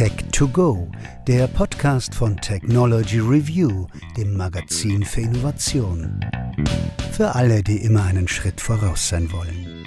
Tech2Go, 0.00 0.90
der 1.26 1.46
Podcast 1.46 2.14
von 2.14 2.34
Technology 2.38 3.18
Review, 3.18 3.86
dem 4.16 4.34
Magazin 4.34 5.04
für 5.04 5.20
Innovation. 5.20 6.24
Für 7.12 7.34
alle, 7.34 7.62
die 7.62 7.84
immer 7.84 8.04
einen 8.04 8.26
Schritt 8.26 8.62
voraus 8.62 9.10
sein 9.10 9.30
wollen. 9.30 9.84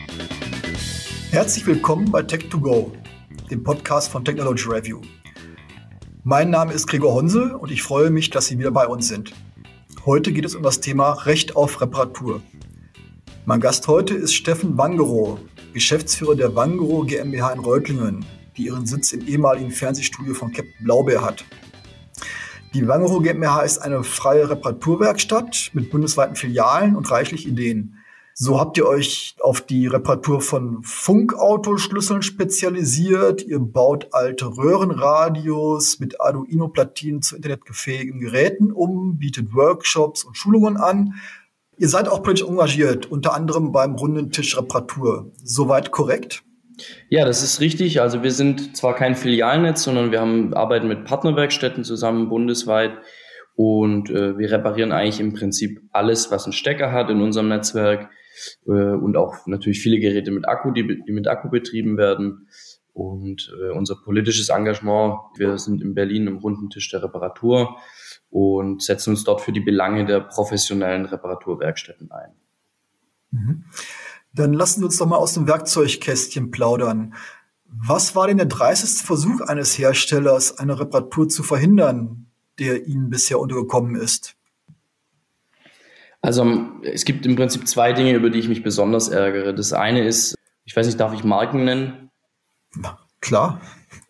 Herzlich 1.31 1.65
willkommen 1.65 2.11
bei 2.11 2.21
Tech2Go, 2.21 2.91
dem 3.49 3.63
Podcast 3.63 4.11
von 4.11 4.23
Technology 4.23 4.69
Review. 4.69 5.01
Mein 6.23 6.51
Name 6.51 6.73
ist 6.73 6.85
Gregor 6.85 7.15
Honsel 7.15 7.55
und 7.55 7.71
ich 7.71 7.81
freue 7.81 8.11
mich, 8.11 8.29
dass 8.29 8.45
Sie 8.45 8.59
wieder 8.59 8.69
bei 8.69 8.85
uns 8.85 9.07
sind. 9.07 9.33
Heute 10.05 10.31
geht 10.31 10.45
es 10.45 10.53
um 10.53 10.61
das 10.61 10.79
Thema 10.79 11.13
Recht 11.25 11.55
auf 11.55 11.81
Reparatur. 11.81 12.39
Mein 13.45 13.61
Gast 13.61 13.87
heute 13.87 14.13
ist 14.13 14.35
Steffen 14.35 14.77
Wangerow, 14.77 15.39
Geschäftsführer 15.73 16.35
der 16.35 16.53
Wangerow 16.53 17.03
GmbH 17.03 17.53
in 17.53 17.59
Reutlingen, 17.61 18.23
die 18.57 18.65
ihren 18.65 18.85
Sitz 18.85 19.11
im 19.11 19.27
ehemaligen 19.27 19.71
Fernsehstudio 19.71 20.33
von 20.33 20.51
Captain 20.51 20.83
Blaubeer 20.83 21.21
hat. 21.21 21.45
Die 22.73 22.87
Wangerow 22.87 23.21
GmbH 23.21 23.61
ist 23.61 23.77
eine 23.77 24.03
freie 24.03 24.49
Reparaturwerkstatt 24.49 25.71
mit 25.73 25.91
bundesweiten 25.91 26.35
Filialen 26.35 26.95
und 26.95 27.11
reichlich 27.11 27.47
Ideen. 27.47 27.99
So 28.35 28.59
habt 28.59 28.79
ihr 28.79 28.87
euch 28.87 29.35
auf 29.41 29.61
die 29.61 29.85
Reparatur 29.85 30.41
von 30.41 30.81
Funkautoschlüsseln 30.81 32.23
spezialisiert. 32.23 33.43
Ihr 33.43 33.59
baut 33.59 34.07
alte 34.11 34.57
Röhrenradios 34.57 35.99
mit 35.99 36.19
Arduino-Platinen 36.19 37.21
zu 37.21 37.35
internetgefähigen 37.35 38.19
Geräten 38.19 38.71
um, 38.71 39.19
bietet 39.19 39.53
Workshops 39.53 40.23
und 40.23 40.35
Schulungen 40.35 40.77
an. 40.77 41.13
Ihr 41.77 41.89
seid 41.89 42.07
auch 42.07 42.23
politisch 42.23 42.47
engagiert, 42.47 43.05
unter 43.05 43.35
anderem 43.35 43.71
beim 43.71 43.93
runden 43.93 44.31
Tisch 44.31 44.57
Reparatur. 44.57 45.31
Soweit 45.43 45.91
korrekt? 45.91 46.43
Ja, 47.09 47.25
das 47.25 47.43
ist 47.43 47.59
richtig. 47.61 48.01
Also 48.01 48.23
wir 48.23 48.31
sind 48.31 48.75
zwar 48.75 48.95
kein 48.95 49.15
Filialnetz, 49.15 49.83
sondern 49.83 50.11
wir 50.11 50.21
haben, 50.21 50.53
arbeiten 50.53 50.87
mit 50.87 51.05
Partnerwerkstätten 51.05 51.83
zusammen 51.83 52.29
bundesweit 52.29 52.97
und 53.55 54.09
äh, 54.09 54.37
wir 54.37 54.51
reparieren 54.51 54.91
eigentlich 54.91 55.19
im 55.19 55.33
Prinzip 55.33 55.81
alles, 55.91 56.31
was 56.31 56.45
einen 56.45 56.53
Stecker 56.53 56.91
hat 56.91 57.09
in 57.09 57.21
unserem 57.21 57.49
Netzwerk 57.49 58.09
äh, 58.65 58.71
und 58.71 59.15
auch 59.15 59.45
natürlich 59.45 59.81
viele 59.81 59.99
Geräte 59.99 60.31
mit 60.31 60.47
Akku, 60.47 60.71
die, 60.71 61.03
die 61.05 61.11
mit 61.11 61.27
Akku 61.27 61.49
betrieben 61.49 61.97
werden. 61.97 62.47
Und 62.93 63.51
äh, 63.59 63.71
unser 63.71 63.95
politisches 63.95 64.49
Engagement, 64.49 65.15
wir 65.35 65.57
sind 65.57 65.81
in 65.81 65.95
Berlin 65.95 66.27
im 66.27 66.37
runden 66.37 66.69
Tisch 66.69 66.89
der 66.91 67.03
Reparatur 67.03 67.77
und 68.29 68.83
setzen 68.83 69.11
uns 69.11 69.23
dort 69.23 69.41
für 69.41 69.51
die 69.51 69.61
Belange 69.61 70.05
der 70.05 70.19
professionellen 70.19 71.05
Reparaturwerkstätten 71.05 72.11
ein. 72.11 72.33
Mhm. 73.31 73.63
Dann 74.33 74.53
lassen 74.53 74.79
Sie 74.79 74.85
uns 74.85 74.97
doch 74.97 75.05
mal 75.05 75.17
aus 75.17 75.33
dem 75.33 75.47
Werkzeugkästchen 75.47 76.51
plaudern. 76.51 77.13
Was 77.65 78.15
war 78.15 78.27
denn 78.27 78.37
der 78.37 78.45
dreisteste 78.45 79.05
Versuch 79.05 79.41
eines 79.41 79.77
Herstellers, 79.77 80.57
eine 80.57 80.79
Reparatur 80.79 81.29
zu 81.29 81.43
verhindern, 81.43 82.27
der 82.59 82.85
Ihnen 82.87 83.09
bisher 83.09 83.39
untergekommen 83.39 83.95
ist? 83.95 84.35
Also 86.21 86.45
es 86.83 87.03
gibt 87.03 87.25
im 87.25 87.35
Prinzip 87.35 87.67
zwei 87.67 87.93
Dinge, 87.93 88.13
über 88.13 88.29
die 88.29 88.39
ich 88.39 88.47
mich 88.47 88.63
besonders 88.63 89.09
ärgere. 89.09 89.53
Das 89.53 89.73
eine 89.73 90.05
ist, 90.05 90.35
ich 90.63 90.75
weiß 90.75 90.85
nicht, 90.85 90.99
darf 90.99 91.13
ich 91.13 91.23
Marken 91.23 91.65
nennen? 91.65 92.09
Na, 92.75 92.97
klar. 93.19 93.59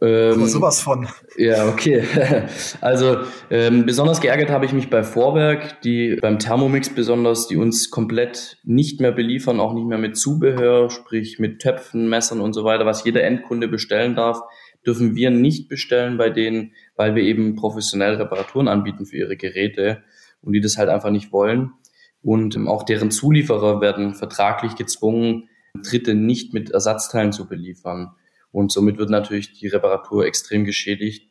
Ähm, 0.01 0.33
Aber 0.33 0.47
sowas 0.47 0.81
von. 0.81 1.07
Ja, 1.37 1.67
okay. 1.67 2.03
Also 2.81 3.17
ähm, 3.49 3.85
besonders 3.85 4.21
geärgert 4.21 4.49
habe 4.49 4.65
ich 4.65 4.73
mich 4.73 4.89
bei 4.89 5.03
Vorwerk, 5.03 5.81
die 5.81 6.17
beim 6.21 6.39
Thermomix 6.39 6.89
besonders, 6.89 7.47
die 7.47 7.57
uns 7.57 7.89
komplett 7.89 8.57
nicht 8.63 8.99
mehr 8.99 9.11
beliefern, 9.11 9.59
auch 9.59 9.73
nicht 9.73 9.85
mehr 9.85 9.97
mit 9.97 10.17
Zubehör, 10.17 10.89
sprich 10.89 11.39
mit 11.39 11.61
Töpfen, 11.61 12.09
Messern 12.09 12.41
und 12.41 12.53
so 12.53 12.63
weiter, 12.63 12.85
was 12.85 13.03
jeder 13.03 13.23
Endkunde 13.23 13.67
bestellen 13.67 14.15
darf, 14.15 14.41
dürfen 14.85 15.15
wir 15.15 15.29
nicht 15.29 15.69
bestellen 15.69 16.17
bei 16.17 16.29
denen, 16.29 16.73
weil 16.95 17.15
wir 17.15 17.23
eben 17.23 17.55
professionell 17.55 18.15
Reparaturen 18.15 18.67
anbieten 18.67 19.05
für 19.05 19.17
ihre 19.17 19.37
Geräte 19.37 20.03
und 20.41 20.53
die 20.53 20.61
das 20.61 20.77
halt 20.77 20.89
einfach 20.89 21.11
nicht 21.11 21.31
wollen. 21.31 21.71
Und 22.21 22.55
ähm, 22.55 22.67
auch 22.67 22.83
deren 22.83 23.11
Zulieferer 23.11 23.81
werden 23.81 24.15
vertraglich 24.15 24.75
gezwungen, 24.75 25.49
Dritte 25.81 26.13
nicht 26.13 26.53
mit 26.53 26.71
Ersatzteilen 26.71 27.31
zu 27.31 27.47
beliefern. 27.47 28.11
Und 28.53 28.71
somit 28.71 28.97
wird 28.97 29.09
natürlich 29.09 29.51
die 29.51 29.67
Reparatur 29.67 30.25
extrem 30.25 30.63
geschädigt. 30.63 31.29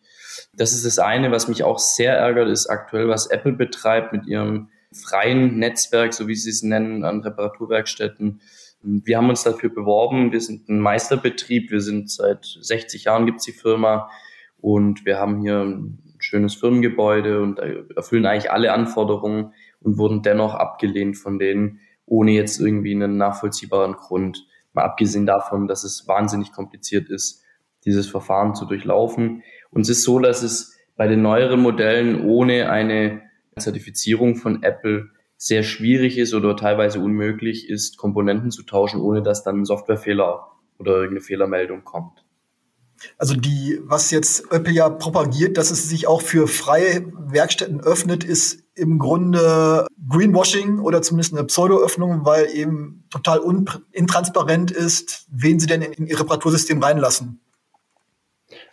Das 0.54 0.74
ist 0.74 0.84
das 0.84 0.98
eine, 0.98 1.30
was 1.30 1.48
mich 1.48 1.62
auch 1.62 1.78
sehr 1.78 2.14
ärgert, 2.14 2.50
ist 2.50 2.66
aktuell, 2.66 3.08
was 3.08 3.28
Apple 3.28 3.52
betreibt 3.52 4.12
mit 4.12 4.26
ihrem 4.26 4.68
freien 4.92 5.56
Netzwerk, 5.58 6.12
so 6.12 6.28
wie 6.28 6.34
sie 6.34 6.50
es 6.50 6.62
nennen, 6.62 7.04
an 7.04 7.20
Reparaturwerkstätten. 7.20 8.40
Wir 8.82 9.16
haben 9.16 9.28
uns 9.28 9.44
dafür 9.44 9.70
beworben. 9.70 10.32
Wir 10.32 10.40
sind 10.40 10.68
ein 10.68 10.80
Meisterbetrieb. 10.80 11.70
Wir 11.70 11.80
sind 11.80 12.10
seit 12.10 12.44
60 12.44 13.04
Jahren 13.04 13.24
gibt's 13.24 13.44
die 13.44 13.52
Firma 13.52 14.10
und 14.60 15.06
wir 15.06 15.18
haben 15.18 15.40
hier 15.40 15.60
ein 15.60 15.98
schönes 16.18 16.54
Firmengebäude 16.54 17.40
und 17.40 17.58
erfüllen 17.96 18.26
eigentlich 18.26 18.50
alle 18.50 18.72
Anforderungen 18.72 19.52
und 19.80 19.98
wurden 19.98 20.22
dennoch 20.22 20.54
abgelehnt 20.54 21.16
von 21.16 21.38
denen, 21.38 21.80
ohne 22.04 22.32
jetzt 22.32 22.60
irgendwie 22.60 22.94
einen 22.94 23.16
nachvollziehbaren 23.16 23.94
Grund. 23.94 24.44
Mal 24.72 24.84
abgesehen 24.84 25.26
davon, 25.26 25.66
dass 25.66 25.84
es 25.84 26.06
wahnsinnig 26.08 26.52
kompliziert 26.52 27.08
ist, 27.08 27.42
dieses 27.84 28.08
Verfahren 28.08 28.54
zu 28.54 28.64
durchlaufen. 28.64 29.42
Und 29.70 29.82
es 29.82 29.88
ist 29.88 30.04
so, 30.04 30.18
dass 30.18 30.42
es 30.42 30.76
bei 30.96 31.08
den 31.08 31.22
neueren 31.22 31.60
Modellen 31.60 32.24
ohne 32.24 32.70
eine 32.70 33.22
Zertifizierung 33.58 34.36
von 34.36 34.62
Apple 34.62 35.10
sehr 35.36 35.62
schwierig 35.62 36.18
ist 36.18 36.34
oder 36.34 36.56
teilweise 36.56 37.00
unmöglich 37.00 37.68
ist, 37.68 37.96
Komponenten 37.96 38.50
zu 38.50 38.62
tauschen, 38.62 39.00
ohne 39.00 39.22
dass 39.22 39.42
dann 39.42 39.60
ein 39.60 39.64
Softwarefehler 39.64 40.46
oder 40.78 40.92
irgendeine 40.92 41.20
Fehlermeldung 41.20 41.84
kommt. 41.84 42.24
Also 43.18 43.34
die, 43.34 43.80
was 43.82 44.10
jetzt 44.12 44.52
Apple 44.52 44.72
ja 44.72 44.88
propagiert, 44.88 45.58
dass 45.58 45.70
es 45.70 45.88
sich 45.88 46.06
auch 46.06 46.22
für 46.22 46.46
freie 46.46 47.04
Werkstätten 47.12 47.80
öffnet, 47.80 48.22
ist 48.22 48.61
im 48.74 48.98
Grunde 48.98 49.86
Greenwashing 50.08 50.78
oder 50.80 51.02
zumindest 51.02 51.34
eine 51.34 51.44
Pseudoöffnung, 51.44 52.24
weil 52.24 52.48
eben 52.54 53.04
total 53.10 53.40
intransparent 53.92 54.70
ist, 54.70 55.26
wen 55.30 55.60
sie 55.60 55.66
denn 55.66 55.82
in, 55.82 55.92
in 55.92 56.06
ihr 56.06 56.18
Reparatursystem 56.18 56.82
reinlassen. 56.82 57.40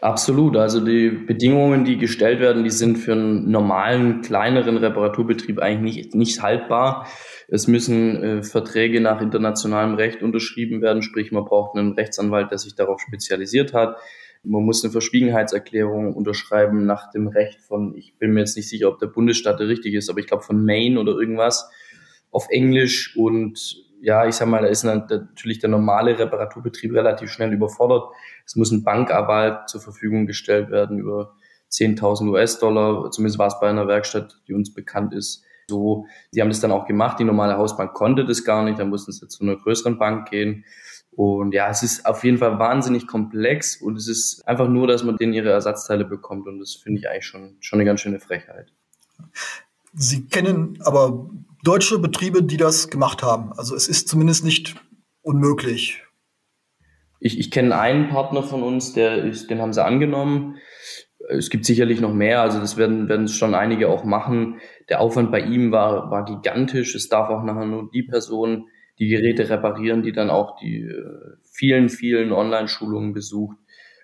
Absolut. 0.01 0.55
Also 0.55 0.79
die 0.79 1.09
Bedingungen, 1.09 1.83
die 1.83 1.97
gestellt 1.97 2.39
werden, 2.39 2.63
die 2.63 2.69
sind 2.69 2.97
für 2.97 3.13
einen 3.13 3.51
normalen, 3.51 4.21
kleineren 4.21 4.77
Reparaturbetrieb 4.77 5.59
eigentlich 5.59 5.95
nicht, 5.95 6.15
nicht 6.15 6.41
haltbar. 6.41 7.07
Es 7.49 7.67
müssen 7.67 8.23
äh, 8.23 8.43
Verträge 8.43 9.01
nach 9.01 9.21
internationalem 9.21 9.95
Recht 9.95 10.21
unterschrieben 10.21 10.81
werden, 10.81 11.01
sprich 11.01 11.31
man 11.31 11.45
braucht 11.45 11.77
einen 11.77 11.93
Rechtsanwalt, 11.93 12.51
der 12.51 12.59
sich 12.59 12.75
darauf 12.75 13.01
spezialisiert 13.01 13.73
hat. 13.73 13.97
Man 14.43 14.63
muss 14.63 14.83
eine 14.83 14.91
Verschwiegenheitserklärung 14.91 16.13
unterschreiben 16.13 16.85
nach 16.85 17.11
dem 17.11 17.27
Recht 17.27 17.61
von, 17.61 17.93
ich 17.95 18.17
bin 18.17 18.31
mir 18.31 18.41
jetzt 18.41 18.55
nicht 18.55 18.69
sicher, 18.69 18.87
ob 18.87 18.99
der 18.99 19.07
Bundesstaat 19.07 19.59
der 19.59 19.67
richtig 19.67 19.93
ist, 19.93 20.09
aber 20.09 20.19
ich 20.19 20.27
glaube 20.27 20.43
von 20.43 20.63
Maine 20.63 20.99
oder 20.99 21.13
irgendwas 21.13 21.69
auf 22.31 22.47
Englisch 22.49 23.15
und 23.17 23.85
ja, 24.01 24.25
ich 24.25 24.35
sag 24.35 24.47
mal, 24.47 24.61
da 24.61 24.67
ist 24.67 24.83
natürlich 24.83 25.59
der 25.59 25.69
normale 25.69 26.17
Reparaturbetrieb 26.17 26.93
relativ 26.93 27.29
schnell 27.29 27.51
überfordert. 27.51 28.09
Es 28.45 28.55
muss 28.55 28.71
ein 28.71 28.83
Bankarbeit 28.83 29.67
zur 29.67 29.81
Verfügung 29.81 30.25
gestellt 30.25 30.71
werden 30.71 30.99
über 30.99 31.35
10.000 31.69 32.29
US-Dollar. 32.29 33.11
Zumindest 33.11 33.39
war 33.39 33.47
es 33.47 33.59
bei 33.59 33.69
einer 33.69 33.87
Werkstatt, 33.87 34.39
die 34.47 34.53
uns 34.53 34.73
bekannt 34.73 35.13
ist, 35.13 35.43
so. 35.69 36.05
Die 36.33 36.41
haben 36.41 36.49
das 36.49 36.59
dann 36.59 36.73
auch 36.73 36.85
gemacht. 36.85 37.19
Die 37.19 37.23
normale 37.23 37.57
Hausbank 37.57 37.93
konnte 37.93 38.25
das 38.25 38.43
gar 38.43 38.63
nicht. 38.63 38.79
Da 38.79 38.83
mussten 38.83 39.13
sie 39.13 39.27
zu 39.29 39.43
einer 39.43 39.55
größeren 39.55 39.97
Bank 39.97 40.29
gehen. 40.29 40.65
Und 41.11 41.53
ja, 41.53 41.69
es 41.69 41.83
ist 41.83 42.05
auf 42.05 42.23
jeden 42.23 42.37
Fall 42.37 42.59
wahnsinnig 42.59 43.07
komplex 43.07 43.75
und 43.81 43.97
es 43.97 44.07
ist 44.07 44.47
einfach 44.47 44.67
nur, 44.67 44.87
dass 44.87 45.03
man 45.03 45.17
denen 45.17 45.33
ihre 45.33 45.49
Ersatzteile 45.49 46.05
bekommt 46.05 46.47
und 46.47 46.59
das 46.59 46.75
finde 46.75 46.99
ich 46.99 47.09
eigentlich 47.09 47.25
schon, 47.25 47.57
schon 47.59 47.77
eine 47.77 47.85
ganz 47.85 47.99
schöne 48.01 48.19
Frechheit. 48.19 48.71
Sie 49.93 50.27
kennen 50.27 50.79
aber 50.81 51.29
deutsche 51.63 51.99
Betriebe, 51.99 52.43
die 52.43 52.57
das 52.57 52.89
gemacht 52.89 53.23
haben. 53.23 53.51
Also 53.53 53.75
es 53.75 53.87
ist 53.87 54.07
zumindest 54.07 54.45
nicht 54.45 54.75
unmöglich. 55.21 56.03
Ich, 57.19 57.37
ich 57.37 57.51
kenne 57.51 57.77
einen 57.77 58.07
Partner 58.09 58.43
von 58.43 58.63
uns, 58.63 58.93
der 58.93 59.23
ist, 59.23 59.49
den 59.49 59.61
haben 59.61 59.73
sie 59.73 59.83
angenommen. 59.83 60.57
Es 61.29 61.49
gibt 61.49 61.65
sicherlich 61.65 62.01
noch 62.01 62.13
mehr, 62.13 62.41
also 62.41 62.59
das 62.59 62.77
werden, 62.77 63.07
werden 63.07 63.27
schon 63.27 63.55
einige 63.55 63.87
auch 63.87 64.03
machen. 64.03 64.59
Der 64.89 64.99
Aufwand 64.99 65.31
bei 65.31 65.41
ihm 65.41 65.71
war, 65.71 66.09
war 66.09 66.25
gigantisch. 66.25 66.95
Es 66.95 67.07
darf 67.07 67.29
auch 67.29 67.43
nachher 67.43 67.65
nur 67.65 67.89
die 67.91 68.03
Person 68.03 68.67
die 68.97 69.07
Geräte 69.07 69.49
reparieren, 69.49 70.03
die 70.03 70.11
dann 70.11 70.29
auch 70.29 70.59
die 70.59 70.81
äh, 70.81 71.37
vielen, 71.43 71.89
vielen 71.89 72.33
Online-Schulungen 72.33 73.13
besucht. 73.13 73.57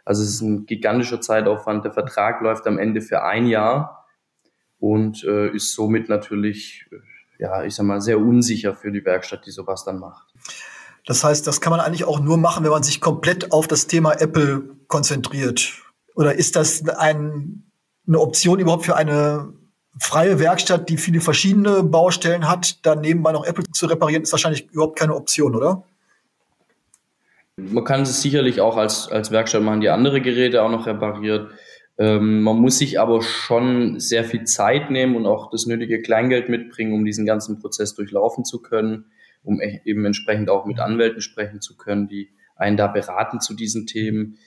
Also 0.05 0.23
es 0.23 0.29
ist 0.29 0.41
ein 0.41 0.65
gigantischer 0.65 1.19
Zeitaufwand. 1.19 1.83
Der 1.83 1.91
Vertrag 1.91 2.41
läuft 2.41 2.65
am 2.67 2.77
Ende 2.77 3.01
für 3.01 3.23
ein 3.23 3.47
Jahr 3.47 4.05
und 4.79 5.23
äh, 5.25 5.49
ist 5.49 5.73
somit 5.73 6.07
natürlich 6.07 6.85
äh, 6.91 6.97
ja, 7.39 7.63
ich 7.63 7.75
sag 7.75 7.85
mal, 7.85 8.01
sehr 8.01 8.19
unsicher 8.19 8.75
für 8.75 8.91
die 8.91 9.03
Werkstatt, 9.03 9.45
die 9.45 9.51
sowas 9.51 9.83
dann 9.83 9.99
macht. 9.99 10.33
Das 11.05 11.23
heißt, 11.23 11.45
das 11.45 11.61
kann 11.61 11.71
man 11.71 11.79
eigentlich 11.79 12.05
auch 12.05 12.19
nur 12.19 12.37
machen, 12.37 12.63
wenn 12.63 12.71
man 12.71 12.83
sich 12.83 13.01
komplett 13.01 13.51
auf 13.51 13.67
das 13.67 13.87
Thema 13.87 14.13
Apple 14.13 14.63
konzentriert. 14.87 15.84
Oder 16.15 16.35
ist 16.35 16.55
das 16.55 16.87
ein, 16.87 17.63
eine 18.07 18.19
Option 18.19 18.59
überhaupt 18.59 18.85
für 18.85 18.95
eine 18.95 19.53
freie 19.99 20.39
Werkstatt, 20.39 20.89
die 20.89 20.97
viele 20.97 21.21
verschiedene 21.21 21.83
Baustellen 21.83 22.49
hat, 22.49 22.85
dann 22.85 23.01
nebenbei 23.01 23.31
noch 23.31 23.45
Apple 23.45 23.65
zu 23.71 23.85
reparieren, 23.85 24.23
ist 24.23 24.31
wahrscheinlich 24.31 24.69
überhaupt 24.71 24.97
keine 24.97 25.15
Option, 25.15 25.55
oder? 25.55 25.83
Man 27.57 27.85
kann 27.85 28.01
es 28.01 28.21
sicherlich 28.21 28.59
auch 28.59 28.75
als, 28.75 29.07
als 29.07 29.31
Werkstatt 29.31 29.63
machen, 29.63 29.79
die 29.79 29.89
andere 29.89 30.21
Geräte 30.21 30.61
auch 30.61 30.69
noch 30.69 30.87
repariert. 30.87 31.51
Ähm, 31.97 32.41
man 32.41 32.57
muss 32.57 32.77
sich 32.79 32.99
aber 32.99 33.21
schon 33.21 34.01
sehr 34.01 34.25
viel 34.25 34.43
Zeit 34.43 34.91
nehmen 34.91 35.15
und 35.15 35.25
auch 35.25 35.49
das 35.51 35.65
nötige 35.65 36.01
Kleingeld 36.01 36.49
mitbringen, 36.49 36.93
um 36.93 37.05
diesen 37.05 37.25
ganzen 37.25 37.59
Prozess 37.59 37.95
durchlaufen 37.95 38.43
zu 38.43 38.61
können, 38.61 39.05
um 39.43 39.61
e-, 39.61 39.79
eben 39.85 40.03
entsprechend 40.03 40.49
auch 40.49 40.65
mit 40.65 40.79
Anwälten 40.79 41.21
sprechen 41.21 41.61
zu 41.61 41.77
können, 41.77 42.09
die 42.09 42.29
einen 42.57 42.75
da 42.75 42.87
beraten 42.87 43.39
zu 43.39 43.53
diesen 43.53 43.87
Themen. 43.87 44.37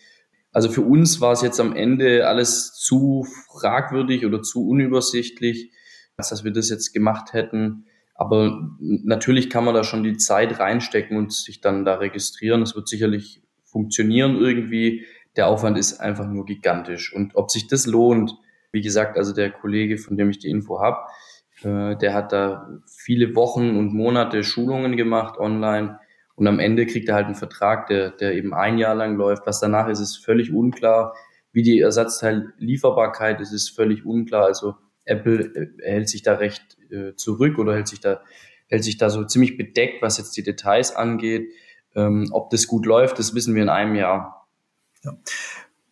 Also 0.53 0.71
für 0.71 0.83
uns 0.83 1.21
war 1.21 1.33
es 1.33 1.43
jetzt 1.43 1.61
am 1.61 1.75
Ende 1.75 2.27
alles 2.27 2.73
zu 2.73 3.27
fragwürdig 3.53 4.25
oder 4.25 4.43
zu 4.43 4.67
unübersichtlich, 4.67 5.73
dass 6.17 6.43
wir 6.45 6.53
das 6.53 6.71
jetzt 6.71 6.93
gemacht 6.93 7.33
hätten. 7.33 7.87
Aber 8.15 8.71
natürlich 8.81 9.51
kann 9.51 9.65
man 9.65 9.75
da 9.75 9.85
schon 9.85 10.03
die 10.03 10.17
Zeit 10.17 10.59
reinstecken 10.59 11.17
und 11.17 11.33
sich 11.33 11.61
dann 11.61 11.85
da 11.85 11.95
registrieren. 11.95 12.63
Es 12.63 12.75
wird 12.75 12.89
sicherlich 12.89 13.43
funktionieren 13.65 14.37
irgendwie. 14.37 15.07
Der 15.37 15.47
Aufwand 15.47 15.79
ist 15.79 16.01
einfach 16.01 16.27
nur 16.27 16.45
gigantisch. 16.45 17.15
Und 17.15 17.37
ob 17.37 17.51
sich 17.51 17.69
das 17.69 17.87
lohnt, 17.87 18.35
wie 18.73 18.81
gesagt, 18.81 19.17
also 19.17 19.33
der 19.33 19.51
Kollege, 19.51 19.99
von 19.99 20.17
dem 20.17 20.31
ich 20.31 20.41
die 20.41 20.51
Info 20.51 20.81
habe, 20.81 20.99
äh, 21.63 21.97
der 21.97 22.15
hat 22.15 22.33
da 22.33 22.69
viele 22.87 23.35
Wochen 23.37 23.77
und 23.77 23.95
Monate 23.95 24.43
Schulungen 24.43 24.97
gemacht 24.97 25.39
online. 25.39 25.99
Und 26.39 26.47
am 26.47 26.61
Ende 26.61 26.87
kriegt 26.87 27.09
er 27.09 27.17
halt 27.17 27.27
einen 27.27 27.35
Vertrag, 27.35 27.89
der, 27.89 28.13
der 28.13 28.35
eben 28.35 28.55
ein 28.55 28.79
Jahr 28.79 28.95
lang 28.95 29.17
läuft. 29.17 29.45
Was 29.45 29.59
danach 29.59 29.89
ist, 29.89 29.99
ist 29.99 30.25
völlig 30.25 30.53
unklar. 30.53 31.15
Wie 31.51 31.63
die 31.63 31.81
Ersatzteillieferbarkeit 31.81 33.41
ist, 33.41 33.53
ist 33.53 33.71
völlig 33.71 34.07
unklar. 34.07 34.45
Also 34.45 34.77
Apple 35.05 35.41
äh, 35.41 35.83
hält 35.83 36.09
sich 36.09 36.23
da 36.23 36.35
recht 36.35 36.79
äh, 36.91 37.15
zurück 37.17 37.59
oder 37.59 37.75
hält 37.75 37.89
sich 37.89 37.99
da 37.99 38.21
hält 38.69 38.85
sich 38.85 38.99
da 38.99 39.11
so 39.11 39.25
ziemlich 39.25 39.57
bedeckt, 39.57 40.01
was 40.01 40.19
jetzt 40.19 40.37
die 40.37 40.45
Details 40.45 40.95
angeht. 40.95 41.51
Ähm, 41.97 42.29
ob 42.31 42.51
das 42.51 42.69
gut 42.69 42.87
läuft, 42.87 43.19
das 43.19 43.35
wissen 43.35 43.57
wir 43.57 43.63
in 43.63 43.69
einem 43.69 43.97
Jahr. 43.97 44.47
Ja. 45.03 45.17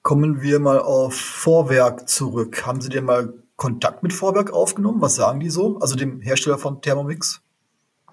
Kommen 0.02 0.42
wir 0.42 0.60
mal 0.60 0.78
auf 0.78 1.16
Vorwerk 1.16 2.08
zurück. 2.08 2.64
Haben 2.66 2.80
Sie 2.80 2.90
denn 2.90 3.04
mal 3.04 3.32
Kontakt 3.56 4.04
mit 4.04 4.12
Vorwerk 4.12 4.52
aufgenommen? 4.52 5.00
Was 5.00 5.16
sagen 5.16 5.40
die 5.40 5.50
so? 5.50 5.78
Also 5.78 5.96
dem 5.96 6.20
Hersteller 6.20 6.58
von 6.58 6.82
Thermomix? 6.82 7.42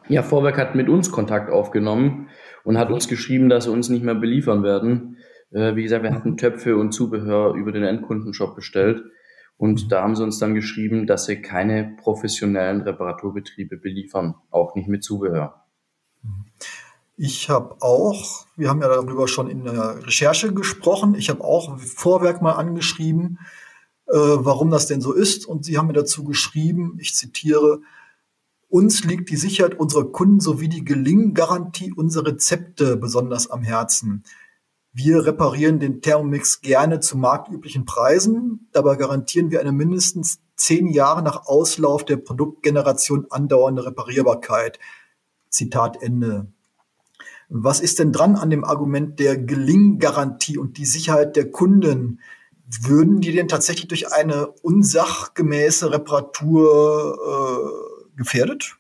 Ja, 0.10 0.22
Vorwerk 0.22 0.58
hat 0.58 0.76
mit 0.76 0.90
uns 0.90 1.12
Kontakt 1.12 1.50
aufgenommen 1.50 2.30
und 2.64 2.78
hat 2.78 2.92
uns 2.92 3.08
geschrieben, 3.08 3.50
dass 3.50 3.66
sie 3.66 3.72
uns 3.72 3.90
nicht 3.90 4.04
mehr 4.04 4.16
beliefern 4.16 4.64
werden. 4.64 5.18
Äh, 5.52 5.76
wie 5.76 5.84
gesagt, 5.84 6.04
wir 6.04 6.14
hatten 6.14 6.38
Töpfe 6.38 6.78
und 6.78 6.92
Zubehör 6.92 7.54
über 7.54 7.72
den 7.72 7.84
Endkundenshop 7.84 8.56
bestellt. 8.56 9.04
Und 9.58 9.92
da 9.92 10.02
haben 10.02 10.16
sie 10.16 10.24
uns 10.24 10.40
dann 10.40 10.56
geschrieben, 10.56 11.08
dass 11.08 11.26
sie 11.26 11.42
keine 11.42 11.96
professionellen 12.02 12.82
Reparaturbetriebe 12.82 13.78
beliefern, 13.78 14.36
auch 14.50 14.76
nicht 14.76 14.90
mit 14.90 15.04
Zubehör. 15.04 15.64
Ich 17.16 17.50
habe 17.50 17.76
auch, 17.80 18.46
wir 18.58 18.70
haben 18.70 18.82
ja 18.82 18.88
darüber 18.88 19.28
schon 19.28 19.48
in 19.48 19.64
der 19.64 20.06
Recherche 20.06 20.54
gesprochen, 20.54 21.16
ich 21.16 21.30
habe 21.30 21.44
auch 21.44 21.78
Vorwerk 21.78 22.42
mal 22.42 22.54
angeschrieben, 22.54 23.40
äh, 24.08 24.16
warum 24.16 24.72
das 24.72 24.88
denn 24.88 25.00
so 25.00 25.14
ist. 25.14 25.46
Und 25.46 25.64
sie 25.64 25.78
haben 25.78 25.88
mir 25.88 25.94
dazu 25.94 26.24
geschrieben, 26.24 26.98
ich 27.00 27.14
zitiere, 27.14 27.82
uns 28.74 29.04
liegt 29.04 29.30
die 29.30 29.36
Sicherheit 29.36 29.80
unserer 29.80 30.12
Kunden 30.12 30.40
sowie 30.40 30.68
die 30.68 30.84
Gelinggarantie 30.84 31.94
unserer 31.94 32.30
Rezepte 32.30 32.98
besonders 32.98 33.52
am 33.52 33.62
Herzen. 33.62 34.24
Wir 34.92 35.28
reparieren 35.28 35.80
den 35.80 36.02
Thermomix 36.02 36.62
gerne 36.62 37.00
zu 37.00 37.16
marktüblichen 37.16 37.86
Preisen. 37.86 38.68
Dabei 38.72 38.96
garantieren 38.96 39.52
wir 39.52 39.60
eine 39.60 39.72
mindestens 39.72 40.40
zehn 40.56 40.88
Jahre 40.88 41.22
nach 41.22 41.46
Auslauf 41.46 42.04
der 42.04 42.18
Produktgeneration 42.18 43.28
andauernde 43.30 43.86
Reparierbarkeit. 43.86 44.80
Zitat 45.50 46.02
Ende. 46.02 46.48
Was 47.50 47.80
ist 47.80 48.00
denn 48.00 48.12
dran 48.12 48.36
an 48.36 48.50
dem 48.50 48.64
Argument 48.64 49.20
der 49.20 49.38
Gelinggarantie 49.38 50.58
und 50.58 50.80
die 50.80 50.88
Sicherheit 50.88 51.36
der 51.36 51.52
Kunden? 51.52 52.22
Würden 52.82 53.22
die 53.22 53.34
denn 53.34 53.48
tatsächlich 53.48 53.88
durch 53.88 54.12
eine 54.12 54.48
unsachgemäße 54.48 55.92
Reparatur 55.92 57.20
äh, 57.24 57.93
gefährdet? 58.16 58.76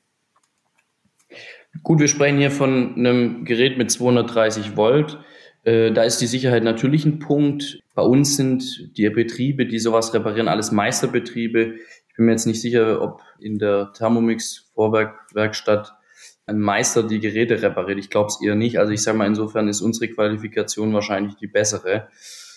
Gut, 1.81 1.99
wir 1.99 2.07
sprechen 2.07 2.37
hier 2.37 2.51
von 2.51 2.95
einem 2.95 3.45
Gerät 3.45 3.77
mit 3.77 3.91
230 3.91 4.77
Volt 4.77 5.19
äh, 5.63 5.91
da 5.91 6.03
ist 6.03 6.19
die 6.19 6.27
Sicherheit 6.27 6.63
natürlich 6.63 7.05
ein 7.05 7.19
Punkt. 7.19 7.79
Bei 7.95 8.03
uns 8.03 8.35
sind 8.35 8.97
die 8.97 9.09
Betriebe, 9.09 9.65
die 9.65 9.79
sowas 9.79 10.13
reparieren, 10.13 10.47
alles 10.47 10.71
Meisterbetriebe. 10.71 11.75
Ich 12.09 12.15
bin 12.15 12.25
mir 12.25 12.31
jetzt 12.31 12.45
nicht 12.45 12.61
sicher, 12.61 13.01
ob 13.01 13.21
in 13.39 13.59
der 13.59 13.91
Thermomix 13.93 14.71
Vorwerkwerkstatt 14.73 15.93
ein 16.45 16.59
Meister 16.59 17.03
die 17.03 17.21
Geräte 17.21 17.61
repariert. 17.61 17.97
Ich 17.97 18.09
glaube 18.09 18.27
es 18.27 18.41
eher 18.43 18.55
nicht. 18.55 18.77
Also 18.77 18.91
ich 18.91 19.01
sage 19.01 19.17
mal, 19.17 19.27
insofern 19.27 19.69
ist 19.69 19.81
unsere 19.81 20.09
Qualifikation 20.09 20.93
wahrscheinlich 20.93 21.35
die 21.35 21.47
bessere. 21.47 22.09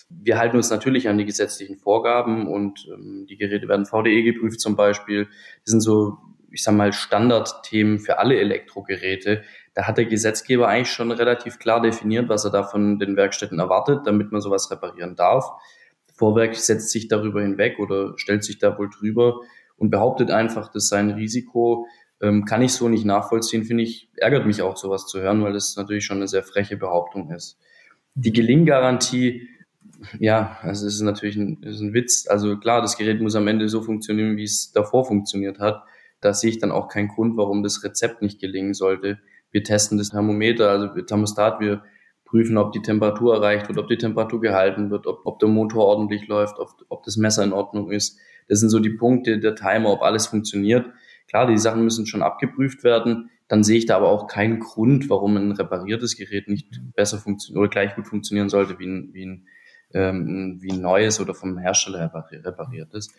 Wir 0.09 0.37
halten 0.37 0.57
uns 0.57 0.69
natürlich 0.69 1.07
an 1.07 1.17
die 1.17 1.25
gesetzlichen 1.25 1.77
Vorgaben 1.77 2.47
und 2.47 2.87
ähm, 2.93 3.25
die 3.29 3.37
Geräte 3.37 3.69
werden 3.69 3.85
VDE 3.85 4.23
geprüft 4.23 4.59
zum 4.59 4.75
Beispiel. 4.75 5.27
Das 5.63 5.71
sind 5.71 5.81
so, 5.81 6.17
ich 6.51 6.63
sage 6.63 6.77
mal, 6.77 6.93
Standardthemen 6.93 7.99
für 7.99 8.19
alle 8.19 8.39
Elektrogeräte 8.39 9.43
da 9.77 9.83
hat 9.83 9.99
der 9.99 10.05
Gesetzgeber 10.05 10.67
eigentlich 10.67 10.89
schon 10.89 11.11
relativ 11.11 11.59
klar 11.59 11.79
definiert, 11.79 12.29
was 12.29 12.43
er 12.45 12.49
da 12.49 12.63
von 12.63 12.97
den 12.97 13.15
Werkstätten 13.15 13.59
erwartet, 13.59 14.07
damit 14.07 14.31
man 14.31 14.41
sowas 14.41 14.71
reparieren 14.71 15.15
darf. 15.15 15.51
Vorwerk 16.15 16.55
setzt 16.55 16.89
sich 16.89 17.09
darüber 17.09 17.43
hinweg 17.43 17.77
oder 17.77 18.13
stellt 18.17 18.43
sich 18.43 18.57
da 18.57 18.75
wohl 18.79 18.89
drüber 18.89 19.41
und 19.75 19.91
behauptet 19.91 20.31
einfach, 20.31 20.71
dass 20.71 20.87
sein 20.87 21.11
Risiko 21.11 21.85
ähm, 22.23 22.45
kann 22.45 22.63
ich 22.63 22.73
so 22.73 22.89
nicht 22.89 23.05
nachvollziehen, 23.05 23.65
finde 23.65 23.83
ich, 23.83 24.09
ärgert 24.15 24.47
mich 24.47 24.63
auch 24.63 24.77
sowas 24.77 25.05
zu 25.05 25.21
hören, 25.21 25.43
weil 25.43 25.53
das 25.53 25.75
natürlich 25.75 26.05
schon 26.05 26.17
eine 26.17 26.27
sehr 26.27 26.41
freche 26.41 26.75
Behauptung 26.75 27.29
ist. 27.29 27.59
Die 28.15 28.33
Gelinggarantie, 28.33 29.47
ja, 30.17 30.57
also 30.63 30.87
es 30.87 30.95
ist 30.95 31.01
natürlich 31.01 31.35
ein, 31.35 31.61
ist 31.61 31.81
ein 31.81 31.93
Witz. 31.93 32.25
Also 32.27 32.57
klar, 32.57 32.81
das 32.81 32.97
Gerät 32.97 33.21
muss 33.21 33.35
am 33.35 33.47
Ende 33.47 33.69
so 33.69 33.83
funktionieren, 33.83 34.37
wie 34.37 34.43
es 34.43 34.71
davor 34.71 35.05
funktioniert 35.05 35.59
hat. 35.59 35.83
Da 36.21 36.33
sehe 36.33 36.49
ich 36.49 36.59
dann 36.59 36.71
auch 36.71 36.87
keinen 36.87 37.09
Grund, 37.09 37.37
warum 37.37 37.63
das 37.63 37.83
Rezept 37.83 38.21
nicht 38.21 38.39
gelingen 38.39 38.73
sollte 38.73 39.19
wir 39.51 39.63
testen 39.63 39.97
das 39.97 40.09
Thermometer, 40.09 40.69
also 40.69 41.01
Thermostat, 41.01 41.59
wir 41.59 41.83
prüfen, 42.25 42.57
ob 42.57 42.73
die 42.73 42.81
Temperatur 42.81 43.35
erreicht 43.35 43.67
wird, 43.69 43.77
ob 43.77 43.87
die 43.87 43.97
Temperatur 43.97 44.41
gehalten 44.41 44.91
wird, 44.91 45.07
ob, 45.07 45.21
ob 45.25 45.39
der 45.39 45.49
Motor 45.49 45.85
ordentlich 45.85 46.27
läuft, 46.27 46.59
ob, 46.59 46.69
ob 46.89 47.03
das 47.03 47.17
Messer 47.17 47.43
in 47.43 47.53
Ordnung 47.53 47.91
ist. 47.91 48.19
Das 48.49 48.59
sind 48.59 48.69
so 48.69 48.79
die 48.79 48.89
Punkte, 48.89 49.39
der 49.39 49.55
Timer, 49.55 49.89
ob 49.91 50.01
alles 50.01 50.27
funktioniert. 50.27 50.85
Klar, 51.27 51.47
die 51.47 51.57
Sachen 51.57 51.83
müssen 51.83 52.05
schon 52.05 52.21
abgeprüft 52.21 52.83
werden. 52.83 53.29
Dann 53.47 53.63
sehe 53.63 53.77
ich 53.77 53.85
da 53.85 53.95
aber 53.95 54.09
auch 54.09 54.27
keinen 54.27 54.59
Grund, 54.59 55.09
warum 55.09 55.37
ein 55.37 55.53
repariertes 55.53 56.17
Gerät 56.17 56.49
nicht 56.49 56.81
besser 56.95 57.17
funktioniert 57.17 57.61
oder 57.61 57.69
gleich 57.69 57.95
gut 57.95 58.07
funktionieren 58.07 58.49
sollte 58.49 58.77
wie 58.79 58.85
ein, 58.85 59.09
wie 59.13 59.25
ein, 59.25 59.47
ähm, 59.93 60.57
wie 60.59 60.71
ein 60.71 60.81
neues 60.81 61.21
oder 61.21 61.33
vom 61.33 61.57
Hersteller 61.57 62.11
repariertes. 62.43 63.13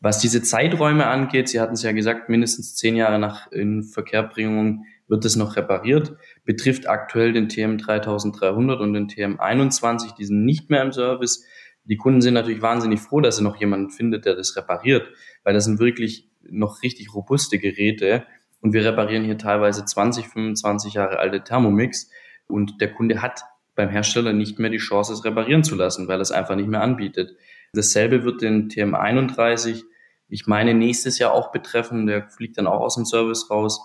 Was 0.00 0.20
diese 0.20 0.42
Zeiträume 0.42 1.06
angeht, 1.06 1.48
Sie 1.48 1.60
hatten 1.60 1.74
es 1.74 1.82
ja 1.82 1.92
gesagt, 1.92 2.28
mindestens 2.28 2.76
zehn 2.76 2.94
Jahre 2.94 3.18
nach 3.18 3.50
Inverkehrbringung 3.50 4.84
wird 5.08 5.24
es 5.24 5.36
noch 5.36 5.56
repariert, 5.56 6.16
betrifft 6.44 6.88
aktuell 6.88 7.32
den 7.32 7.48
TM 7.48 7.78
3300 7.78 8.80
und 8.80 8.92
den 8.92 9.08
TM 9.08 9.40
21, 9.40 10.12
die 10.12 10.24
sind 10.24 10.44
nicht 10.44 10.70
mehr 10.70 10.82
im 10.82 10.92
Service. 10.92 11.44
Die 11.84 11.96
Kunden 11.96 12.20
sind 12.20 12.34
natürlich 12.34 12.62
wahnsinnig 12.62 13.00
froh, 13.00 13.20
dass 13.20 13.38
sie 13.38 13.42
noch 13.42 13.56
jemanden 13.56 13.90
findet, 13.90 14.26
der 14.26 14.34
das 14.34 14.54
repariert, 14.56 15.08
weil 15.42 15.54
das 15.54 15.64
sind 15.64 15.80
wirklich 15.80 16.28
noch 16.42 16.82
richtig 16.82 17.14
robuste 17.14 17.58
Geräte 17.58 18.24
und 18.60 18.74
wir 18.74 18.84
reparieren 18.84 19.24
hier 19.24 19.38
teilweise 19.38 19.84
20, 19.84 20.28
25 20.28 20.94
Jahre 20.94 21.18
alte 21.18 21.42
Thermomix 21.42 22.10
und 22.46 22.80
der 22.80 22.92
Kunde 22.92 23.22
hat 23.22 23.42
beim 23.74 23.88
Hersteller 23.88 24.32
nicht 24.32 24.58
mehr 24.58 24.70
die 24.70 24.78
Chance, 24.78 25.12
es 25.12 25.24
reparieren 25.24 25.64
zu 25.64 25.76
lassen, 25.76 26.08
weil 26.08 26.18
er 26.18 26.22
es 26.22 26.32
einfach 26.32 26.56
nicht 26.56 26.68
mehr 26.68 26.82
anbietet. 26.82 27.36
Dasselbe 27.72 28.24
wird 28.24 28.42
den 28.42 28.68
TM31, 28.68 29.84
ich 30.28 30.46
meine, 30.46 30.74
nächstes 30.74 31.18
Jahr 31.18 31.32
auch 31.32 31.52
betreffen, 31.52 32.06
der 32.06 32.28
fliegt 32.28 32.58
dann 32.58 32.66
auch 32.66 32.80
aus 32.80 32.96
dem 32.96 33.04
Service 33.04 33.50
raus. 33.50 33.80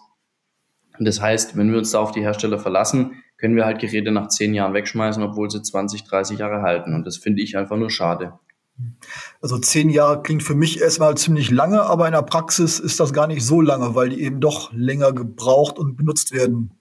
Und 1.00 1.06
das 1.06 1.22
heißt, 1.22 1.58
wenn 1.58 1.72
wir 1.72 1.78
uns 1.78 1.92
da 1.92 2.00
auf 2.00 2.12
die 2.12 2.22
Hersteller 2.22 2.60
verlassen, 2.60 3.24
können 3.38 3.56
wir 3.56 3.66
halt 3.66 3.80
Geräte 3.80 4.12
nach 4.12 4.28
zehn 4.28 4.54
Jahren 4.54 4.74
wegschmeißen, 4.74 5.24
obwohl 5.24 5.50
sie 5.50 5.62
20, 5.62 6.04
30 6.04 6.40
Jahre 6.40 6.62
halten. 6.62 6.94
Und 6.94 7.06
das 7.06 7.18
finde 7.18 7.42
ich 7.42 7.58
einfach 7.58 7.78
nur 7.78 7.90
schade. 7.90 8.40
Also 9.42 9.58
zehn 9.58 9.90
Jahre 9.90 10.22
klingt 10.22 10.44
für 10.44 10.56
mich 10.56 10.82
erstmal 10.82 11.16
ziemlich 11.16 11.52
lange, 11.52 11.82
aber 11.82 12.08
in 12.08 12.14
der 12.14 12.24
Praxis 12.24 12.80
ist 12.80 13.00
das 13.00 13.14
gar 13.14 13.28
nicht 13.28 13.44
so 13.44 13.62
lange, 13.62 13.96
weil 13.96 14.10
die 14.10 14.22
eben 14.22 14.40
doch 14.40 14.72
länger 14.74 15.12
gebraucht 15.14 15.78
und 15.78 15.96
benutzt 15.96 16.34
werden. 16.34 16.72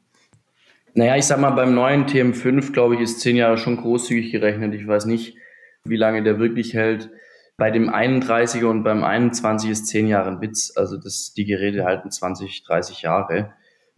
Naja, 0.95 1.17
ich 1.17 1.27
sag 1.27 1.41
mal, 1.41 1.51
beim 1.51 1.75
neuen 1.75 2.07
TM5, 2.07 2.73
glaube 2.73 2.95
ich, 2.95 3.01
ist 3.01 3.21
zehn 3.21 3.37
Jahre 3.37 3.57
schon 3.57 3.79
großzügig 3.79 4.31
gerechnet. 4.31 4.75
Ich 4.75 4.87
weiß 4.87 5.07
nicht, 5.07 5.37
wie 5.85 5.97
lange 5.97 6.23
der 6.23 6.39
wirklich 6.39 6.75
hält. 6.75 7.11
Bei 7.57 7.71
dem 7.71 7.91
31er 7.91 8.65
und 8.65 8.83
beim 8.83 9.05
21 9.05 9.71
ist 9.71 9.87
zehn 9.87 10.09
Jahre 10.09 10.31
ein 10.31 10.41
Witz. 10.41 10.73
Also 10.77 10.97
das, 10.97 11.35
die 11.35 11.45
Geräte 11.45 11.85
halten 11.85 12.11
20, 12.11 12.65
30 12.65 13.03
Jahre. 13.03 13.53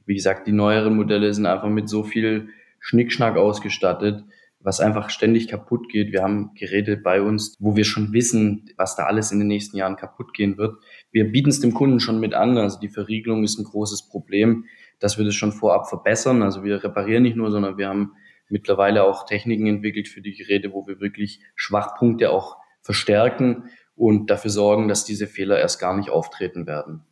Wie 0.07 0.15
gesagt, 0.15 0.47
die 0.47 0.53
neueren 0.53 0.97
Modelle 0.97 1.33
sind 1.33 1.47
einfach 1.47 1.69
mit 1.69 1.89
so 1.89 2.03
viel 2.03 2.49
Schnickschnack 2.81 3.37
ausgestattet, 3.37 4.25
was 4.61 4.81
einfach 4.81 5.09
ständig 5.09 5.49
kaputt 5.49 5.89
geht. 5.89 6.13
Wir 6.13 6.23
haben 6.23 6.51
Geräte 6.55 6.97
bei 6.97 7.23
uns, 7.23 7.57
wo 7.59 7.77
wir 7.77 7.85
schon 7.85 8.13
wissen, 8.13 8.71
was 8.77 8.97
da 8.97 9.05
alles 9.05 9.31
in 9.31 9.39
den 9.39 9.49
nächsten 9.49 9.77
Jahren 9.77 9.97
kaputt 9.97 10.35
gehen 10.35 10.59
wird. 10.59 10.77
Wir 11.11 11.31
bieten 11.31 11.51
es 11.51 11.61
dem 11.61 11.73
Kunden 11.73 12.01
schon 12.01 12.21
mit 12.21 12.35
an. 12.35 12.59
Also 12.59 12.81
die 12.81 12.89
Verriegelung 12.89 13.45
ist 13.45 13.59
ein 13.59 13.65
großes 13.65 14.09
Problem, 14.09 14.65
dass 14.99 15.17
wir 15.17 15.25
das 15.25 15.35
schon 15.35 15.53
vorab 15.53 15.89
verbessern. 15.89 16.43
Also 16.43 16.65
wir 16.65 16.83
reparieren 16.83 17.23
nicht 17.23 17.37
nur, 17.37 17.51
sondern 17.51 17.79
wir 17.79 17.89
haben 17.89 18.13
mittlerweile 18.49 19.05
auch 19.05 19.27
Techniken 19.27 19.67
entwickelt 19.67 20.09
für 20.09 20.21
die 20.21 20.35
Geräte, 20.35 20.73
wo 20.73 20.87
wir 20.87 21.01
wirklich 21.01 21.41
Schwachpunkte 21.55 22.31
auch 22.31 22.59
verstärken 22.85 23.65
und 23.97 24.31
dafür 24.31 24.51
sorgen, 24.51 24.87
dass 24.87 25.05
diese 25.05 25.27
Fehler 25.27 25.59
erst 25.59 25.81
gar 25.81 25.97
nicht 25.97 26.11
auftreten 26.11 26.67
werden. 26.67 27.05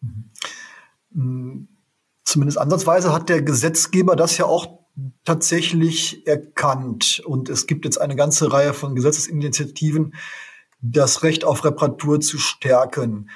Mhm. 0.00 1.68
Zumindest 2.24 2.58
ansatzweise 2.58 3.12
hat 3.12 3.28
der 3.28 3.42
Gesetzgeber 3.42 4.16
das 4.16 4.38
ja 4.38 4.46
auch 4.46 4.78
tatsächlich 5.24 6.26
erkannt. 6.26 7.20
Und 7.26 7.48
es 7.48 7.66
gibt 7.66 7.84
jetzt 7.84 8.00
eine 8.00 8.16
ganze 8.16 8.52
Reihe 8.52 8.72
von 8.72 8.94
Gesetzesinitiativen, 8.94 10.14
das 10.80 11.22
Recht 11.22 11.44
auf 11.44 11.64
Reparatur 11.64 12.20
zu 12.20 12.38
stärken. 12.38 13.28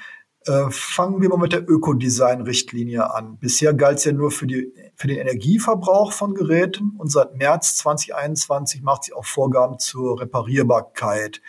Äh, 0.47 0.71
fangen 0.71 1.21
wir 1.21 1.29
mal 1.29 1.37
mit 1.37 1.51
der 1.51 1.69
Ökodesign-Richtlinie 1.69 3.13
an. 3.13 3.37
Bisher 3.37 3.73
galt 3.73 3.97
es 3.97 4.05
ja 4.05 4.13
nur 4.13 4.31
für, 4.31 4.47
die, 4.47 4.71
für 4.95 5.07
den 5.07 5.17
Energieverbrauch 5.17 6.13
von 6.13 6.35
Geräten 6.35 6.95
und 6.97 7.11
seit 7.11 7.35
März 7.35 7.75
2021 7.77 8.81
macht 8.81 9.03
sie 9.03 9.13
auch 9.13 9.25
Vorgaben 9.25 9.77
zur 9.79 10.21
Reparierbarkeit. 10.21 11.41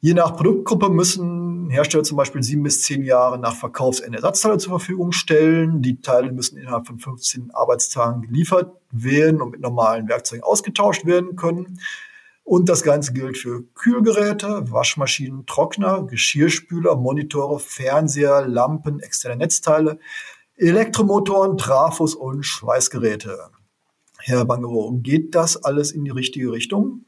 Je 0.00 0.14
nach 0.14 0.36
Produktgruppe 0.36 0.90
müssen 0.90 1.70
Hersteller 1.70 2.04
zum 2.04 2.18
Beispiel 2.18 2.42
sieben 2.42 2.62
bis 2.62 2.82
zehn 2.82 3.02
Jahre 3.02 3.38
nach 3.38 3.56
Verkaufsende 3.56 4.18
Ersatzteile 4.18 4.58
zur 4.58 4.78
Verfügung 4.78 5.12
stellen. 5.12 5.82
Die 5.82 6.00
Teile 6.00 6.30
müssen 6.30 6.58
innerhalb 6.58 6.86
von 6.86 6.98
15 6.98 7.50
Arbeitstagen 7.52 8.22
geliefert 8.22 8.76
werden 8.92 9.40
und 9.40 9.50
mit 9.50 9.60
normalen 9.60 10.08
Werkzeugen 10.08 10.44
ausgetauscht 10.44 11.06
werden 11.06 11.36
können. 11.36 11.80
Und 12.44 12.68
das 12.68 12.82
Ganze 12.82 13.14
gilt 13.14 13.38
für 13.38 13.64
Kühlgeräte, 13.74 14.70
Waschmaschinen, 14.70 15.46
Trockner, 15.46 16.04
Geschirrspüler, 16.04 16.94
Monitore, 16.94 17.58
Fernseher, 17.58 18.46
Lampen, 18.46 19.00
externe 19.00 19.36
Netzteile, 19.36 19.98
Elektromotoren, 20.56 21.56
Trafos 21.56 22.14
und 22.14 22.44
Schweißgeräte. 22.44 23.50
Herr 24.18 24.44
Bangerow, 24.44 24.92
geht 25.02 25.34
das 25.34 25.64
alles 25.64 25.90
in 25.90 26.04
die 26.04 26.10
richtige 26.10 26.52
Richtung? 26.52 27.06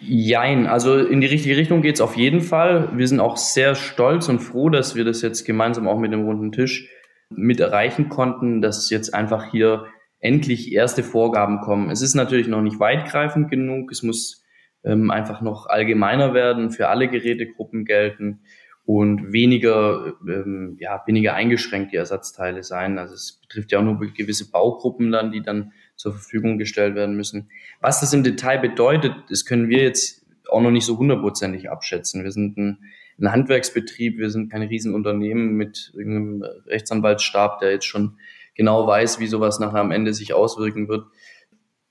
Jein, 0.00 0.66
also 0.66 0.96
in 0.96 1.20
die 1.20 1.26
richtige 1.26 1.56
Richtung 1.56 1.82
geht's 1.82 2.00
auf 2.00 2.16
jeden 2.16 2.42
Fall. 2.42 2.96
Wir 2.96 3.08
sind 3.08 3.18
auch 3.18 3.36
sehr 3.36 3.74
stolz 3.74 4.28
und 4.28 4.38
froh, 4.38 4.68
dass 4.68 4.94
wir 4.94 5.04
das 5.04 5.22
jetzt 5.22 5.44
gemeinsam 5.44 5.88
auch 5.88 5.98
mit 5.98 6.12
dem 6.12 6.24
runden 6.24 6.52
Tisch 6.52 6.88
mit 7.30 7.60
erreichen 7.60 8.08
konnten, 8.08 8.62
dass 8.62 8.90
jetzt 8.90 9.12
einfach 9.12 9.50
hier 9.50 9.86
endlich 10.20 10.72
erste 10.72 11.02
Vorgaben 11.02 11.60
kommen. 11.60 11.90
Es 11.90 12.02
ist 12.02 12.14
natürlich 12.14 12.48
noch 12.48 12.62
nicht 12.62 12.80
weitgreifend 12.80 13.50
genug. 13.50 13.90
Es 13.92 14.02
muss 14.02 14.44
ähm, 14.84 15.10
einfach 15.10 15.40
noch 15.40 15.66
allgemeiner 15.66 16.34
werden, 16.34 16.70
für 16.70 16.88
alle 16.88 17.08
Gerätegruppen 17.08 17.84
gelten 17.84 18.40
und 18.84 19.32
weniger, 19.32 20.14
ähm, 20.26 20.76
ja, 20.80 21.02
weniger 21.06 21.34
eingeschränkt 21.34 21.92
die 21.92 21.96
Ersatzteile 21.96 22.62
sein. 22.62 22.98
Also 22.98 23.14
es 23.14 23.38
betrifft 23.42 23.70
ja 23.70 23.80
auch 23.80 23.84
nur 23.84 23.98
gewisse 23.98 24.50
Baugruppen 24.50 25.12
dann, 25.12 25.30
die 25.30 25.42
dann 25.42 25.72
zur 25.94 26.12
Verfügung 26.12 26.58
gestellt 26.58 26.94
werden 26.94 27.14
müssen. 27.14 27.50
Was 27.80 28.00
das 28.00 28.14
im 28.14 28.24
Detail 28.24 28.58
bedeutet, 28.58 29.12
das 29.28 29.44
können 29.44 29.68
wir 29.68 29.82
jetzt 29.82 30.24
auch 30.48 30.62
noch 30.62 30.70
nicht 30.70 30.86
so 30.86 30.96
hundertprozentig 30.96 31.70
abschätzen. 31.70 32.24
Wir 32.24 32.32
sind 32.32 32.56
ein, 32.56 32.78
ein 33.20 33.30
Handwerksbetrieb, 33.30 34.16
wir 34.16 34.30
sind 34.30 34.50
kein 34.50 34.62
Riesenunternehmen 34.62 35.54
mit 35.54 35.92
irgendeinem 35.94 36.42
Rechtsanwaltsstab, 36.66 37.58
der 37.58 37.72
jetzt 37.72 37.86
schon 37.86 38.16
genau 38.58 38.86
weiß, 38.86 39.18
wie 39.20 39.26
sowas 39.26 39.58
nachher 39.58 39.80
am 39.80 39.90
Ende 39.90 40.12
sich 40.12 40.34
auswirken 40.34 40.88
wird. 40.88 41.06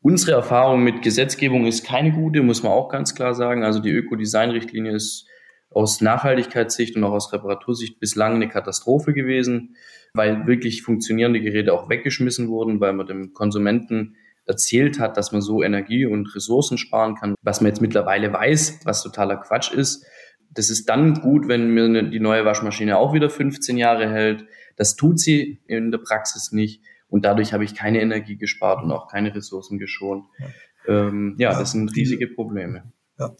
Unsere 0.01 0.33
Erfahrung 0.33 0.83
mit 0.83 1.01
Gesetzgebung 1.01 1.65
ist 1.65 1.83
keine 1.83 2.11
gute, 2.11 2.43
muss 2.43 2.61
man 2.61 2.71
auch 2.71 2.89
ganz 2.89 3.15
klar 3.15 3.33
sagen. 3.33 3.63
Also 3.63 3.79
die 3.79 3.89
Ökodesign-Richtlinie 3.89 4.93
ist 4.93 5.25
aus 5.71 6.01
Nachhaltigkeitssicht 6.01 6.95
und 6.95 7.03
auch 7.03 7.13
aus 7.13 7.33
Reparatursicht 7.33 7.99
bislang 7.99 8.35
eine 8.35 8.47
Katastrophe 8.47 9.13
gewesen 9.13 9.75
weil 10.17 10.47
wirklich 10.47 10.81
funktionierende 10.81 11.39
Geräte 11.39 11.73
auch 11.73 11.89
weggeschmissen 11.89 12.49
wurden, 12.49 12.81
weil 12.81 12.93
man 12.93 13.07
dem 13.07 13.33
Konsumenten 13.33 14.15
erzählt 14.45 14.99
hat, 14.99 15.17
dass 15.17 15.31
man 15.31 15.41
so 15.41 15.61
Energie 15.61 16.05
und 16.05 16.33
Ressourcen 16.35 16.77
sparen 16.77 17.15
kann, 17.15 17.35
was 17.41 17.61
man 17.61 17.69
jetzt 17.69 17.81
mittlerweile 17.81 18.31
weiß, 18.31 18.81
was 18.83 19.03
totaler 19.03 19.37
Quatsch 19.37 19.71
ist. 19.71 20.05
Das 20.49 20.69
ist 20.69 20.87
dann 20.89 21.15
gut, 21.15 21.47
wenn 21.47 21.73
mir 21.73 22.03
die 22.03 22.19
neue 22.19 22.45
Waschmaschine 22.45 22.97
auch 22.97 23.13
wieder 23.13 23.29
15 23.29 23.77
Jahre 23.77 24.09
hält. 24.09 24.45
Das 24.77 24.95
tut 24.95 25.19
sie 25.19 25.59
in 25.67 25.91
der 25.91 25.97
Praxis 25.97 26.53
nicht. 26.53 26.81
Und 27.09 27.25
dadurch 27.25 27.51
habe 27.53 27.65
ich 27.65 27.75
keine 27.75 28.01
Energie 28.01 28.37
gespart 28.37 28.83
und 28.83 28.91
auch 28.91 29.09
keine 29.09 29.35
Ressourcen 29.35 29.79
geschont. 29.79 30.25
Ja, 30.39 30.47
ähm, 30.87 31.35
ja, 31.37 31.51
ja 31.51 31.59
das 31.59 31.71
sind 31.71 31.93
riesige 31.95 32.27
Probleme. 32.27 32.83
Ja. 33.19 33.35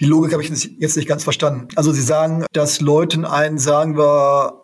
Die 0.00 0.06
Logik 0.06 0.32
habe 0.32 0.42
ich 0.42 0.50
jetzt 0.78 0.96
nicht 0.96 1.08
ganz 1.08 1.22
verstanden. 1.22 1.68
Also 1.76 1.92
Sie 1.92 2.02
sagen, 2.02 2.44
dass 2.52 2.80
Leuten 2.80 3.24
einen, 3.24 3.58
sagen 3.58 3.96
wir, 3.96 4.62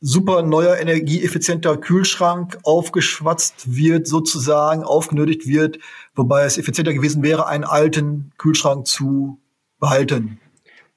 super 0.00 0.42
neuer, 0.42 0.78
energieeffizienter 0.78 1.76
Kühlschrank 1.76 2.58
aufgeschwatzt 2.64 3.76
wird, 3.76 4.08
sozusagen 4.08 4.82
aufgenötigt 4.82 5.46
wird, 5.46 5.78
wobei 6.14 6.44
es 6.44 6.58
effizienter 6.58 6.92
gewesen 6.92 7.22
wäre, 7.22 7.46
einen 7.46 7.64
alten 7.64 8.32
Kühlschrank 8.36 8.86
zu 8.86 9.38
behalten. 9.78 10.40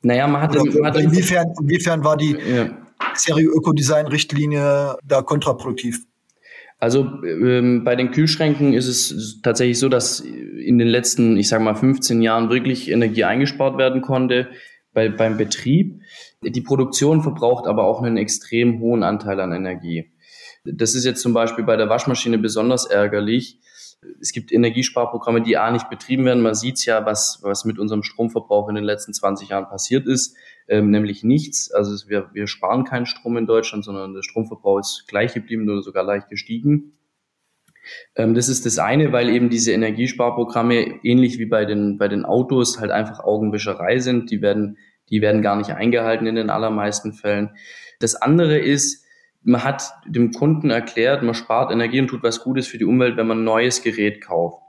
Naja, 0.01 0.27
man 0.27 0.41
hat, 0.41 0.55
man 0.55 0.85
hat 0.85 0.97
inwiefern, 0.97 1.53
inwiefern 1.59 2.03
war 2.03 2.17
die 2.17 2.31
ja. 2.31 2.84
Serie 3.17 3.47
Ökodesign-Richtlinie 3.47 4.97
da 5.03 5.21
kontraproduktiv? 5.21 6.05
Also 6.77 7.23
ähm, 7.23 7.83
bei 7.83 7.95
den 7.95 8.11
Kühlschränken 8.11 8.73
ist 8.73 8.87
es 8.87 9.39
tatsächlich 9.41 9.79
so, 9.79 9.89
dass 9.89 10.19
in 10.19 10.77
den 10.77 10.87
letzten, 10.87 11.37
ich 11.37 11.47
sage 11.47 11.63
mal, 11.63 11.75
15 11.75 12.21
Jahren 12.21 12.49
wirklich 12.49 12.91
Energie 12.91 13.23
eingespart 13.23 13.77
werden 13.77 14.01
konnte 14.01 14.49
bei, 14.93 15.09
beim 15.09 15.37
Betrieb. 15.37 16.01
Die 16.41 16.61
Produktion 16.61 17.23
verbraucht 17.23 17.67
aber 17.67 17.85
auch 17.85 18.01
einen 18.01 18.17
extrem 18.17 18.79
hohen 18.79 19.03
Anteil 19.03 19.39
an 19.39 19.51
Energie. 19.51 20.11
Das 20.65 20.95
ist 20.95 21.05
jetzt 21.05 21.21
zum 21.21 21.33
Beispiel 21.33 21.63
bei 21.63 21.77
der 21.77 21.89
Waschmaschine 21.89 22.37
besonders 22.39 22.85
ärgerlich. 22.85 23.59
Es 24.19 24.31
gibt 24.31 24.51
Energiesparprogramme, 24.51 25.41
die 25.41 25.57
A 25.57 25.71
nicht 25.71 25.89
betrieben 25.89 26.25
werden. 26.25 26.43
Man 26.43 26.55
sieht 26.55 26.83
ja, 26.85 27.05
was, 27.05 27.39
was 27.41 27.65
mit 27.65 27.79
unserem 27.79 28.03
Stromverbrauch 28.03 28.69
in 28.69 28.75
den 28.75 28.83
letzten 28.83 29.13
20 29.13 29.49
Jahren 29.49 29.67
passiert 29.67 30.07
ist, 30.07 30.35
ähm, 30.67 30.89
nämlich 30.89 31.23
nichts. 31.23 31.71
Also 31.71 32.09
wir, 32.09 32.29
wir 32.33 32.47
sparen 32.47 32.83
keinen 32.83 33.05
Strom 33.05 33.37
in 33.37 33.45
Deutschland, 33.45 33.85
sondern 33.85 34.13
der 34.13 34.23
Stromverbrauch 34.23 34.79
ist 34.79 35.05
gleich 35.07 35.33
geblieben 35.33 35.69
oder 35.69 35.81
sogar 35.81 36.03
leicht 36.03 36.29
gestiegen. 36.29 36.93
Ähm, 38.15 38.33
das 38.33 38.49
ist 38.49 38.65
das 38.65 38.79
eine, 38.79 39.11
weil 39.11 39.29
eben 39.29 39.49
diese 39.49 39.71
Energiesparprogramme 39.71 41.03
ähnlich 41.03 41.37
wie 41.37 41.45
bei 41.45 41.65
den, 41.65 41.97
bei 41.97 42.07
den 42.07 42.25
Autos 42.25 42.79
halt 42.79 42.91
einfach 42.91 43.19
Augenwischerei 43.19 43.99
sind. 43.99 44.31
Die 44.31 44.41
werden, 44.41 44.77
die 45.09 45.21
werden 45.21 45.41
gar 45.41 45.55
nicht 45.55 45.71
eingehalten 45.71 46.25
in 46.25 46.35
den 46.35 46.49
allermeisten 46.49 47.13
Fällen. 47.13 47.51
Das 47.99 48.15
andere 48.15 48.57
ist, 48.57 49.05
man 49.43 49.63
hat 49.63 49.83
dem 50.07 50.31
Kunden 50.31 50.71
erklärt, 50.71 51.21
man 51.21 51.35
spart 51.35 51.71
Energie 51.71 51.99
und 51.99 52.07
tut 52.07 52.23
was 52.23 52.43
Gutes 52.43 52.65
für 52.65 52.79
die 52.79 52.85
Umwelt, 52.85 53.17
wenn 53.17 53.27
man 53.27 53.41
ein 53.41 53.43
neues 53.43 53.83
Gerät 53.83 54.21
kauft. 54.21 54.63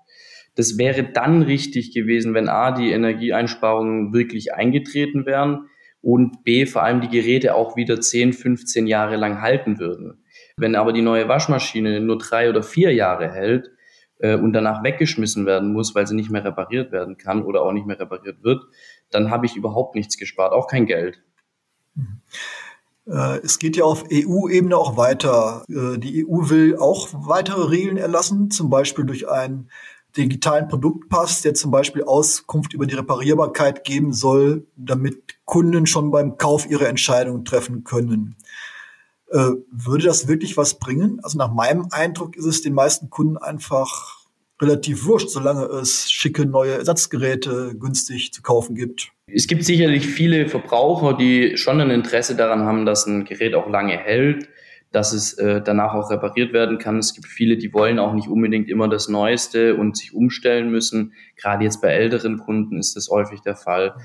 Das 0.54 0.76
wäre 0.78 1.02
dann 1.02 1.42
richtig 1.42 1.92
gewesen, 1.92 2.34
wenn 2.34 2.48
A, 2.48 2.72
die 2.72 2.90
Energieeinsparungen 2.90 4.12
wirklich 4.12 4.54
eingetreten 4.54 5.24
wären 5.24 5.68
und 6.02 6.44
B, 6.44 6.66
vor 6.66 6.82
allem 6.82 7.00
die 7.00 7.08
Geräte 7.08 7.54
auch 7.54 7.76
wieder 7.76 8.00
10, 8.00 8.32
15 8.32 8.86
Jahre 8.86 9.16
lang 9.16 9.40
halten 9.40 9.78
würden. 9.78 10.24
Wenn 10.56 10.74
aber 10.74 10.92
die 10.92 11.02
neue 11.02 11.28
Waschmaschine 11.28 12.00
nur 12.00 12.18
drei 12.18 12.48
oder 12.48 12.62
vier 12.62 12.94
Jahre 12.94 13.30
hält 13.30 13.70
äh, 14.18 14.36
und 14.36 14.52
danach 14.52 14.82
weggeschmissen 14.82 15.46
werden 15.46 15.72
muss, 15.72 15.94
weil 15.94 16.06
sie 16.06 16.14
nicht 16.14 16.30
mehr 16.30 16.44
repariert 16.44 16.92
werden 16.92 17.18
kann 17.18 17.42
oder 17.42 17.62
auch 17.62 17.72
nicht 17.72 17.86
mehr 17.86 17.98
repariert 17.98 18.42
wird, 18.42 18.62
dann 19.10 19.30
habe 19.30 19.46
ich 19.46 19.56
überhaupt 19.56 19.94
nichts 19.94 20.16
gespart, 20.16 20.52
auch 20.52 20.68
kein 20.68 20.86
Geld. 20.86 21.22
Mhm. 21.94 22.22
Äh, 23.06 23.38
es 23.42 23.58
geht 23.58 23.76
ja 23.76 23.84
auf 23.84 24.04
EU-Ebene 24.12 24.76
auch 24.76 24.96
weiter. 24.96 25.64
Äh, 25.68 25.98
die 25.98 26.26
EU 26.26 26.48
will 26.48 26.76
auch 26.76 27.08
weitere 27.12 27.68
Regeln 27.68 27.96
erlassen, 27.96 28.50
zum 28.50 28.70
Beispiel 28.70 29.04
durch 29.04 29.28
einen 29.28 29.70
digitalen 30.16 30.68
Produktpass, 30.68 31.42
der 31.42 31.54
zum 31.54 31.70
Beispiel 31.70 32.02
Auskunft 32.02 32.72
über 32.72 32.86
die 32.86 32.94
Reparierbarkeit 32.94 33.84
geben 33.84 34.12
soll, 34.12 34.66
damit 34.76 35.35
Kunden 35.46 35.86
schon 35.86 36.10
beim 36.10 36.36
Kauf 36.36 36.68
ihre 36.68 36.88
Entscheidung 36.88 37.44
treffen 37.44 37.82
können. 37.84 38.36
Äh, 39.30 39.52
würde 39.70 40.04
das 40.04 40.28
wirklich 40.28 40.56
was 40.56 40.78
bringen? 40.78 41.20
Also 41.22 41.38
nach 41.38 41.52
meinem 41.52 41.88
Eindruck 41.90 42.36
ist 42.36 42.44
es 42.44 42.62
den 42.62 42.74
meisten 42.74 43.08
Kunden 43.08 43.38
einfach 43.38 44.26
relativ 44.60 45.04
wurscht, 45.04 45.30
solange 45.30 45.64
es 45.64 46.10
schicke 46.10 46.46
neue 46.46 46.74
Ersatzgeräte 46.74 47.74
günstig 47.78 48.32
zu 48.32 48.42
kaufen 48.42 48.74
gibt. 48.74 49.12
Es 49.26 49.46
gibt 49.46 49.64
sicherlich 49.64 50.06
viele 50.06 50.48
Verbraucher, 50.48 51.14
die 51.14 51.56
schon 51.56 51.80
ein 51.80 51.90
Interesse 51.90 52.36
daran 52.36 52.64
haben, 52.64 52.86
dass 52.86 53.06
ein 53.06 53.24
Gerät 53.24 53.54
auch 53.54 53.68
lange 53.68 53.96
hält, 53.96 54.48
dass 54.92 55.12
es 55.12 55.34
äh, 55.34 55.60
danach 55.62 55.94
auch 55.94 56.10
repariert 56.10 56.52
werden 56.52 56.78
kann. 56.78 56.98
Es 56.98 57.14
gibt 57.14 57.26
viele, 57.26 57.56
die 57.56 57.72
wollen 57.74 57.98
auch 57.98 58.14
nicht 58.14 58.28
unbedingt 58.28 58.68
immer 58.68 58.88
das 58.88 59.08
Neueste 59.08 59.76
und 59.76 59.96
sich 59.96 60.14
umstellen 60.14 60.70
müssen. 60.70 61.12
Gerade 61.36 61.64
jetzt 61.64 61.82
bei 61.82 61.88
älteren 61.88 62.38
Kunden 62.38 62.78
ist 62.78 62.96
das 62.96 63.08
häufig 63.08 63.40
der 63.40 63.56
Fall. 63.56 63.96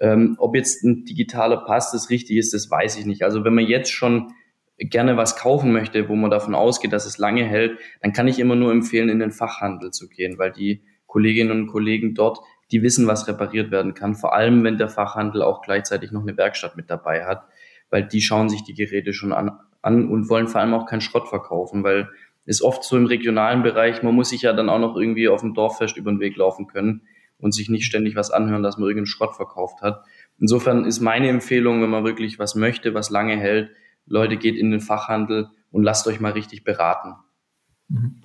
Ähm, 0.00 0.36
ob 0.38 0.56
jetzt 0.56 0.82
ein 0.84 1.04
digitaler 1.04 1.58
Pass 1.58 1.92
das 1.92 2.10
richtig 2.10 2.38
ist, 2.38 2.54
das 2.54 2.70
weiß 2.70 2.98
ich 2.98 3.06
nicht. 3.06 3.22
Also 3.22 3.44
wenn 3.44 3.54
man 3.54 3.66
jetzt 3.66 3.90
schon 3.90 4.32
gerne 4.78 5.16
was 5.16 5.36
kaufen 5.36 5.72
möchte, 5.72 6.08
wo 6.08 6.16
man 6.16 6.30
davon 6.30 6.54
ausgeht, 6.54 6.92
dass 6.92 7.06
es 7.06 7.18
lange 7.18 7.44
hält, 7.44 7.78
dann 8.00 8.12
kann 8.12 8.28
ich 8.28 8.38
immer 8.38 8.56
nur 8.56 8.72
empfehlen, 8.72 9.08
in 9.08 9.18
den 9.18 9.30
Fachhandel 9.30 9.90
zu 9.90 10.08
gehen, 10.08 10.38
weil 10.38 10.50
die 10.50 10.82
Kolleginnen 11.06 11.50
und 11.50 11.66
Kollegen 11.66 12.14
dort, 12.14 12.38
die 12.70 12.82
wissen, 12.82 13.06
was 13.06 13.28
repariert 13.28 13.70
werden 13.70 13.94
kann, 13.94 14.14
vor 14.14 14.34
allem 14.34 14.64
wenn 14.64 14.78
der 14.78 14.88
Fachhandel 14.88 15.42
auch 15.42 15.60
gleichzeitig 15.60 16.10
noch 16.10 16.22
eine 16.22 16.36
Werkstatt 16.36 16.76
mit 16.76 16.88
dabei 16.90 17.26
hat, 17.26 17.44
weil 17.90 18.06
die 18.06 18.22
schauen 18.22 18.48
sich 18.48 18.64
die 18.64 18.74
Geräte 18.74 19.12
schon 19.12 19.32
an, 19.32 19.58
an 19.82 20.08
und 20.08 20.28
wollen 20.30 20.48
vor 20.48 20.60
allem 20.60 20.74
auch 20.74 20.86
keinen 20.86 21.00
Schrott 21.00 21.28
verkaufen, 21.28 21.84
weil 21.84 22.08
ist 22.44 22.62
oft 22.62 22.82
so 22.82 22.96
im 22.96 23.06
regionalen 23.06 23.62
Bereich, 23.62 24.02
man 24.02 24.14
muss 24.14 24.30
sich 24.30 24.42
ja 24.42 24.52
dann 24.52 24.68
auch 24.68 24.80
noch 24.80 24.96
irgendwie 24.96 25.28
auf 25.28 25.42
dem 25.42 25.54
Dorffest 25.54 25.96
über 25.96 26.10
den 26.10 26.18
Weg 26.18 26.36
laufen 26.36 26.66
können. 26.66 27.02
und 27.42 27.52
sich 27.52 27.68
nicht 27.68 27.84
ständig 27.84 28.16
was 28.16 28.30
anhören, 28.30 28.62
dass 28.62 28.78
man 28.78 28.84
irgendeinen 28.84 29.06
Schrott 29.06 29.34
verkauft 29.34 29.82
hat. 29.82 30.04
Insofern 30.38 30.84
ist 30.84 31.00
meine 31.00 31.28
Empfehlung, 31.28 31.82
wenn 31.82 31.90
man 31.90 32.04
wirklich 32.04 32.38
was 32.38 32.54
möchte, 32.54 32.94
was 32.94 33.10
lange 33.10 33.36
hält, 33.36 33.70
Leute, 34.06 34.36
geht 34.36 34.56
in 34.56 34.70
den 34.70 34.80
Fachhandel 34.80 35.48
und 35.70 35.82
lasst 35.82 36.06
euch 36.06 36.20
mal 36.20 36.32
richtig 36.32 36.64
beraten. 36.64 37.16
Mhm. 37.88 38.22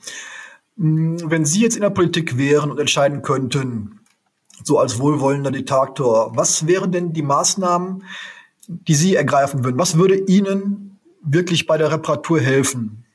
Wenn 0.75 1.45
Sie 1.45 1.61
jetzt 1.61 1.75
in 1.75 1.81
der 1.81 1.89
Politik 1.89 2.37
wären 2.37 2.69
und 2.69 2.79
entscheiden 2.79 3.23
könnten, 3.23 4.01
so 4.63 4.77
als 4.77 4.99
wohlwollender 4.99 5.51
Diktator, 5.51 6.35
was 6.35 6.67
wären 6.67 6.91
denn 6.91 7.13
die 7.13 7.23
Maßnahmen, 7.23 8.03
die 8.67 8.95
Sie 8.95 9.15
ergreifen 9.15 9.63
würden? 9.63 9.79
Was 9.79 9.97
würde 9.97 10.15
Ihnen 10.15 10.96
wirklich 11.23 11.65
bei 11.65 11.77
der 11.77 11.91
Reparatur 11.91 12.39
helfen? 12.39 13.05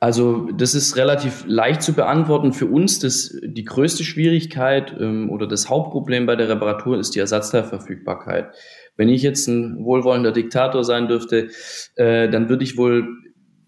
Also 0.00 0.50
das 0.52 0.74
ist 0.74 0.96
relativ 0.96 1.44
leicht 1.46 1.82
zu 1.82 1.92
beantworten. 1.92 2.54
Für 2.54 2.66
uns 2.66 3.00
das, 3.00 3.36
die 3.42 3.64
größte 3.64 4.02
Schwierigkeit 4.02 4.96
ähm, 4.98 5.30
oder 5.30 5.46
das 5.46 5.68
Hauptproblem 5.68 6.24
bei 6.24 6.36
der 6.36 6.48
Reparatur 6.48 6.98
ist 6.98 7.14
die 7.14 7.18
Ersatzteilverfügbarkeit. 7.18 8.54
Wenn 8.96 9.10
ich 9.10 9.22
jetzt 9.22 9.46
ein 9.46 9.84
wohlwollender 9.84 10.32
Diktator 10.32 10.84
sein 10.84 11.06
dürfte, 11.06 11.48
äh, 11.96 12.30
dann 12.30 12.48
würde 12.48 12.64
ich 12.64 12.78
wohl 12.78 13.08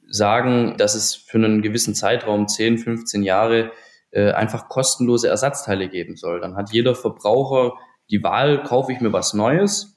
sagen, 0.09 0.75
dass 0.79 0.95
es 0.95 1.15
für 1.15 1.37
einen 1.37 1.61
gewissen 1.61 1.95
Zeitraum, 1.95 2.49
10, 2.49 2.79
15 2.79 3.23
Jahre, 3.23 3.71
äh, 4.11 4.33
einfach 4.33 4.69
kostenlose 4.71 5.29
Ersatzteile 5.29 5.89
geben 5.89 6.17
soll. 6.17 6.41
Dann 6.41 6.57
hat 6.57 6.73
jeder 6.73 6.95
Verbraucher 6.95 7.75
die 8.11 8.23
Wahl, 8.23 8.63
kaufe 8.63 8.93
ich 8.93 9.01
mir 9.01 9.13
was 9.13 9.35
Neues 9.35 9.92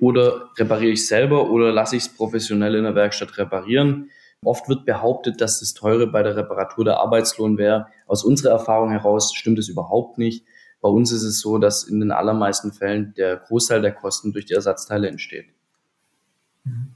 oder 0.00 0.50
repariere 0.56 0.92
ich 0.92 1.06
selber 1.06 1.50
oder 1.50 1.72
lasse 1.72 1.96
ich 1.96 2.04
es 2.04 2.08
professionell 2.08 2.74
in 2.74 2.84
der 2.84 2.94
Werkstatt 2.94 3.36
reparieren 3.38 4.10
Oft 4.42 4.70
wird 4.70 4.86
behauptet, 4.86 5.40
dass 5.40 5.60
das 5.60 5.74
Teure 5.74 6.06
bei 6.06 6.22
der 6.22 6.34
Reparatur 6.34 6.84
der 6.84 6.98
Arbeitslohn 6.98 7.58
wäre. 7.58 7.88
Aus 8.06 8.24
unserer 8.24 8.52
Erfahrung 8.52 8.90
heraus 8.90 9.34
stimmt 9.34 9.58
es 9.58 9.68
überhaupt 9.68 10.16
nicht. 10.16 10.46
Bei 10.80 10.88
uns 10.88 11.12
ist 11.12 11.24
es 11.24 11.40
so, 11.40 11.58
dass 11.58 11.84
in 11.84 12.00
den 12.00 12.10
allermeisten 12.10 12.72
Fällen 12.72 13.12
der 13.14 13.36
Großteil 13.36 13.82
der 13.82 13.92
Kosten 13.92 14.32
durch 14.32 14.46
die 14.46 14.54
Ersatzteile 14.54 15.08
entsteht. 15.08 15.46
Mhm. 16.64 16.94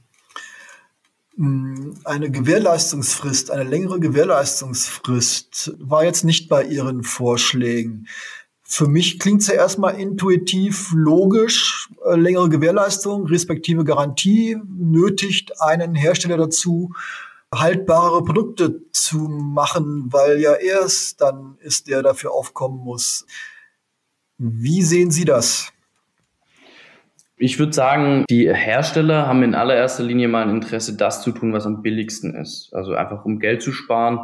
Eine 2.05 2.31
Gewährleistungsfrist, 2.31 3.51
eine 3.51 3.69
längere 3.69 3.99
Gewährleistungsfrist 3.99 5.73
war 5.79 6.05
jetzt 6.05 6.23
nicht 6.23 6.47
bei 6.47 6.63
Ihren 6.63 7.03
Vorschlägen. 7.03 8.07
Für 8.67 8.87
mich 8.87 9.19
klingt 9.19 9.41
es 9.41 9.47
ja 9.47 9.53
erstmal 9.53 9.99
intuitiv 9.99 10.91
logisch. 10.91 11.89
Äh, 12.03 12.15
längere 12.15 12.49
Gewährleistung, 12.49 13.27
respektive 13.27 13.83
Garantie 13.83 14.57
nötigt 14.67 15.61
einen 15.61 15.93
Hersteller 15.93 16.37
dazu, 16.37 16.91
haltbare 17.53 18.23
Produkte 18.23 18.81
zu 18.91 19.19
machen, 19.19 20.07
weil 20.11 20.39
ja 20.39 20.53
erst 20.53 21.21
dann 21.21 21.57
ist, 21.61 21.87
der 21.87 22.01
dafür 22.01 22.31
aufkommen 22.31 22.79
muss. 22.79 23.27
Wie 24.39 24.81
sehen 24.81 25.11
Sie 25.11 25.25
das? 25.25 25.71
Ich 27.37 27.59
würde 27.59 27.73
sagen, 27.73 28.25
die 28.29 28.51
Hersteller 28.51 29.27
haben 29.27 29.43
in 29.43 29.55
allererster 29.55 30.03
Linie 30.03 30.27
mal 30.27 30.43
ein 30.43 30.55
Interesse, 30.55 30.95
das 30.95 31.21
zu 31.21 31.31
tun, 31.31 31.53
was 31.53 31.65
am 31.65 31.83
billigsten 31.83 32.33
ist. 32.33 32.73
Also 32.73 32.93
einfach 32.93 33.25
um 33.25 33.39
Geld 33.39 33.61
zu 33.61 33.71
sparen. 33.71 34.19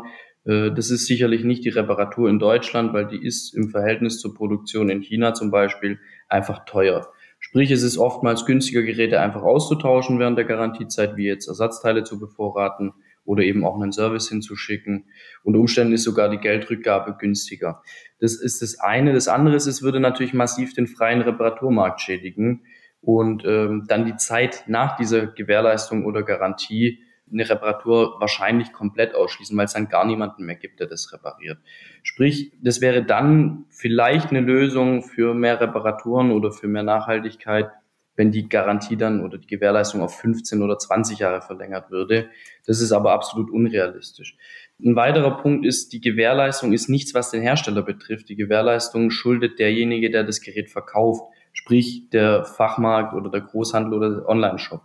Äh, 0.45 0.71
das 0.71 0.91
ist 0.91 1.05
sicherlich 1.05 1.43
nicht 1.43 1.65
die 1.65 1.69
Reparatur 1.69 2.29
in 2.29 2.39
Deutschland, 2.39 2.93
weil 2.93 3.07
die 3.07 3.23
ist 3.25 3.55
im 3.55 3.69
Verhältnis 3.69 4.19
zur 4.19 4.33
Produktion 4.33 4.89
in 4.89 5.01
China 5.01 5.33
zum 5.33 5.51
Beispiel 5.51 5.99
einfach 6.27 6.65
teuer. 6.65 7.11
Sprich, 7.39 7.71
es 7.71 7.81
ist 7.81 7.97
oftmals 7.97 8.45
günstiger, 8.45 8.83
Geräte 8.83 9.19
einfach 9.19 9.41
auszutauschen 9.41 10.19
während 10.19 10.37
der 10.37 10.45
Garantiezeit, 10.45 11.17
wie 11.17 11.25
jetzt 11.25 11.47
Ersatzteile 11.47 12.03
zu 12.03 12.19
bevorraten 12.19 12.93
oder 13.25 13.43
eben 13.43 13.65
auch 13.65 13.79
einen 13.79 13.91
Service 13.91 14.29
hinzuschicken. 14.29 15.05
Unter 15.43 15.59
Umständen 15.59 15.93
ist 15.93 16.03
sogar 16.03 16.29
die 16.29 16.37
Geldrückgabe 16.37 17.15
günstiger. 17.17 17.81
Das 18.19 18.35
ist 18.35 18.61
das 18.61 18.79
eine. 18.79 19.13
Das 19.13 19.27
andere 19.27 19.55
ist, 19.55 19.65
es 19.65 19.81
würde 19.81 19.99
natürlich 19.99 20.33
massiv 20.33 20.73
den 20.73 20.87
freien 20.87 21.21
Reparaturmarkt 21.21 22.01
schädigen 22.01 22.63
und 23.01 23.43
ähm, 23.45 23.85
dann 23.87 24.05
die 24.05 24.17
Zeit 24.17 24.65
nach 24.67 24.95
dieser 24.95 25.27
Gewährleistung 25.27 26.05
oder 26.05 26.21
Garantie 26.23 26.99
eine 27.31 27.49
Reparatur 27.49 28.19
wahrscheinlich 28.19 28.73
komplett 28.73 29.15
ausschließen, 29.15 29.57
weil 29.57 29.65
es 29.65 29.73
dann 29.73 29.89
gar 29.89 30.05
niemanden 30.05 30.43
mehr 30.43 30.55
gibt, 30.55 30.79
der 30.79 30.87
das 30.87 31.11
repariert. 31.13 31.59
Sprich, 32.03 32.51
das 32.61 32.81
wäre 32.81 33.03
dann 33.03 33.65
vielleicht 33.69 34.29
eine 34.29 34.41
Lösung 34.41 35.03
für 35.03 35.33
mehr 35.33 35.59
Reparaturen 35.59 36.31
oder 36.31 36.51
für 36.51 36.67
mehr 36.67 36.83
Nachhaltigkeit, 36.83 37.69
wenn 38.15 38.31
die 38.31 38.49
Garantie 38.49 38.97
dann 38.97 39.23
oder 39.23 39.37
die 39.37 39.47
Gewährleistung 39.47 40.01
auf 40.01 40.19
15 40.19 40.61
oder 40.61 40.77
20 40.77 41.19
Jahre 41.19 41.41
verlängert 41.41 41.89
würde. 41.91 42.29
Das 42.65 42.81
ist 42.81 42.91
aber 42.91 43.13
absolut 43.13 43.49
unrealistisch. 43.49 44.37
Ein 44.83 44.95
weiterer 44.95 45.37
Punkt 45.37 45.65
ist, 45.65 45.93
die 45.93 46.01
Gewährleistung 46.01 46.73
ist 46.73 46.89
nichts, 46.89 47.13
was 47.13 47.31
den 47.31 47.41
Hersteller 47.41 47.83
betrifft. 47.83 48.29
Die 48.29 48.35
Gewährleistung 48.35 49.11
schuldet 49.11 49.59
derjenige, 49.59 50.09
der 50.09 50.23
das 50.23 50.41
Gerät 50.41 50.69
verkauft, 50.69 51.23
sprich 51.53 52.09
der 52.11 52.43
Fachmarkt 52.43 53.13
oder 53.13 53.29
der 53.29 53.41
Großhandel 53.41 53.93
oder 53.93 54.09
der 54.09 54.29
Online-Shop. 54.29 54.81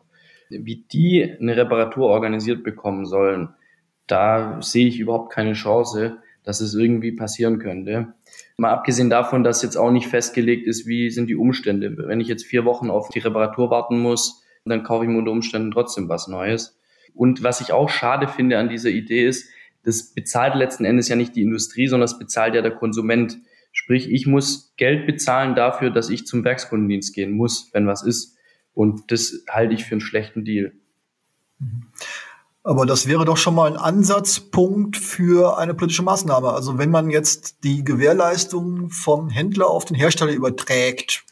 Wie 0.48 0.85
die 0.90 1.37
eine 1.40 1.56
Reparatur 1.56 2.06
organisiert 2.06 2.62
bekommen 2.62 3.06
sollen, 3.06 3.50
da 4.06 4.61
sehe 4.62 4.87
ich 4.87 5.00
überhaupt 5.00 5.32
keine 5.32 5.54
Chance, 5.54 6.18
dass 6.44 6.61
es 6.61 6.74
irgendwie 6.74 7.12
passieren 7.12 7.59
könnte. 7.59 8.14
Mal 8.56 8.70
abgesehen 8.70 9.11
davon, 9.11 9.42
dass 9.42 9.62
jetzt 9.62 9.76
auch 9.76 9.90
nicht 9.90 10.06
festgelegt 10.06 10.66
ist, 10.66 10.87
wie 10.87 11.11
sind 11.11 11.28
die 11.28 11.35
Umstände. 11.35 11.96
Wenn 11.96 12.20
ich 12.20 12.28
jetzt 12.28 12.44
vier 12.44 12.64
Wochen 12.64 12.88
auf 12.88 13.09
die 13.09 13.18
Reparatur 13.18 13.70
warten 13.70 13.98
muss, 13.98 14.44
dann 14.64 14.82
kaufe 14.82 15.04
ich 15.04 15.11
mir 15.11 15.18
unter 15.18 15.32
Umständen 15.32 15.70
trotzdem 15.70 16.09
was 16.09 16.28
Neues. 16.28 16.78
Und 17.14 17.42
was 17.42 17.61
ich 17.61 17.72
auch 17.72 17.88
schade 17.88 18.28
finde 18.28 18.59
an 18.59 18.68
dieser 18.68 18.90
Idee 18.90 19.26
ist, 19.26 19.48
das 19.85 20.12
bezahlt 20.12 20.54
letzten 20.54 20.85
Endes 20.85 21.09
ja 21.09 21.16
nicht 21.16 21.37
die 21.37 21.42
Industrie, 21.42 21.87
sondern 21.87 22.09
das 22.09 22.18
bezahlt 22.18 22.54
ja 22.54 22.62
der 22.62 22.74
Konsument. 22.74 23.38
Sprich, 23.72 24.11
ich 24.11 24.26
muss 24.26 24.74
Geld 24.76 25.06
bezahlen 25.06 25.54
dafür, 25.54 25.90
dass 25.90 26.11
ich 26.11 26.26
zum 26.26 26.44
Werkskundendienst 26.44 27.14
gehen 27.14 27.32
muss, 27.32 27.70
wenn 27.72 27.87
was 27.87 28.02
ist. 28.02 28.36
Und 28.77 29.11
das 29.11 29.43
halte 29.49 29.73
ich 29.73 29.87
für 29.87 29.93
einen 29.93 30.03
schlechten 30.03 30.45
Deal. 30.45 30.71
Aber 32.62 32.85
das 32.85 33.07
wäre 33.07 33.25
doch 33.25 33.39
schon 33.39 33.55
mal 33.55 33.71
ein 33.71 33.79
Ansatzpunkt 33.79 34.99
für 34.99 35.57
eine 35.57 35.73
politische 35.73 36.03
Maßnahme. 36.03 36.51
Also 36.51 36.77
wenn 36.77 36.91
man 36.91 37.09
jetzt 37.09 37.65
die 37.65 37.85
Gewährleistung 37.85 38.91
vom 38.91 39.31
Händler 39.31 39.69
auf 39.69 39.87
den 39.87 39.97
Hersteller 39.97 40.33
überträgt, 40.33 41.25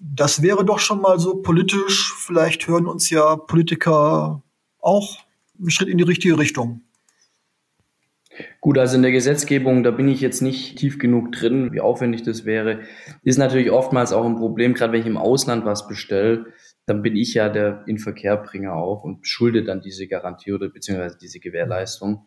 das 0.00 0.42
wäre 0.42 0.64
doch 0.64 0.80
schon 0.80 1.00
mal 1.00 1.20
so 1.20 1.36
politisch. 1.36 2.12
Vielleicht 2.18 2.66
hören 2.66 2.86
uns 2.86 3.10
ja 3.10 3.36
Politiker 3.36 4.42
auch 4.80 5.18
einen 5.60 5.70
Schritt 5.70 5.88
in 5.88 5.98
die 5.98 6.04
richtige 6.04 6.36
Richtung. 6.36 6.80
Gut, 8.60 8.78
also 8.78 8.96
in 8.96 9.02
der 9.02 9.12
Gesetzgebung, 9.12 9.82
da 9.82 9.90
bin 9.90 10.08
ich 10.08 10.20
jetzt 10.20 10.42
nicht 10.42 10.76
tief 10.78 10.98
genug 10.98 11.32
drin, 11.32 11.72
wie 11.72 11.80
aufwendig 11.80 12.22
das 12.22 12.44
wäre. 12.44 12.80
Ist 13.22 13.38
natürlich 13.38 13.70
oftmals 13.70 14.12
auch 14.12 14.24
ein 14.24 14.36
Problem, 14.36 14.74
gerade 14.74 14.92
wenn 14.92 15.00
ich 15.00 15.06
im 15.06 15.16
Ausland 15.16 15.64
was 15.64 15.86
bestelle 15.88 16.46
dann 16.86 17.02
bin 17.02 17.16
ich 17.16 17.34
ja 17.34 17.48
der 17.48 17.82
Inverkehrbringer 17.86 18.74
auch 18.74 19.02
und 19.02 19.26
schulde 19.26 19.64
dann 19.64 19.80
diese 19.80 20.06
Garantie 20.06 20.52
oder 20.52 20.68
beziehungsweise 20.68 21.18
diese 21.20 21.40
Gewährleistung. 21.40 22.26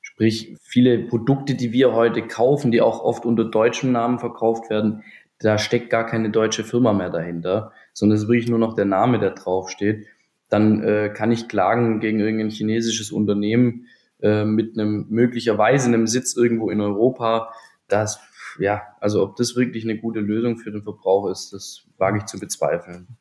Sprich, 0.00 0.56
viele 0.62 0.98
Produkte, 1.06 1.54
die 1.54 1.72
wir 1.72 1.92
heute 1.92 2.26
kaufen, 2.26 2.72
die 2.72 2.80
auch 2.80 3.02
oft 3.02 3.26
unter 3.26 3.44
deutschem 3.44 3.92
Namen 3.92 4.18
verkauft 4.18 4.70
werden, 4.70 5.02
da 5.40 5.58
steckt 5.58 5.90
gar 5.90 6.06
keine 6.06 6.30
deutsche 6.30 6.64
Firma 6.64 6.94
mehr 6.94 7.10
dahinter, 7.10 7.72
sondern 7.92 8.16
es 8.16 8.22
ist 8.22 8.28
wirklich 8.28 8.48
nur 8.48 8.58
noch 8.58 8.74
der 8.74 8.86
Name, 8.86 9.18
der 9.18 9.30
draufsteht. 9.30 10.06
Dann 10.48 10.82
äh, 10.82 11.12
kann 11.14 11.30
ich 11.30 11.46
klagen 11.46 12.00
gegen 12.00 12.18
irgendein 12.18 12.50
chinesisches 12.50 13.12
Unternehmen 13.12 13.86
äh, 14.20 14.44
mit 14.44 14.78
einem 14.78 15.06
möglicherweise 15.08 15.88
einem 15.88 16.06
Sitz 16.06 16.36
irgendwo 16.36 16.70
in 16.70 16.80
Europa. 16.80 17.52
Das, 17.88 18.20
ja, 18.58 18.82
also 19.00 19.22
ob 19.22 19.36
das 19.36 19.56
wirklich 19.56 19.84
eine 19.84 19.98
gute 19.98 20.20
Lösung 20.20 20.58
für 20.58 20.70
den 20.70 20.82
Verbraucher 20.82 21.30
ist, 21.30 21.52
das 21.52 21.86
wage 21.98 22.18
ich 22.18 22.26
zu 22.26 22.38
bezweifeln. 22.38 23.16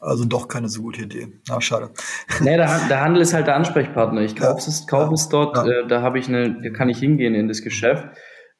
Also 0.00 0.24
doch 0.24 0.46
keine 0.46 0.68
so 0.68 0.82
gute 0.82 1.02
Idee. 1.02 1.40
Na, 1.48 1.60
schade. 1.60 1.90
Nee, 2.40 2.56
der, 2.56 2.88
der 2.88 3.00
Handel 3.00 3.20
ist 3.20 3.34
halt 3.34 3.48
der 3.48 3.56
Ansprechpartner. 3.56 4.20
Ich 4.20 4.36
kaufe 4.36 4.58
es, 4.68 4.86
kauf 4.86 5.12
es 5.12 5.28
dort, 5.28 5.56
ja. 5.56 5.66
äh, 5.66 5.86
da 5.88 6.02
habe 6.02 6.18
ich 6.18 6.28
eine, 6.28 6.62
da 6.62 6.70
kann 6.70 6.88
ich 6.88 6.98
hingehen 6.98 7.34
in 7.34 7.48
das 7.48 7.62
Geschäft. 7.62 8.06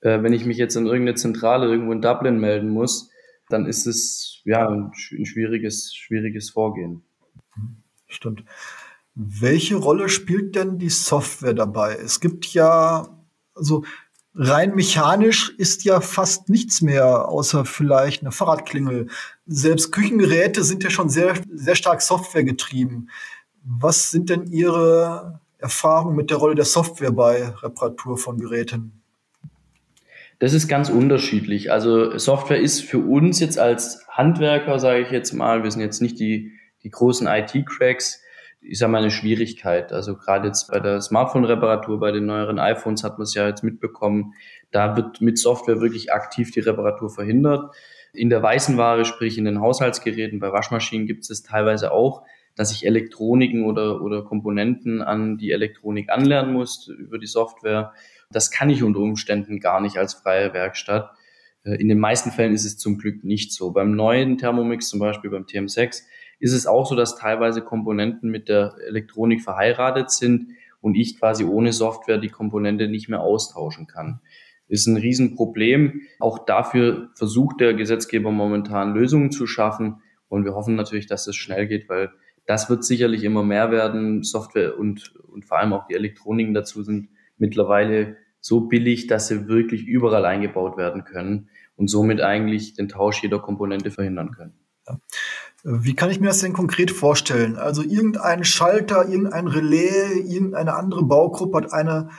Äh, 0.01 0.23
wenn 0.23 0.33
ich 0.33 0.45
mich 0.45 0.57
jetzt 0.57 0.75
in 0.75 0.87
irgendeine 0.87 1.15
Zentrale 1.15 1.67
irgendwo 1.67 1.93
in 1.93 2.03
Dublin 2.03 2.41
melden 2.41 2.71
muss, 2.71 3.11
dann 3.49 3.67
ist 3.67 3.87
es 3.87 4.43
ja 4.45 4.69
ein, 4.69 4.91
ein 5.13 5.27
schwieriges, 5.27 5.95
schwieriges 5.95 6.51
Vorgehen. 6.51 7.03
Stimmt. 8.09 8.45
Welche 9.21 9.75
Rolle 9.75 10.09
spielt 10.09 10.55
denn 10.55 10.79
die 10.79 10.91
Software 10.91 11.53
dabei? 11.53 11.97
Es 11.97 12.21
gibt 12.21 12.47
ja, 12.55 13.09
also 13.53 13.85
rein 14.33 14.77
mechanisch 14.77 15.53
ist 15.59 15.83
ja 15.83 16.01
fast 16.01 16.49
nichts 16.49 16.83
mehr, 16.83 17.29
außer 17.29 17.65
vielleicht 17.65 18.23
eine 18.23 18.31
Fahrradklingel. 18.31 19.09
Selbst 19.45 19.91
Küchengeräte 19.91 20.63
sind 20.63 20.85
ja 20.85 20.91
schon 20.91 21.09
sehr, 21.09 21.35
sehr 21.53 21.75
stark 21.75 22.01
Software 22.01 22.45
getrieben. 22.45 23.09
Was 23.65 24.13
sind 24.13 24.31
denn 24.31 24.47
Ihre 24.47 25.41
Erfahrungen 25.59 26.15
mit 26.15 26.31
der 26.31 26.37
Rolle 26.37 26.55
der 26.55 26.65
Software 26.65 27.11
bei 27.11 27.49
Reparatur 27.49 28.19
von 28.19 28.39
Geräten? 28.39 29.03
Das 30.39 30.53
ist 30.53 30.69
ganz 30.69 30.91
unterschiedlich. 30.91 31.73
Also 31.73 32.17
Software 32.19 32.61
ist 32.61 32.83
für 32.83 32.99
uns 32.99 33.41
jetzt 33.41 33.59
als 33.59 34.07
Handwerker, 34.09 34.79
sage 34.79 35.01
ich 35.01 35.11
jetzt 35.11 35.33
mal, 35.33 35.65
wir 35.65 35.73
sind 35.73 35.81
jetzt 35.81 36.01
nicht 36.01 36.21
die, 36.21 36.53
die 36.85 36.91
großen 36.91 37.27
IT-Cracks, 37.27 38.23
ist 38.69 38.81
ja 38.81 38.89
mal 38.89 38.99
eine 38.99 39.11
Schwierigkeit. 39.11 39.93
Also 39.93 40.17
gerade 40.17 40.49
jetzt 40.49 40.71
bei 40.71 40.79
der 40.79 41.01
Smartphone-Reparatur, 41.01 41.99
bei 41.99 42.13
den 42.13 42.27
neueren 42.27 42.59
iPhones 42.59 43.03
hat 43.03 43.19
man 43.19 43.25
es 43.25 43.35
ja 43.35 43.47
jetzt 43.47 43.65
mitbekommen, 43.65 44.35
da 44.71 44.97
wird 44.97 45.21
mit 45.21 45.39
Software 45.39 45.81
wirklich 45.81 46.13
aktiv 46.13 46.51
die 46.51 46.61
Reparatur 46.61 47.09
verhindert. 47.09 47.75
In 48.13 48.31
der 48.31 48.43
weißen 48.43 48.77
Ware, 48.77 49.05
sprich 49.05 49.39
in 49.39 49.45
den 49.45 49.61
Haushaltsgeräten, 49.61 50.39
bei 50.39 50.53
Waschmaschinen 50.53 51.07
gibt 51.07 51.29
es 51.29 51.43
teilweise 51.43 51.93
auch, 51.93 52.23
dass 52.57 52.73
ich 52.73 52.85
Elektroniken 52.85 53.65
oder, 53.65 54.03
oder 54.03 54.25
Komponenten 54.25 55.01
an 55.01 55.39
die 55.39 55.53
Elektronik 55.53 56.11
anlernen 56.11 56.53
muss 56.53 56.89
über 56.89 57.19
die 57.19 57.27
Software. 57.27 57.93
Das 58.31 58.51
kann 58.51 58.69
ich 58.69 58.83
unter 58.83 59.01
Umständen 59.01 59.61
gar 59.61 59.81
nicht 59.81 59.97
als 59.97 60.15
freie 60.15 60.53
Werkstatt. 60.53 61.11
Äh, 61.65 61.81
in 61.81 61.89
den 61.89 61.99
meisten 61.99 62.31
Fällen 62.31 62.53
ist 62.53 62.65
es 62.65 62.77
zum 62.77 62.99
Glück 62.99 63.25
nicht 63.25 63.53
so. 63.53 63.71
Beim 63.71 63.93
neuen 63.93 64.39
Thermomix, 64.39 64.89
zum 64.89 65.01
Beispiel 65.01 65.31
beim 65.31 65.45
TM6, 65.45 66.03
ist 66.39 66.53
es 66.53 66.67
auch 66.67 66.87
so, 66.87 66.95
dass 66.95 67.17
teilweise 67.17 67.63
Komponenten 67.63 68.31
mit 68.31 68.49
der 68.49 68.77
Elektronik 68.87 69.43
verheiratet 69.43 70.11
sind 70.11 70.53
und 70.81 70.95
ich 70.95 71.19
quasi 71.19 71.45
ohne 71.45 71.73
Software 71.73 72.19
die 72.19 72.29
Komponente 72.29 72.89
nicht 72.89 73.09
mehr 73.09 73.21
austauschen 73.21 73.87
kann. 73.87 74.21
Ist 74.69 74.87
ein 74.87 74.97
Riesenproblem. 74.97 76.03
Auch 76.21 76.45
dafür 76.45 77.11
versucht 77.15 77.61
der 77.61 77.75
Gesetzgeber 77.75 78.31
momentan 78.31 78.95
Lösungen 78.95 79.33
zu 79.33 79.47
schaffen. 79.47 80.03
Und 80.29 80.45
wir 80.45 80.55
hoffen 80.55 80.77
natürlich, 80.77 81.07
dass 81.07 81.27
es 81.27 81.37
schnell 81.37 81.67
geht, 81.67 81.89
weil 81.89 82.11
das 82.47 82.69
wird 82.71 82.85
sicherlich 82.85 83.25
immer 83.25 83.43
mehr 83.43 83.71
werden. 83.71 84.23
Software 84.23 84.79
und, 84.79 85.15
und 85.17 85.47
vor 85.47 85.59
allem 85.59 85.73
auch 85.73 85.87
die 85.87 85.95
Elektroniken 85.95 86.55
dazu 86.55 86.83
sind 86.83 87.09
mittlerweile 87.39 88.17
so 88.41 88.63
billig, 88.63 89.07
dass 89.07 89.29
sie 89.29 89.49
wirklich 89.49 89.85
überall 89.87 90.25
eingebaut 90.25 90.77
werden 90.77 91.05
können 91.05 91.49
und 91.77 91.89
somit 91.89 92.21
eigentlich 92.21 92.75
den 92.75 92.89
Tausch 92.89 93.23
jeder 93.23 93.39
Komponente 93.39 93.91
verhindern 93.91 94.33
können. 94.33 94.55
Ja. 94.87 95.01
Wie 95.65 95.95
kann 95.95 96.11
ich 96.11 96.21
mir 96.21 96.29
das 96.29 96.39
denn 96.39 96.53
konkret 96.53 96.91
vorstellen? 96.91 97.57
Also 97.57 97.83
irgendein 97.83 98.45
Schalter, 98.45 99.09
irgendein 99.09 99.49
Relais, 99.49 100.25
irgendeine 100.25 100.75
andere 100.75 101.03
Baugruppe 101.03 101.59
hat 101.59 101.73
eine 101.73 102.11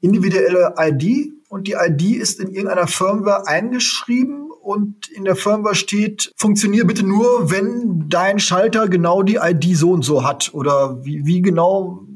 individuelle 0.00 0.74
ID 0.78 1.32
und 1.48 1.66
die 1.66 1.72
ID 1.72 2.16
ist 2.16 2.38
in 2.38 2.48
irgendeiner 2.48 2.86
Firmware 2.86 3.46
eingeschrieben 3.46 4.50
und 4.68 5.08
in 5.08 5.24
der 5.24 5.34
Firmware 5.34 5.74
steht, 5.74 6.32
funktioniere 6.36 6.86
bitte 6.86 7.04
nur, 7.04 7.50
wenn 7.50 8.08
dein 8.08 8.38
Schalter 8.38 8.88
genau 8.88 9.22
die 9.22 9.36
ID 9.36 9.76
so 9.76 9.90
und 9.90 10.02
so 10.02 10.24
hat. 10.24 10.52
Oder 10.54 11.04
wie, 11.04 11.26
wie 11.26 11.42
genau 11.42 12.06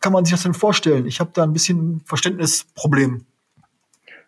kann 0.00 0.12
man 0.12 0.24
sich 0.24 0.32
das 0.32 0.44
denn 0.44 0.54
vorstellen? 0.54 1.06
Ich 1.06 1.20
habe 1.20 1.30
da 1.34 1.42
ein 1.42 1.52
bisschen 1.52 2.00
Verständnisproblem. 2.06 3.26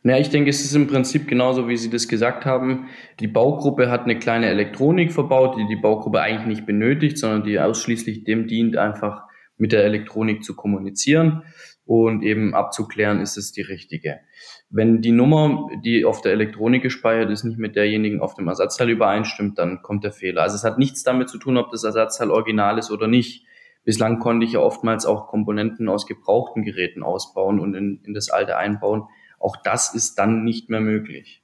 Ja, 0.05 0.17
ich 0.17 0.31
denke, 0.31 0.51
es 0.51 0.65
ist 0.65 0.75
im 0.75 0.87
Prinzip 0.87 1.27
genauso, 1.27 1.69
wie 1.69 1.77
Sie 1.77 1.91
das 1.91 2.07
gesagt 2.07 2.45
haben. 2.45 2.89
Die 3.19 3.27
Baugruppe 3.27 3.91
hat 3.91 4.05
eine 4.05 4.19
kleine 4.19 4.47
Elektronik 4.47 5.13
verbaut, 5.13 5.57
die 5.59 5.67
die 5.67 5.81
Baugruppe 5.81 6.21
eigentlich 6.21 6.47
nicht 6.47 6.67
benötigt, 6.67 7.19
sondern 7.19 7.43
die 7.43 7.59
ausschließlich 7.59 8.25
dem 8.25 8.47
dient, 8.47 8.77
einfach 8.77 9.23
mit 9.57 9.73
der 9.73 9.85
Elektronik 9.85 10.45
zu 10.45 10.55
kommunizieren 10.55 11.43
und 11.85 12.23
eben 12.23 12.55
abzuklären, 12.55 13.21
ist 13.21 13.37
es 13.37 13.51
die 13.51 13.63
richtige. 13.63 14.21
Wenn 14.71 15.01
die 15.01 15.11
Nummer, 15.11 15.69
die 15.83 16.05
auf 16.05 16.21
der 16.21 16.33
Elektronik 16.33 16.83
gespeichert 16.83 17.31
ist, 17.31 17.45
nicht 17.45 17.59
mit 17.59 17.77
derjenigen 17.77 18.21
auf 18.21 18.35
dem 18.35 18.47
Ersatzteil 18.47 18.91
übereinstimmt, 18.91 19.59
dann 19.59 19.83
kommt 19.83 20.05
der 20.05 20.13
Fehler. 20.13 20.43
Also 20.43 20.57
es 20.57 20.65
hat 20.65 20.79
nichts 20.79 21.03
damit 21.03 21.29
zu 21.29 21.39
tun, 21.39 21.57
ob 21.57 21.71
das 21.71 21.85
Ersatzteil 21.85 22.31
original 22.31 22.79
ist 22.79 22.91
oder 22.91 23.09
nicht. 23.09 23.47
Bislang 23.85 24.19
konnte 24.19 24.45
ich 24.45 24.53
ja 24.53 24.61
oftmals 24.61 25.07
auch 25.07 25.29
Komponenten 25.29 25.89
aus 25.89 26.07
gebrauchten 26.07 26.63
Geräten 26.63 27.03
ausbauen 27.03 27.59
und 27.59 27.75
in, 27.75 28.03
in 28.05 28.13
das 28.13 28.29
alte 28.29 28.59
einbauen. 28.59 29.05
Auch 29.39 29.57
das 29.57 29.95
ist 29.95 30.19
dann 30.19 30.45
nicht 30.45 30.69
mehr 30.71 30.81
möglich. 30.81 31.43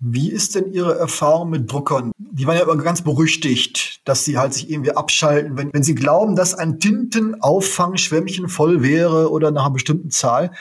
Wie 0.00 0.30
ist 0.30 0.54
denn 0.54 0.72
Ihre 0.72 0.96
Erfahrung 0.96 1.50
mit 1.50 1.70
Druckern? 1.70 2.12
Die 2.18 2.46
waren 2.46 2.56
ja 2.56 2.62
immer 2.62 2.76
ganz 2.76 3.02
berüchtigt, 3.02 4.00
dass 4.04 4.24
sie 4.24 4.38
halt 4.38 4.54
sich 4.54 4.70
irgendwie 4.70 4.92
abschalten, 4.92 5.58
wenn, 5.58 5.72
wenn 5.72 5.82
sie 5.82 5.96
glauben, 5.96 6.36
dass 6.36 6.54
ein 6.54 6.78
Tintenauffangschwämmchen 6.78 8.48
voll 8.48 8.82
wäre 8.82 9.30
oder 9.32 9.50
nach 9.50 9.64
einer 9.64 9.72
bestimmten 9.72 10.10
Zahl. 10.10 10.52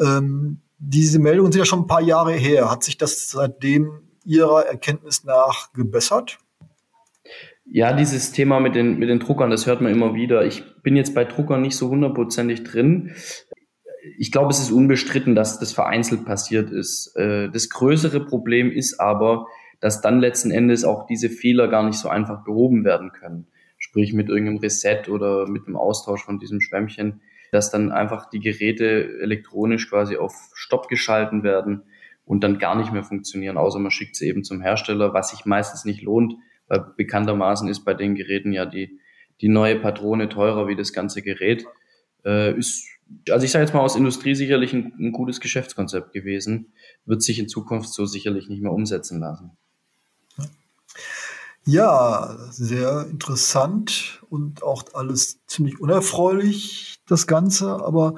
Ähm, 0.00 0.60
diese 0.78 1.18
Meldungen 1.18 1.52
sind 1.52 1.58
ja 1.58 1.66
schon 1.66 1.80
ein 1.80 1.86
paar 1.86 2.00
Jahre 2.00 2.32
her. 2.32 2.70
Hat 2.70 2.82
sich 2.82 2.96
das 2.96 3.28
seitdem 3.28 4.00
Ihrer 4.24 4.66
Erkenntnis 4.66 5.24
nach 5.24 5.74
gebessert? 5.74 6.38
Ja, 7.66 7.92
dieses 7.92 8.32
Thema 8.32 8.60
mit 8.60 8.74
den, 8.74 8.98
mit 8.98 9.10
den 9.10 9.20
Druckern, 9.20 9.50
das 9.50 9.66
hört 9.66 9.82
man 9.82 9.92
immer 9.92 10.14
wieder. 10.14 10.44
Ich 10.46 10.64
bin 10.82 10.96
jetzt 10.96 11.14
bei 11.14 11.24
Druckern 11.24 11.60
nicht 11.60 11.76
so 11.76 11.90
hundertprozentig 11.90 12.64
drin 12.64 13.14
ich 14.18 14.32
glaube, 14.32 14.50
es 14.50 14.60
ist 14.60 14.70
unbestritten, 14.70 15.34
dass 15.34 15.58
das 15.58 15.72
vereinzelt 15.72 16.24
passiert 16.24 16.70
ist. 16.70 17.14
Äh, 17.16 17.50
das 17.50 17.68
größere 17.68 18.24
Problem 18.24 18.70
ist 18.70 19.00
aber, 19.00 19.46
dass 19.80 20.00
dann 20.00 20.20
letzten 20.20 20.50
Endes 20.50 20.84
auch 20.84 21.06
diese 21.06 21.30
Fehler 21.30 21.68
gar 21.68 21.84
nicht 21.84 21.98
so 21.98 22.08
einfach 22.08 22.44
behoben 22.44 22.84
werden 22.84 23.12
können. 23.12 23.46
Sprich 23.78 24.12
mit 24.12 24.28
irgendeinem 24.28 24.58
Reset 24.58 25.08
oder 25.08 25.48
mit 25.48 25.66
dem 25.66 25.76
Austausch 25.76 26.22
von 26.22 26.38
diesem 26.38 26.60
Schwämmchen, 26.60 27.22
dass 27.50 27.70
dann 27.70 27.90
einfach 27.90 28.28
die 28.28 28.40
Geräte 28.40 29.18
elektronisch 29.20 29.88
quasi 29.88 30.16
auf 30.16 30.34
Stopp 30.54 30.88
geschalten 30.88 31.42
werden 31.42 31.82
und 32.24 32.44
dann 32.44 32.58
gar 32.58 32.76
nicht 32.76 32.92
mehr 32.92 33.02
funktionieren, 33.02 33.56
außer 33.56 33.78
man 33.78 33.90
schickt 33.90 34.16
sie 34.16 34.28
eben 34.28 34.44
zum 34.44 34.60
Hersteller, 34.60 35.14
was 35.14 35.30
sich 35.30 35.46
meistens 35.46 35.84
nicht 35.84 36.02
lohnt, 36.02 36.34
weil 36.68 36.84
bekanntermaßen 36.96 37.68
ist 37.68 37.84
bei 37.84 37.94
den 37.94 38.14
Geräten 38.14 38.52
ja 38.52 38.66
die, 38.66 39.00
die 39.40 39.48
neue 39.48 39.76
Patrone 39.80 40.28
teurer 40.28 40.68
wie 40.68 40.76
das 40.76 40.92
ganze 40.92 41.22
Gerät. 41.22 41.66
Äh, 42.24 42.56
ist 42.56 42.86
also 43.28 43.44
ich 43.44 43.52
sage 43.52 43.64
jetzt 43.64 43.74
mal 43.74 43.80
aus 43.80 43.96
Industrie 43.96 44.34
sicherlich 44.34 44.72
ein, 44.72 44.92
ein, 44.98 45.12
gutes 45.12 45.40
Geschäftskonzept 45.40 46.12
gewesen, 46.12 46.72
wird 47.04 47.22
sich 47.22 47.38
in 47.38 47.48
Zukunft 47.48 47.92
so 47.92 48.06
sicherlich 48.06 48.48
nicht 48.48 48.62
mehr 48.62 48.72
umsetzen 48.72 49.20
lassen. 49.20 49.52
Ja, 51.66 52.36
sehr 52.50 53.06
interessant 53.10 54.22
und 54.30 54.62
auch 54.62 54.84
alles 54.94 55.44
ziemlich 55.46 55.78
unerfreulich, 55.78 56.96
das 57.06 57.26
Ganze, 57.26 57.84
aber 57.84 58.14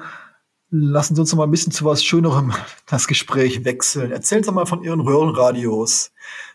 lassen 0.69 1.15
Sie 1.15 1.21
uns 1.21 1.31
noch 1.31 1.37
mal 1.37 1.43
ein 1.43 1.51
bisschen 1.51 1.73
zu 1.73 1.85
was 1.85 2.03
Schönerem 2.03 2.53
das 2.87 3.07
Gespräch 3.07 3.65
wechseln. 3.65 4.11
Erzählen 4.11 4.43
Sie 4.43 4.51
mal 4.51 4.65
von 4.65 4.83
Ihren 4.83 5.01
Röhrenradios. 5.01 6.11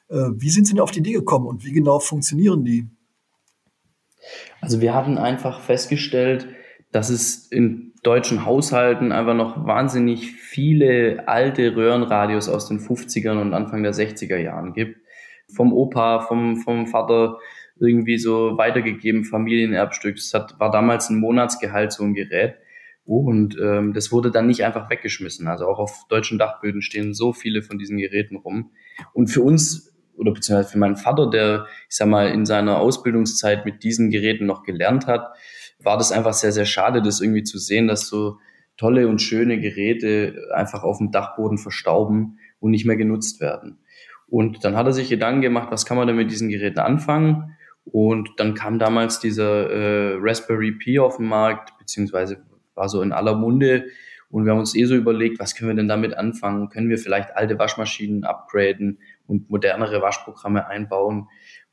Äh, 0.08 0.30
wie 0.36 0.50
sind 0.50 0.66
Sie 0.66 0.74
denn 0.74 0.82
auf 0.82 0.90
die 0.90 1.00
Idee 1.00 1.12
gekommen 1.12 1.46
und 1.46 1.64
wie 1.64 1.72
genau 1.72 2.00
funktionieren 2.00 2.64
die? 2.64 2.88
Also 4.60 4.80
wir 4.80 4.94
haben 4.94 5.18
einfach 5.18 5.60
festgestellt, 5.60 6.48
dass 6.92 7.10
es 7.10 7.46
in 7.50 7.92
deutschen 8.02 8.46
Haushalten 8.46 9.12
einfach 9.12 9.34
noch 9.34 9.66
wahnsinnig 9.66 10.32
viele 10.32 11.28
alte 11.28 11.76
Röhrenradios 11.76 12.48
aus 12.48 12.68
den 12.68 12.80
50ern 12.80 13.40
und 13.40 13.54
Anfang 13.54 13.82
der 13.82 13.92
60er 13.92 14.38
Jahren 14.38 14.72
gibt. 14.72 15.00
Vom 15.54 15.72
Opa, 15.72 16.20
vom, 16.20 16.56
vom 16.56 16.86
Vater 16.86 17.38
irgendwie 17.80 18.18
so 18.18 18.56
weitergegeben, 18.56 19.24
Familienerbstück. 19.24 20.16
Das 20.16 20.32
hat, 20.34 20.58
war 20.58 20.70
damals 20.70 21.10
ein 21.10 21.18
Monatsgehalt, 21.18 21.92
so 21.92 22.04
ein 22.04 22.14
Gerät. 22.14 22.56
Und 23.04 23.56
ähm, 23.60 23.94
das 23.94 24.12
wurde 24.12 24.30
dann 24.30 24.46
nicht 24.46 24.64
einfach 24.64 24.90
weggeschmissen. 24.90 25.48
Also 25.48 25.66
auch 25.66 25.78
auf 25.78 26.04
deutschen 26.08 26.38
Dachböden 26.38 26.82
stehen 26.82 27.14
so 27.14 27.32
viele 27.32 27.62
von 27.62 27.78
diesen 27.78 27.96
Geräten 27.96 28.36
rum. 28.36 28.70
Und 29.12 29.28
für 29.28 29.42
uns 29.42 29.94
oder 30.18 30.32
beziehungsweise 30.32 30.72
für 30.72 30.78
meinen 30.78 30.96
Vater, 30.96 31.30
der, 31.30 31.66
ich 31.88 31.96
sag 31.96 32.08
mal, 32.08 32.28
in 32.28 32.44
seiner 32.44 32.78
Ausbildungszeit 32.78 33.64
mit 33.64 33.84
diesen 33.84 34.10
Geräten 34.10 34.46
noch 34.46 34.64
gelernt 34.64 35.06
hat, 35.06 35.32
war 35.78 35.96
das 35.96 36.12
einfach 36.12 36.32
sehr, 36.32 36.52
sehr 36.52 36.66
schade, 36.66 37.02
das 37.02 37.20
irgendwie 37.20 37.44
zu 37.44 37.58
sehen, 37.58 37.88
dass 37.88 38.08
so 38.08 38.38
tolle 38.76 39.08
und 39.08 39.20
schöne 39.20 39.60
Geräte 39.60 40.48
einfach 40.54 40.82
auf 40.82 40.98
dem 40.98 41.10
Dachboden 41.10 41.58
verstauben 41.58 42.38
und 42.60 42.70
nicht 42.70 42.86
mehr 42.86 42.96
genutzt 42.96 43.40
werden. 43.40 43.78
Und 44.28 44.64
dann 44.64 44.76
hat 44.76 44.86
er 44.86 44.92
sich 44.92 45.08
Gedanken 45.08 45.40
gemacht, 45.40 45.68
was 45.70 45.86
kann 45.86 45.96
man 45.96 46.06
denn 46.06 46.16
mit 46.16 46.30
diesen 46.30 46.48
Geräten 46.48 46.80
anfangen? 46.80 47.56
Und 47.84 48.30
dann 48.36 48.54
kam 48.54 48.78
damals 48.78 49.18
dieser 49.18 49.70
äh, 49.70 50.16
Raspberry 50.20 50.72
Pi 50.72 50.98
auf 50.98 51.16
den 51.16 51.26
Markt, 51.26 51.76
beziehungsweise 51.78 52.44
war 52.74 52.88
so 52.88 53.00
in 53.02 53.12
aller 53.12 53.34
Munde. 53.34 53.86
Und 54.30 54.44
wir 54.44 54.52
haben 54.52 54.58
uns 54.58 54.76
eh 54.76 54.84
so 54.84 54.94
überlegt, 54.94 55.40
was 55.40 55.54
können 55.54 55.70
wir 55.70 55.76
denn 55.76 55.88
damit 55.88 56.14
anfangen? 56.14 56.68
Können 56.68 56.90
wir 56.90 56.98
vielleicht 56.98 57.34
alte 57.34 57.58
Waschmaschinen 57.58 58.24
upgraden 58.24 58.98
und 59.26 59.48
modernere 59.48 60.02
Waschprogramme 60.02 60.66
einbauen? 60.66 61.28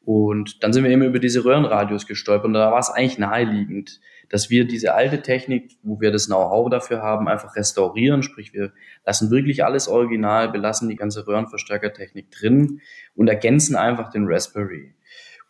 Und 0.06 0.63
dann 0.63 0.72
sind 0.72 0.84
wir 0.84 0.91
eben 0.91 1.02
über 1.02 1.18
diese 1.18 1.44
Röhrenradios 1.44 2.06
gestolpert 2.06 2.46
und 2.46 2.54
da 2.54 2.72
war 2.72 2.80
es 2.80 2.91
eigentlich 2.91 3.18
naheliegend, 3.18 4.00
dass 4.30 4.52
wir 4.52 4.65
diese 4.65 4.94
alte 4.94 5.24
Technik, 5.24 5.72
wo 5.82 6.00
wir 6.00 6.12
das 6.12 6.28
Know-how 6.28 6.70
dafür 6.70 7.02
haben, 7.02 7.28
einfach 7.28 7.56
restaurieren. 7.56 8.22
Sprich, 8.22 8.54
wir 8.54 8.72
lassen 9.04 9.32
wirklich 9.32 9.65
alles 9.65 9.88
original, 9.88 10.52
belassen 10.52 10.89
die 10.89 10.96
ganze 10.96 11.26
Röhrenverstärkertechnik 11.26 12.30
drin 12.30 12.82
und 13.15 13.28
ergänzen 13.28 13.76
einfach 13.76 14.12
den 14.12 14.28
Raspberry. 14.28 14.94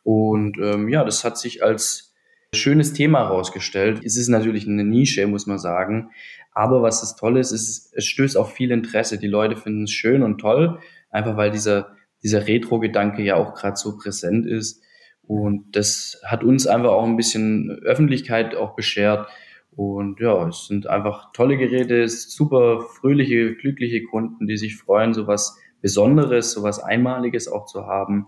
Und 0.03 0.57
ähm, 0.57 0.87
ja, 0.87 1.03
das 1.03 1.25
hat 1.25 1.37
sich 1.37 1.61
als 1.61 2.13
schönes 2.53 2.93
Thema 2.93 3.19
herausgestellt. 3.19 4.01
Es 4.05 4.15
ist 4.15 4.29
natürlich 4.29 4.67
eine 4.67 4.85
Nische, 4.85 5.27
muss 5.27 5.47
man 5.47 5.59
sagen. 5.59 6.11
Aber 6.53 6.81
was 6.81 7.01
das 7.01 7.17
Tolle 7.17 7.41
ist, 7.41 7.51
ist, 7.51 7.93
es 7.93 8.05
stößt 8.05 8.37
auf 8.37 8.53
viel 8.53 8.71
Interesse. 8.71 9.17
Die 9.17 9.27
Leute 9.27 9.57
finden 9.57 9.83
es 9.83 9.91
schön 9.91 10.23
und 10.23 10.37
toll, 10.37 10.79
einfach 11.09 11.35
weil 11.35 11.51
dieser 11.51 11.95
dieser 12.23 12.47
Retro-Gedanke 12.47 13.23
ja 13.23 13.35
auch 13.35 13.53
gerade 13.53 13.77
so 13.77 13.97
präsent 13.97 14.45
ist. 14.45 14.81
Und 15.23 15.75
das 15.75 16.21
hat 16.25 16.43
uns 16.43 16.67
einfach 16.67 16.91
auch 16.91 17.05
ein 17.05 17.17
bisschen 17.17 17.71
Öffentlichkeit 17.83 18.55
auch 18.55 18.75
beschert. 18.75 19.27
Und 19.75 20.19
ja, 20.19 20.47
es 20.47 20.67
sind 20.67 20.87
einfach 20.87 21.31
tolle 21.33 21.57
Geräte, 21.57 22.07
super 22.07 22.81
fröhliche, 22.81 23.55
glückliche 23.55 24.03
Kunden, 24.03 24.47
die 24.47 24.57
sich 24.57 24.77
freuen, 24.77 25.13
sowas 25.13 25.57
Besonderes, 25.81 26.51
sowas 26.51 26.79
Einmaliges 26.79 27.47
auch 27.47 27.65
zu 27.65 27.85
haben. 27.85 28.27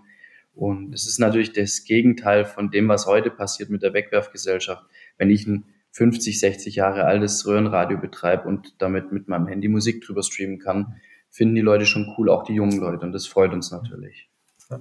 Und 0.54 0.94
es 0.94 1.08
ist 1.08 1.20
natürlich 1.20 1.54
das 1.54 1.84
Gegenteil 1.86 2.44
von 2.44 2.72
dem, 2.72 2.88
was 2.88 3.06
heute 3.06 3.30
passiert 3.30 3.70
mit 3.70 3.84
der 3.84 3.94
Wegwerfgesellschaft. 3.94 4.84
Wenn 5.18 5.30
ich 5.30 5.46
ein 5.48 5.66
50, 5.92 6.40
60 6.40 6.76
Jahre 6.76 7.06
altes 7.06 7.46
Röhrenradio 7.46 7.98
betreibe 7.98 8.48
und 8.48 8.76
damit 8.80 9.12
mit 9.12 9.28
meinem 9.28 9.48
Handy 9.48 9.68
Musik 9.68 10.02
drüber 10.02 10.24
streamen 10.24 10.60
kann, 10.60 11.00
finden 11.30 11.56
die 11.56 11.62
Leute 11.62 11.86
schon 11.86 12.14
cool, 12.18 12.30
auch 12.30 12.44
die 12.44 12.54
jungen 12.54 12.80
Leute. 12.80 13.06
Und 13.06 13.12
das 13.12 13.28
freut 13.28 13.54
uns 13.54 13.72
natürlich. 13.72 14.30
Ja. 14.70 14.80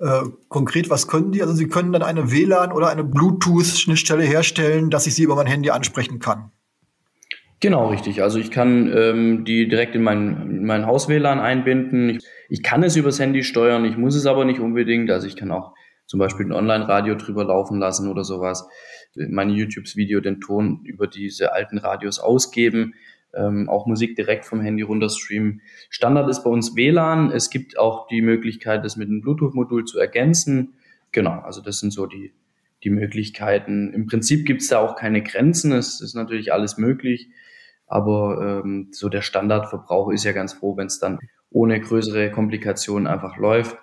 Äh, 0.00 0.28
konkret, 0.48 0.90
was 0.90 1.08
können 1.08 1.32
die? 1.32 1.42
Also 1.42 1.54
Sie 1.54 1.68
können 1.68 1.92
dann 1.92 2.02
eine 2.02 2.30
WLAN 2.30 2.72
oder 2.72 2.88
eine 2.88 3.04
Bluetooth-Schnittstelle 3.04 4.22
herstellen, 4.22 4.90
dass 4.90 5.06
ich 5.06 5.14
sie 5.14 5.24
über 5.24 5.34
mein 5.34 5.46
Handy 5.46 5.70
ansprechen 5.70 6.20
kann. 6.20 6.52
Genau, 7.60 7.88
richtig. 7.88 8.22
Also 8.22 8.38
ich 8.38 8.52
kann 8.52 8.92
ähm, 8.96 9.44
die 9.44 9.66
direkt 9.66 9.96
in 9.96 10.02
mein, 10.02 10.50
in 10.50 10.64
mein 10.64 10.86
Haus-WLAN 10.86 11.40
einbinden. 11.40 12.10
Ich, 12.10 12.24
ich 12.48 12.62
kann 12.62 12.84
es 12.84 12.94
übers 12.94 13.18
Handy 13.18 13.42
steuern, 13.42 13.84
ich 13.84 13.96
muss 13.96 14.14
es 14.14 14.26
aber 14.26 14.44
nicht 14.44 14.60
unbedingt. 14.60 15.10
Also 15.10 15.26
ich 15.26 15.34
kann 15.34 15.50
auch 15.50 15.74
zum 16.06 16.20
Beispiel 16.20 16.46
ein 16.46 16.52
Online-Radio 16.52 17.16
drüber 17.16 17.44
laufen 17.44 17.80
lassen 17.80 18.08
oder 18.08 18.22
sowas. 18.22 18.68
Meine 19.16 19.52
YouTube-Video 19.52 20.20
den 20.20 20.40
Ton 20.40 20.82
über 20.84 21.08
diese 21.08 21.52
alten 21.52 21.78
Radios 21.78 22.20
ausgeben 22.20 22.94
ähm, 23.34 23.68
auch 23.68 23.86
Musik 23.86 24.16
direkt 24.16 24.44
vom 24.44 24.60
Handy 24.60 24.82
runterstreamen. 24.82 25.60
Standard 25.90 26.28
ist 26.28 26.44
bei 26.44 26.50
uns 26.50 26.74
WLAN. 26.74 27.30
Es 27.30 27.50
gibt 27.50 27.78
auch 27.78 28.06
die 28.08 28.22
Möglichkeit, 28.22 28.84
das 28.84 28.96
mit 28.96 29.08
einem 29.08 29.20
Bluetooth-Modul 29.20 29.84
zu 29.84 29.98
ergänzen. 29.98 30.74
Genau, 31.12 31.40
also 31.40 31.60
das 31.60 31.78
sind 31.78 31.92
so 31.92 32.06
die, 32.06 32.32
die 32.84 32.90
Möglichkeiten. 32.90 33.92
Im 33.92 34.06
Prinzip 34.06 34.46
gibt 34.46 34.62
es 34.62 34.68
da 34.68 34.78
auch 34.78 34.96
keine 34.96 35.22
Grenzen. 35.22 35.72
Es 35.72 36.00
ist 36.00 36.14
natürlich 36.14 36.52
alles 36.52 36.78
möglich. 36.78 37.28
Aber 37.86 38.62
ähm, 38.64 38.88
so 38.92 39.08
der 39.08 39.22
Standardverbrauch 39.22 40.10
ist 40.10 40.24
ja 40.24 40.32
ganz 40.32 40.52
froh, 40.52 40.76
wenn 40.76 40.86
es 40.86 40.98
dann 40.98 41.18
ohne 41.50 41.80
größere 41.80 42.30
Komplikationen 42.30 43.06
einfach 43.06 43.38
läuft. 43.38 43.78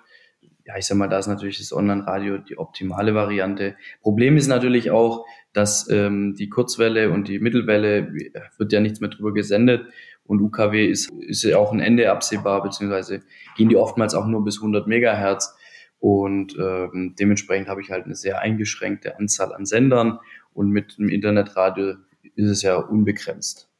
Ja, 0.66 0.76
ich 0.76 0.86
sag 0.86 0.96
mal, 0.98 1.08
da 1.08 1.18
ist 1.18 1.28
natürlich 1.28 1.58
das 1.58 1.72
Online-Radio 1.72 2.38
die 2.38 2.58
optimale 2.58 3.14
Variante. 3.14 3.76
Problem 4.02 4.36
ist 4.36 4.48
natürlich 4.48 4.90
auch, 4.90 5.24
dass 5.52 5.88
ähm, 5.88 6.34
die 6.34 6.48
Kurzwelle 6.48 7.12
und 7.12 7.28
die 7.28 7.38
Mittelwelle 7.38 8.12
wird 8.58 8.72
ja 8.72 8.80
nichts 8.80 9.00
mehr 9.00 9.10
drüber 9.10 9.32
gesendet 9.32 9.86
und 10.24 10.40
UKW 10.40 10.86
ist, 10.86 11.10
ist 11.20 11.44
ja 11.44 11.58
auch 11.58 11.72
ein 11.72 11.78
Ende 11.78 12.10
absehbar, 12.10 12.64
beziehungsweise 12.64 13.22
gehen 13.56 13.68
die 13.68 13.76
oftmals 13.76 14.14
auch 14.14 14.26
nur 14.26 14.44
bis 14.44 14.58
100 14.58 14.88
Megahertz 14.88 15.54
und 16.00 16.56
ähm, 16.58 17.14
dementsprechend 17.18 17.68
habe 17.68 17.80
ich 17.80 17.90
halt 17.90 18.04
eine 18.04 18.16
sehr 18.16 18.40
eingeschränkte 18.40 19.18
Anzahl 19.18 19.54
an 19.54 19.66
Sendern 19.66 20.18
und 20.52 20.70
mit 20.70 20.98
dem 20.98 21.08
Internetradio 21.08 21.94
ist 22.34 22.50
es 22.50 22.62
ja 22.62 22.76
unbegrenzt. 22.76 23.70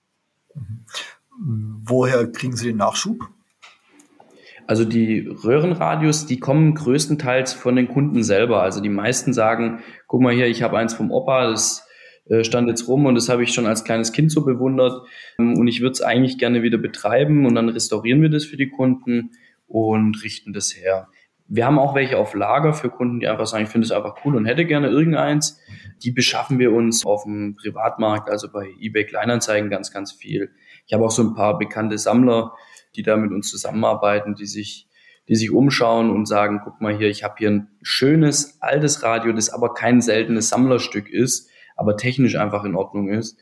Woher 1.38 2.30
kriegen 2.30 2.56
Sie 2.56 2.68
den 2.68 2.76
Nachschub? 2.76 3.28
Also 4.66 4.84
die 4.84 5.20
Röhrenradios, 5.20 6.26
die 6.26 6.40
kommen 6.40 6.74
größtenteils 6.74 7.52
von 7.52 7.76
den 7.76 7.88
Kunden 7.88 8.22
selber. 8.22 8.62
Also 8.62 8.80
die 8.80 8.88
meisten 8.88 9.32
sagen, 9.32 9.80
guck 10.06 10.20
mal 10.20 10.34
hier, 10.34 10.46
ich 10.46 10.62
habe 10.62 10.78
eins 10.78 10.94
vom 10.94 11.10
Opa, 11.10 11.48
das 11.50 11.86
äh, 12.28 12.42
stand 12.42 12.68
jetzt 12.68 12.88
rum 12.88 13.06
und 13.06 13.14
das 13.14 13.28
habe 13.28 13.44
ich 13.44 13.52
schon 13.52 13.66
als 13.66 13.84
kleines 13.84 14.12
Kind 14.12 14.32
so 14.32 14.44
bewundert 14.44 15.06
ähm, 15.38 15.56
und 15.58 15.68
ich 15.68 15.80
würde 15.80 15.92
es 15.92 16.02
eigentlich 16.02 16.38
gerne 16.38 16.62
wieder 16.62 16.78
betreiben 16.78 17.46
und 17.46 17.54
dann 17.54 17.68
restaurieren 17.68 18.22
wir 18.22 18.28
das 18.28 18.44
für 18.44 18.56
die 18.56 18.68
Kunden 18.68 19.30
und 19.68 20.22
richten 20.24 20.52
das 20.52 20.76
her. 20.76 21.08
Wir 21.48 21.64
haben 21.64 21.78
auch 21.78 21.94
welche 21.94 22.18
auf 22.18 22.34
Lager 22.34 22.72
für 22.72 22.90
Kunden, 22.90 23.20
die 23.20 23.28
einfach 23.28 23.46
sagen, 23.46 23.64
ich 23.64 23.70
finde 23.70 23.84
es 23.84 23.92
einfach 23.92 24.16
cool 24.24 24.34
und 24.34 24.46
hätte 24.46 24.64
gerne 24.64 24.88
irgendeins. 24.88 25.60
Die 26.02 26.10
beschaffen 26.10 26.58
wir 26.58 26.72
uns 26.72 27.06
auf 27.06 27.22
dem 27.22 27.54
Privatmarkt, 27.54 28.28
also 28.28 28.50
bei 28.50 28.68
eBay 28.80 29.04
Kleinanzeigen 29.04 29.70
ganz, 29.70 29.92
ganz 29.92 30.10
viel. 30.10 30.50
Ich 30.88 30.92
habe 30.92 31.04
auch 31.04 31.12
so 31.12 31.22
ein 31.22 31.34
paar 31.34 31.56
bekannte 31.56 31.98
Sammler, 31.98 32.52
die 32.96 33.02
da 33.02 33.16
mit 33.16 33.32
uns 33.32 33.50
zusammenarbeiten, 33.50 34.34
die 34.34 34.46
sich, 34.46 34.88
die 35.28 35.36
sich 35.36 35.50
umschauen 35.50 36.10
und 36.10 36.26
sagen, 36.26 36.60
guck 36.64 36.80
mal 36.80 36.96
hier, 36.96 37.08
ich 37.08 37.24
habe 37.24 37.34
hier 37.38 37.50
ein 37.50 37.68
schönes 37.82 38.58
altes 38.60 39.02
Radio, 39.02 39.32
das 39.32 39.50
aber 39.50 39.74
kein 39.74 40.00
seltenes 40.00 40.48
Sammlerstück 40.48 41.08
ist, 41.08 41.50
aber 41.76 41.96
technisch 41.96 42.36
einfach 42.36 42.64
in 42.64 42.74
Ordnung 42.74 43.08
ist. 43.08 43.38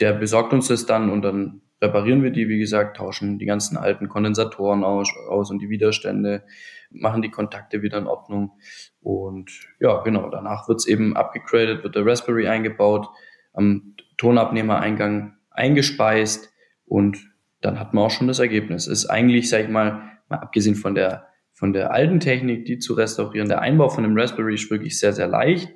Der 0.00 0.12
besorgt 0.12 0.52
uns 0.52 0.68
das 0.68 0.86
dann 0.86 1.10
und 1.10 1.22
dann 1.22 1.62
reparieren 1.82 2.22
wir 2.22 2.30
die, 2.30 2.48
wie 2.48 2.58
gesagt, 2.58 2.96
tauschen 2.96 3.38
die 3.38 3.44
ganzen 3.44 3.76
alten 3.76 4.08
Kondensatoren 4.08 4.84
aus, 4.84 5.12
aus 5.28 5.50
und 5.50 5.60
die 5.60 5.68
Widerstände, 5.68 6.44
machen 6.90 7.22
die 7.22 7.30
Kontakte 7.30 7.82
wieder 7.82 7.98
in 7.98 8.06
Ordnung. 8.06 8.52
Und 9.00 9.50
ja, 9.80 10.00
genau, 10.02 10.30
danach 10.30 10.68
wird's 10.68 10.86
eben 10.86 11.16
abgegradet, 11.16 11.82
wird 11.82 11.96
der 11.96 12.06
Raspberry 12.06 12.46
eingebaut, 12.46 13.08
am 13.52 13.96
Tonabnehmereingang 14.16 15.34
eingespeist 15.50 16.52
und 16.86 17.31
dann 17.62 17.80
hat 17.80 17.94
man 17.94 18.04
auch 18.04 18.10
schon 18.10 18.28
das 18.28 18.40
Ergebnis. 18.40 18.86
Ist 18.86 19.06
eigentlich, 19.06 19.48
sag 19.48 19.62
ich 19.62 19.68
mal, 19.68 20.02
mal 20.28 20.38
abgesehen 20.38 20.74
von 20.74 20.94
der, 20.94 21.28
von 21.52 21.72
der 21.72 21.92
alten 21.92 22.20
Technik, 22.20 22.66
die 22.66 22.78
zu 22.78 22.94
restaurieren, 22.94 23.48
der 23.48 23.60
Einbau 23.60 23.88
von 23.88 24.04
dem 24.04 24.18
Raspberry 24.18 24.54
ist 24.54 24.70
wirklich 24.70 24.98
sehr, 24.98 25.12
sehr 25.12 25.28
leicht. 25.28 25.68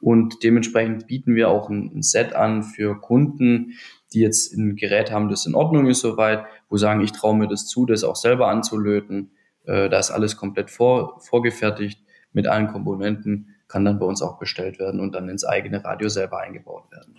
Und 0.00 0.42
dementsprechend 0.42 1.06
bieten 1.06 1.34
wir 1.34 1.48
auch 1.48 1.70
ein, 1.70 1.90
ein 1.94 2.02
Set 2.02 2.34
an 2.34 2.62
für 2.64 3.00
Kunden, 3.00 3.74
die 4.12 4.20
jetzt 4.20 4.52
ein 4.52 4.76
Gerät 4.76 5.10
haben, 5.10 5.28
das 5.28 5.46
in 5.46 5.54
Ordnung 5.54 5.86
ist 5.86 6.00
soweit, 6.00 6.44
wo 6.68 6.76
sagen, 6.76 7.00
ich 7.00 7.12
traue 7.12 7.36
mir 7.36 7.48
das 7.48 7.66
zu, 7.66 7.86
das 7.86 8.04
auch 8.04 8.16
selber 8.16 8.48
anzulöten. 8.48 9.30
Äh, 9.64 9.88
da 9.88 9.98
ist 9.98 10.10
alles 10.10 10.36
komplett 10.36 10.70
vor, 10.70 11.20
vorgefertigt 11.20 12.00
mit 12.32 12.46
allen 12.46 12.68
Komponenten, 12.68 13.54
kann 13.68 13.84
dann 13.84 13.98
bei 13.98 14.06
uns 14.06 14.20
auch 14.22 14.38
bestellt 14.38 14.78
werden 14.78 15.00
und 15.00 15.14
dann 15.14 15.28
ins 15.28 15.44
eigene 15.44 15.84
Radio 15.84 16.08
selber 16.08 16.40
eingebaut 16.40 16.90
werden. 16.90 17.16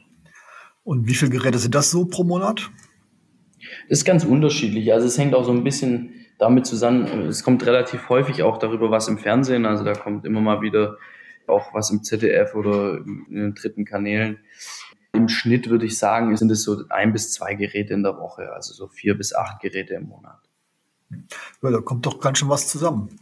Und 0.84 1.08
wie 1.08 1.16
viele 1.16 1.32
Geräte 1.32 1.58
sind 1.58 1.74
das 1.74 1.90
so 1.90 2.06
pro 2.06 2.24
Monat? 2.24 2.70
Das 3.90 4.00
ist 4.00 4.06
ganz 4.06 4.26
unterschiedlich. 4.26 4.94
Also 4.94 5.08
es 5.08 5.18
hängt 5.18 5.36
auch 5.36 5.46
so 5.46 5.52
ein 5.52 5.64
bisschen 5.64 6.14
damit 6.38 6.66
zusammen, 6.66 7.28
es 7.28 7.44
kommt 7.44 7.66
relativ 7.66 8.10
häufig 8.10 8.44
auch 8.44 8.58
darüber 8.58 8.92
was 8.92 9.08
im 9.08 9.18
Fernsehen, 9.18 9.66
also 9.66 9.84
da 9.84 9.94
kommt 9.94 10.26
immer 10.26 10.42
mal 10.42 10.62
wieder 10.62 10.98
auch 11.48 11.74
was 11.74 11.92
im 11.92 12.04
ZDF 12.04 12.56
oder 12.56 12.98
in 12.98 13.26
den 13.30 13.56
dritten 13.56 13.86
Kanälen. 13.86 14.40
Im 15.14 15.30
Schnitt 15.30 15.70
würde 15.70 15.86
ich 15.86 15.98
sagen, 15.98 16.36
sind 16.36 16.52
es 16.52 16.64
so 16.64 16.84
ein 16.90 17.14
bis 17.14 17.32
zwei 17.32 17.54
Geräte 17.54 17.94
in 17.94 18.04
der 18.04 18.18
Woche, 18.18 18.52
also 18.52 18.74
so 18.74 18.88
vier 18.88 19.16
bis 19.16 19.34
acht 19.34 19.62
Geräte 19.62 19.94
im 19.94 20.08
Monat. 20.08 20.40
Ja, 21.62 21.70
da 21.70 21.82
kommt 21.82 22.06
doch 22.06 22.20
ganz 22.20 22.40
schön 22.40 22.50
was 22.50 22.68
zusammen. 22.68 23.20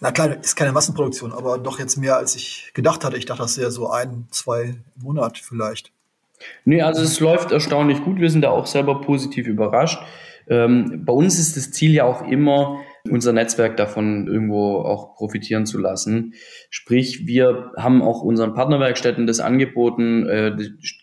Na 0.00 0.12
klar, 0.12 0.36
ist 0.36 0.56
keine 0.56 0.72
Massenproduktion, 0.72 1.32
aber 1.32 1.58
doch 1.58 1.78
jetzt 1.78 1.96
mehr, 1.96 2.16
als 2.16 2.34
ich 2.34 2.70
gedacht 2.74 3.04
hatte. 3.04 3.16
Ich 3.16 3.26
dachte, 3.26 3.42
das 3.42 3.58
wäre 3.58 3.70
so 3.70 3.90
ein, 3.90 4.26
zwei 4.30 4.76
im 4.96 5.02
Monat 5.02 5.38
vielleicht. 5.38 5.92
Nee, 6.64 6.82
also 6.82 7.02
es 7.02 7.20
läuft 7.20 7.52
erstaunlich 7.52 8.02
gut. 8.02 8.20
Wir 8.20 8.30
sind 8.30 8.42
da 8.42 8.50
auch 8.50 8.66
selber 8.66 9.00
positiv 9.00 9.46
überrascht. 9.46 10.02
Ähm, 10.48 11.02
bei 11.04 11.12
uns 11.12 11.38
ist 11.38 11.56
das 11.56 11.70
Ziel 11.70 11.92
ja 11.92 12.04
auch 12.04 12.26
immer, 12.28 12.80
unser 13.10 13.32
Netzwerk 13.32 13.76
davon 13.76 14.26
irgendwo 14.26 14.78
auch 14.78 15.14
profitieren 15.14 15.66
zu 15.66 15.78
lassen. 15.78 16.34
Sprich, 16.70 17.26
wir 17.26 17.72
haben 17.76 18.02
auch 18.02 18.22
unseren 18.22 18.54
Partnerwerkstätten 18.54 19.26
das 19.26 19.40
angeboten, 19.40 20.26
äh, 20.26 20.56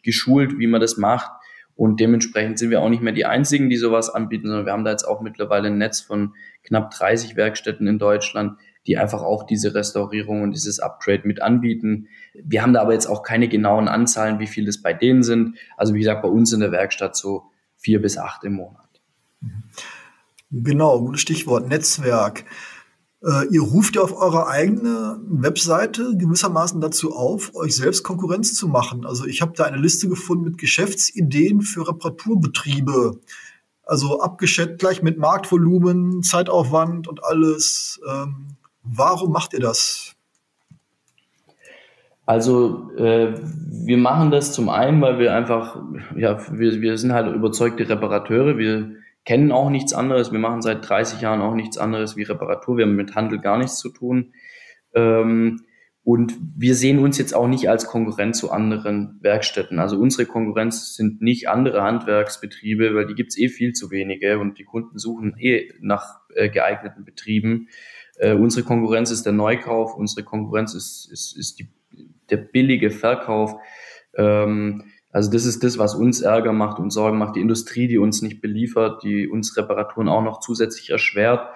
geschult, 0.03 0.57
wie 0.57 0.67
man 0.67 0.81
das 0.81 0.97
macht. 0.97 1.31
Und 1.75 1.99
dementsprechend 1.99 2.59
sind 2.59 2.69
wir 2.69 2.81
auch 2.81 2.89
nicht 2.89 3.01
mehr 3.01 3.13
die 3.13 3.25
einzigen, 3.25 3.69
die 3.69 3.77
sowas 3.77 4.09
anbieten, 4.09 4.47
sondern 4.47 4.65
wir 4.65 4.73
haben 4.73 4.83
da 4.83 4.91
jetzt 4.91 5.03
auch 5.03 5.21
mittlerweile 5.21 5.67
ein 5.67 5.77
Netz 5.77 6.01
von 6.01 6.33
knapp 6.63 6.91
30 6.91 7.35
Werkstätten 7.35 7.87
in 7.87 7.97
Deutschland, 7.97 8.59
die 8.87 8.97
einfach 8.97 9.21
auch 9.21 9.43
diese 9.43 9.75
Restaurierung 9.75 10.41
und 10.41 10.51
dieses 10.51 10.79
Upgrade 10.79 11.27
mit 11.27 11.41
anbieten. 11.41 12.07
Wir 12.33 12.61
haben 12.63 12.73
da 12.73 12.81
aber 12.81 12.93
jetzt 12.93 13.05
auch 13.05 13.23
keine 13.23 13.47
genauen 13.47 13.87
Anzahlen, 13.87 14.39
wie 14.39 14.47
viel 14.47 14.67
es 14.67 14.81
bei 14.81 14.93
denen 14.93 15.23
sind. 15.23 15.55
Also 15.77 15.93
wie 15.93 15.99
gesagt, 15.99 16.23
bei 16.23 16.29
uns 16.29 16.51
in 16.51 16.61
der 16.61 16.71
Werkstatt 16.71 17.15
so 17.15 17.43
vier 17.77 18.01
bis 18.01 18.17
acht 18.17 18.43
im 18.43 18.53
Monat. 18.53 19.01
Genau, 20.51 20.99
gutes 20.99 21.21
Stichwort 21.21 21.67
Netzwerk. 21.67 22.45
Äh, 23.23 23.47
ihr 23.51 23.61
ruft 23.61 23.95
ja 23.95 24.01
auf 24.01 24.13
eurer 24.13 24.47
eigenen 24.47 25.43
Webseite 25.43 26.17
gewissermaßen 26.17 26.81
dazu 26.81 27.15
auf, 27.15 27.53
euch 27.55 27.75
selbst 27.75 28.03
Konkurrenz 28.03 28.55
zu 28.55 28.67
machen. 28.67 29.05
Also 29.05 29.25
ich 29.25 29.41
habe 29.41 29.53
da 29.55 29.65
eine 29.65 29.77
Liste 29.77 30.09
gefunden 30.09 30.45
mit 30.45 30.57
Geschäftsideen 30.57 31.61
für 31.61 31.87
Reparaturbetriebe. 31.87 33.19
Also 33.83 34.21
abgeschätzt 34.21 34.79
gleich 34.79 35.03
mit 35.03 35.19
Marktvolumen, 35.19 36.23
Zeitaufwand 36.23 37.07
und 37.07 37.23
alles. 37.23 37.99
Ähm, 38.09 38.57
Warum 38.83 39.31
macht 39.31 39.53
ihr 39.53 39.59
das? 39.59 40.15
Also 42.25 42.91
äh, 42.97 43.33
wir 43.85 43.97
machen 43.97 44.31
das 44.31 44.53
zum 44.53 44.69
einen, 44.69 45.01
weil 45.01 45.19
wir 45.19 45.33
einfach, 45.33 45.81
ja, 46.15 46.39
wir, 46.51 46.81
wir 46.81 46.97
sind 46.97 47.13
halt 47.13 47.33
überzeugte 47.35 47.89
Reparateure, 47.89 48.57
wir 48.57 48.95
kennen 49.25 49.51
auch 49.51 49.69
nichts 49.69 49.93
anderes, 49.93 50.31
wir 50.31 50.39
machen 50.39 50.61
seit 50.61 50.87
30 50.87 51.21
Jahren 51.21 51.41
auch 51.41 51.55
nichts 51.55 51.77
anderes 51.77 52.15
wie 52.15 52.23
Reparatur, 52.23 52.77
wir 52.77 52.85
haben 52.85 52.95
mit 52.95 53.15
Handel 53.15 53.39
gar 53.39 53.57
nichts 53.57 53.77
zu 53.77 53.89
tun. 53.89 54.33
Ähm, 54.93 55.61
und 56.03 56.33
wir 56.57 56.73
sehen 56.73 56.97
uns 56.97 57.19
jetzt 57.19 57.35
auch 57.35 57.47
nicht 57.47 57.69
als 57.69 57.85
Konkurrent 57.85 58.35
zu 58.35 58.51
anderen 58.51 59.19
Werkstätten. 59.21 59.77
Also 59.77 59.97
unsere 59.97 60.25
Konkurrenz 60.25 60.95
sind 60.95 61.21
nicht 61.21 61.47
andere 61.47 61.83
Handwerksbetriebe, 61.83 62.95
weil 62.95 63.05
die 63.05 63.13
gibt's 63.13 63.37
eh 63.37 63.49
viel 63.49 63.73
zu 63.73 63.91
wenige 63.91 64.39
und 64.39 64.57
die 64.57 64.63
Kunden 64.63 64.97
suchen 64.97 65.35
eh 65.37 65.71
nach 65.79 66.21
äh, 66.33 66.49
geeigneten 66.49 67.05
Betrieben. 67.05 67.67
Äh, 68.21 68.35
unsere 68.35 68.63
Konkurrenz 68.63 69.09
ist 69.09 69.25
der 69.25 69.33
Neukauf, 69.33 69.95
unsere 69.95 70.23
Konkurrenz 70.23 70.75
ist, 70.75 71.09
ist, 71.11 71.35
ist 71.35 71.57
die, 71.57 71.69
der 72.29 72.37
billige 72.37 72.91
Verkauf. 72.91 73.55
Ähm, 74.15 74.83
also 75.09 75.31
das 75.31 75.45
ist 75.45 75.63
das, 75.63 75.79
was 75.79 75.95
uns 75.95 76.21
Ärger 76.21 76.53
macht 76.53 76.77
und 76.77 76.91
Sorgen 76.91 77.17
macht. 77.17 77.35
Die 77.35 77.41
Industrie, 77.41 77.87
die 77.87 77.97
uns 77.97 78.21
nicht 78.21 78.39
beliefert, 78.39 79.01
die 79.03 79.27
uns 79.27 79.57
Reparaturen 79.57 80.07
auch 80.07 80.21
noch 80.21 80.39
zusätzlich 80.39 80.91
erschwert. 80.91 81.49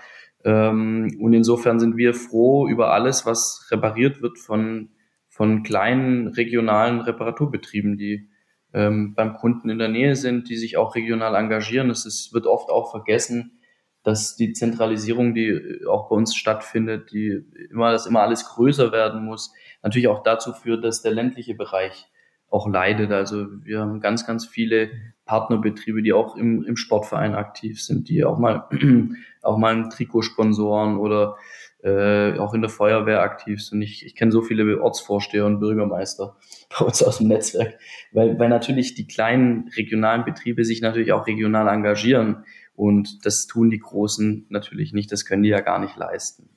Ähm, 0.43 1.15
und 1.21 1.34
insofern 1.34 1.80
sind 1.80 1.97
wir 1.97 2.15
froh 2.15 2.67
über 2.67 2.91
alles, 2.93 3.28
was 3.28 3.67
repariert 3.69 4.23
wird 4.23 4.39
von, 4.39 4.89
von 5.30 5.62
kleinen 5.62 6.30
regionalen 6.30 6.99
Reparaturbetrieben, 6.99 7.95
die 7.95 8.28
ähm, 8.73 9.13
beim 9.13 9.36
Kunden 9.36 9.69
in 9.69 9.78
der 9.78 9.89
Nähe 9.89 10.15
sind, 10.15 10.49
die 10.49 10.58
sich 10.58 10.78
auch 10.78 10.95
regional 10.95 11.36
engagieren. 11.36 11.91
Es 11.91 12.32
wird 12.34 12.47
oft 12.47 12.71
auch 12.71 12.89
vergessen, 12.89 13.60
dass 14.05 14.35
die 14.35 14.53
Zentralisierung, 14.53 15.33
die 15.33 15.81
auch 15.89 16.09
bei 16.09 16.15
uns 16.15 16.35
stattfindet, 16.35 17.11
die 17.11 17.43
immer, 17.71 17.91
dass 17.91 18.05
immer 18.05 18.21
alles 18.21 18.45
größer 18.45 18.91
werden 18.91 19.25
muss, 19.25 19.51
natürlich 19.81 20.07
auch 20.07 20.21
dazu 20.21 20.53
führt, 20.53 20.83
dass 20.83 21.01
der 21.01 21.11
ländliche 21.11 21.55
Bereich 21.55 22.07
auch 22.49 22.67
leidet. 22.67 23.11
Also 23.11 23.47
wir 23.63 23.79
haben 23.79 23.99
ganz, 23.99 24.27
ganz 24.27 24.45
viele 24.45 24.91
Partnerbetriebe, 25.25 26.03
die 26.03 26.13
auch 26.13 26.35
im, 26.35 26.63
im 26.63 26.77
Sportverein 26.77 27.33
aktiv 27.33 27.81
sind, 27.81 28.07
die 28.07 28.23
auch 28.23 28.37
mal 28.37 28.69
auch 29.41 29.57
mal 29.57 29.75
ein 29.75 29.89
Trikot 29.89 30.21
sponsoren 30.21 30.97
oder 30.97 31.35
äh, 31.83 32.37
auch 32.37 32.53
in 32.53 32.61
der 32.61 32.69
Feuerwehr 32.69 33.21
aktiv 33.21 33.63
sind. 33.63 33.81
Ich, 33.81 34.05
ich 34.05 34.15
kenne 34.15 34.31
so 34.31 34.41
viele 34.41 34.81
Ortsvorsteher 34.81 35.45
und 35.45 35.59
Bürgermeister 35.59 36.37
bei 36.79 36.85
uns 36.85 37.01
aus 37.01 37.17
dem 37.17 37.27
Netzwerk, 37.27 37.79
weil, 38.11 38.37
weil 38.37 38.49
natürlich 38.49 38.93
die 38.93 39.07
kleinen 39.07 39.69
regionalen 39.75 40.25
Betriebe 40.25 40.63
sich 40.63 40.81
natürlich 40.81 41.11
auch 41.11 41.25
regional 41.25 41.67
engagieren 41.67 42.45
und 42.75 43.25
das 43.25 43.47
tun 43.47 43.69
die 43.69 43.79
Großen 43.79 44.45
natürlich 44.49 44.93
nicht, 44.93 45.11
das 45.11 45.25
können 45.25 45.43
die 45.43 45.49
ja 45.49 45.61
gar 45.61 45.79
nicht 45.79 45.95
leisten. 45.95 46.49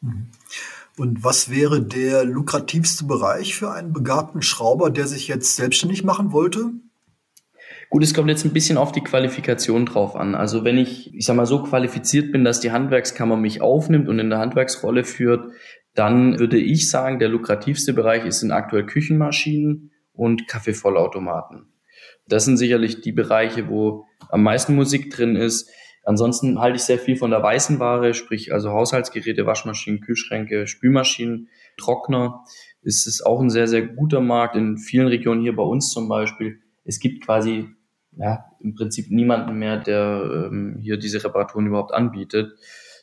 Mhm. 0.00 0.28
Und 0.96 1.24
was 1.24 1.50
wäre 1.50 1.80
der 1.80 2.24
lukrativste 2.24 3.04
Bereich 3.04 3.54
für 3.54 3.70
einen 3.70 3.92
begabten 3.92 4.42
Schrauber, 4.42 4.90
der 4.90 5.06
sich 5.06 5.28
jetzt 5.28 5.56
selbstständig 5.56 6.04
machen 6.04 6.32
wollte? 6.32 6.72
Gut, 7.88 8.04
es 8.04 8.14
kommt 8.14 8.28
jetzt 8.28 8.44
ein 8.44 8.52
bisschen 8.52 8.76
auf 8.78 8.92
die 8.92 9.00
Qualifikation 9.00 9.86
drauf 9.86 10.14
an. 10.14 10.34
Also 10.34 10.62
wenn 10.62 10.78
ich, 10.78 11.12
ich 11.14 11.24
sag 11.24 11.36
mal, 11.36 11.46
so 11.46 11.62
qualifiziert 11.62 12.30
bin, 12.30 12.44
dass 12.44 12.60
die 12.60 12.70
Handwerkskammer 12.70 13.36
mich 13.36 13.62
aufnimmt 13.62 14.08
und 14.08 14.18
in 14.18 14.30
der 14.30 14.38
Handwerksrolle 14.38 15.04
führt, 15.04 15.52
dann 15.94 16.38
würde 16.38 16.58
ich 16.58 16.88
sagen, 16.88 17.18
der 17.18 17.28
lukrativste 17.28 17.92
Bereich 17.92 18.24
ist 18.24 18.42
in 18.42 18.52
aktuell 18.52 18.86
Küchenmaschinen 18.86 19.90
und 20.12 20.46
Kaffeevollautomaten. 20.46 21.66
Das 22.30 22.44
sind 22.44 22.56
sicherlich 22.56 23.00
die 23.00 23.12
Bereiche, 23.12 23.68
wo 23.68 24.06
am 24.28 24.42
meisten 24.42 24.74
Musik 24.74 25.10
drin 25.10 25.36
ist. 25.36 25.68
Ansonsten 26.04 26.60
halte 26.60 26.76
ich 26.76 26.82
sehr 26.82 26.98
viel 26.98 27.16
von 27.16 27.30
der 27.30 27.42
weißen 27.42 27.78
Ware, 27.78 28.14
sprich 28.14 28.52
also 28.52 28.70
Haushaltsgeräte, 28.70 29.44
Waschmaschinen, 29.46 30.00
Kühlschränke, 30.00 30.66
Spülmaschinen, 30.66 31.48
Trockner. 31.76 32.44
Ist 32.82 33.06
es 33.06 33.20
auch 33.20 33.40
ein 33.40 33.50
sehr, 33.50 33.68
sehr 33.68 33.82
guter 33.82 34.20
Markt 34.20 34.56
in 34.56 34.78
vielen 34.78 35.08
Regionen 35.08 35.42
hier 35.42 35.54
bei 35.54 35.62
uns 35.62 35.90
zum 35.90 36.08
Beispiel. 36.08 36.60
Es 36.84 37.00
gibt 37.00 37.24
quasi 37.24 37.68
ja, 38.16 38.46
im 38.60 38.74
Prinzip 38.74 39.10
niemanden 39.10 39.58
mehr, 39.58 39.76
der 39.76 40.48
ähm, 40.50 40.78
hier 40.80 40.96
diese 40.96 41.22
Reparaturen 41.22 41.66
überhaupt 41.66 41.92
anbietet. 41.92 42.52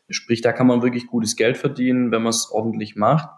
Sprich, 0.10 0.42
da 0.42 0.54
kann 0.54 0.68
man 0.68 0.82
wirklich 0.82 1.08
gutes 1.08 1.36
Geld 1.36 1.58
verdienen, 1.58 2.12
wenn 2.12 2.24
man 2.24 2.30
es 2.30 2.50
ordentlich 2.50 2.96
macht. 2.96 3.30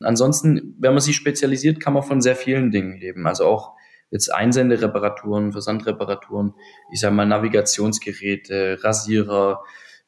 Ansonsten, 0.00 0.76
wenn 0.78 0.92
man 0.92 1.00
sich 1.00 1.16
spezialisiert, 1.16 1.80
kann 1.80 1.92
man 1.92 2.02
von 2.02 2.20
sehr 2.20 2.36
vielen 2.36 2.70
Dingen 2.70 2.98
leben. 2.98 3.26
Also 3.26 3.46
auch 3.46 3.77
jetzt 4.10 4.34
Einsendereparaturen, 4.34 5.52
Versandreparaturen, 5.52 6.54
ich 6.92 7.00
sage 7.00 7.14
mal 7.14 7.26
Navigationsgeräte, 7.26 8.78
Rasierer, 8.82 9.62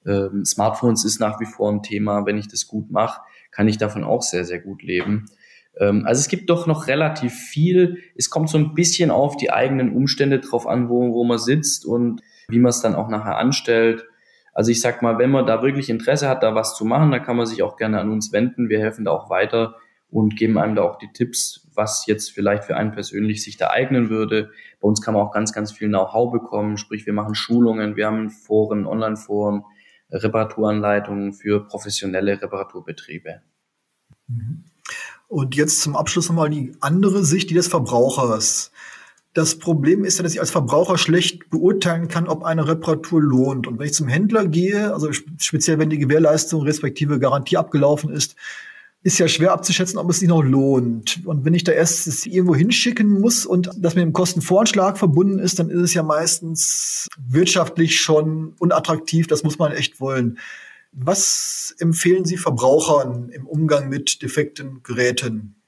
ähm, 0.06 0.44
Smartphones 0.44 1.04
ist 1.04 1.20
nach 1.20 1.40
wie 1.40 1.46
vor 1.46 1.70
ein 1.70 1.82
Thema. 1.82 2.24
Wenn 2.26 2.38
ich 2.38 2.48
das 2.48 2.66
gut 2.66 2.90
mache, 2.90 3.20
kann 3.50 3.68
ich 3.68 3.78
davon 3.78 4.04
auch 4.04 4.22
sehr, 4.22 4.44
sehr 4.44 4.60
gut 4.60 4.82
leben. 4.82 5.26
Ähm, 5.78 6.06
also 6.06 6.20
es 6.20 6.28
gibt 6.28 6.50
doch 6.50 6.66
noch 6.66 6.86
relativ 6.86 7.34
viel. 7.34 7.98
Es 8.16 8.30
kommt 8.30 8.48
so 8.48 8.58
ein 8.58 8.74
bisschen 8.74 9.10
auf 9.10 9.36
die 9.36 9.52
eigenen 9.52 9.94
Umstände 9.94 10.40
drauf 10.40 10.66
an, 10.66 10.88
wo, 10.88 11.12
wo 11.12 11.24
man 11.24 11.38
sitzt 11.38 11.84
und 11.84 12.22
wie 12.48 12.58
man 12.58 12.70
es 12.70 12.80
dann 12.80 12.94
auch 12.94 13.08
nachher 13.08 13.36
anstellt. 13.36 14.04
Also 14.52 14.70
ich 14.70 14.80
sag 14.80 15.02
mal, 15.02 15.18
wenn 15.18 15.30
man 15.30 15.46
da 15.46 15.62
wirklich 15.62 15.90
Interesse 15.90 16.28
hat, 16.28 16.42
da 16.42 16.54
was 16.54 16.74
zu 16.74 16.84
machen, 16.84 17.10
dann 17.10 17.22
kann 17.22 17.36
man 17.36 17.46
sich 17.46 17.62
auch 17.62 17.76
gerne 17.76 18.00
an 18.00 18.10
uns 18.10 18.32
wenden. 18.32 18.68
Wir 18.68 18.80
helfen 18.80 19.04
da 19.04 19.12
auch 19.12 19.30
weiter 19.30 19.76
und 20.10 20.36
geben 20.36 20.58
einem 20.58 20.74
da 20.74 20.82
auch 20.82 20.98
die 20.98 21.12
Tipps, 21.12 21.68
was 21.74 22.06
jetzt 22.06 22.30
vielleicht 22.32 22.64
für 22.64 22.76
einen 22.76 22.92
persönlich 22.92 23.42
sich 23.42 23.56
da 23.56 23.70
eignen 23.70 24.10
würde. 24.10 24.50
Bei 24.80 24.88
uns 24.88 25.00
kann 25.00 25.14
man 25.14 25.22
auch 25.22 25.32
ganz, 25.32 25.52
ganz 25.52 25.72
viel 25.72 25.88
Know-how 25.88 26.32
bekommen, 26.32 26.76
sprich 26.76 27.06
wir 27.06 27.12
machen 27.12 27.34
Schulungen, 27.34 27.96
wir 27.96 28.06
haben 28.06 28.30
Foren, 28.30 28.86
Online-Foren, 28.86 29.64
Reparaturanleitungen 30.10 31.32
für 31.32 31.66
professionelle 31.66 32.40
Reparaturbetriebe. 32.40 33.42
Und 35.28 35.54
jetzt 35.54 35.80
zum 35.82 35.96
Abschluss 35.96 36.28
nochmal 36.28 36.50
die 36.50 36.72
andere 36.80 37.24
Sicht, 37.24 37.50
die 37.50 37.54
des 37.54 37.68
Verbrauchers. 37.68 38.72
Das 39.32 39.58
Problem 39.58 40.04
ist 40.04 40.18
ja, 40.18 40.24
dass 40.24 40.32
ich 40.32 40.40
als 40.40 40.50
Verbraucher 40.50 40.98
schlecht 40.98 41.50
beurteilen 41.50 42.08
kann, 42.08 42.26
ob 42.26 42.42
eine 42.42 42.66
Reparatur 42.66 43.22
lohnt. 43.22 43.68
Und 43.68 43.78
wenn 43.78 43.86
ich 43.86 43.94
zum 43.94 44.08
Händler 44.08 44.48
gehe, 44.48 44.92
also 44.92 45.12
speziell 45.12 45.78
wenn 45.78 45.90
die 45.90 45.98
Gewährleistung 45.98 46.62
respektive 46.62 47.20
Garantie 47.20 47.56
abgelaufen 47.56 48.10
ist, 48.10 48.34
ist 49.02 49.18
ja 49.18 49.28
schwer 49.28 49.52
abzuschätzen, 49.52 49.98
ob 49.98 50.10
es 50.10 50.18
sich 50.18 50.28
noch 50.28 50.42
lohnt. 50.42 51.20
Und 51.24 51.44
wenn 51.44 51.54
ich 51.54 51.64
da 51.64 51.72
erst 51.72 52.06
es 52.06 52.26
irgendwo 52.26 52.54
hinschicken 52.54 53.20
muss 53.20 53.46
und 53.46 53.70
das 53.78 53.94
mit 53.94 54.02
dem 54.02 54.12
Kostenvoranschlag 54.12 54.98
verbunden 54.98 55.38
ist, 55.38 55.58
dann 55.58 55.70
ist 55.70 55.80
es 55.80 55.94
ja 55.94 56.02
meistens 56.02 57.08
wirtschaftlich 57.18 57.98
schon 57.98 58.54
unattraktiv. 58.58 59.26
Das 59.26 59.42
muss 59.42 59.58
man 59.58 59.72
echt 59.72 60.00
wollen. 60.00 60.38
Was 60.92 61.74
empfehlen 61.78 62.24
Sie 62.24 62.36
Verbrauchern 62.36 63.30
im 63.30 63.46
Umgang 63.46 63.88
mit 63.88 64.22
defekten 64.22 64.82
Geräten? 64.82 65.59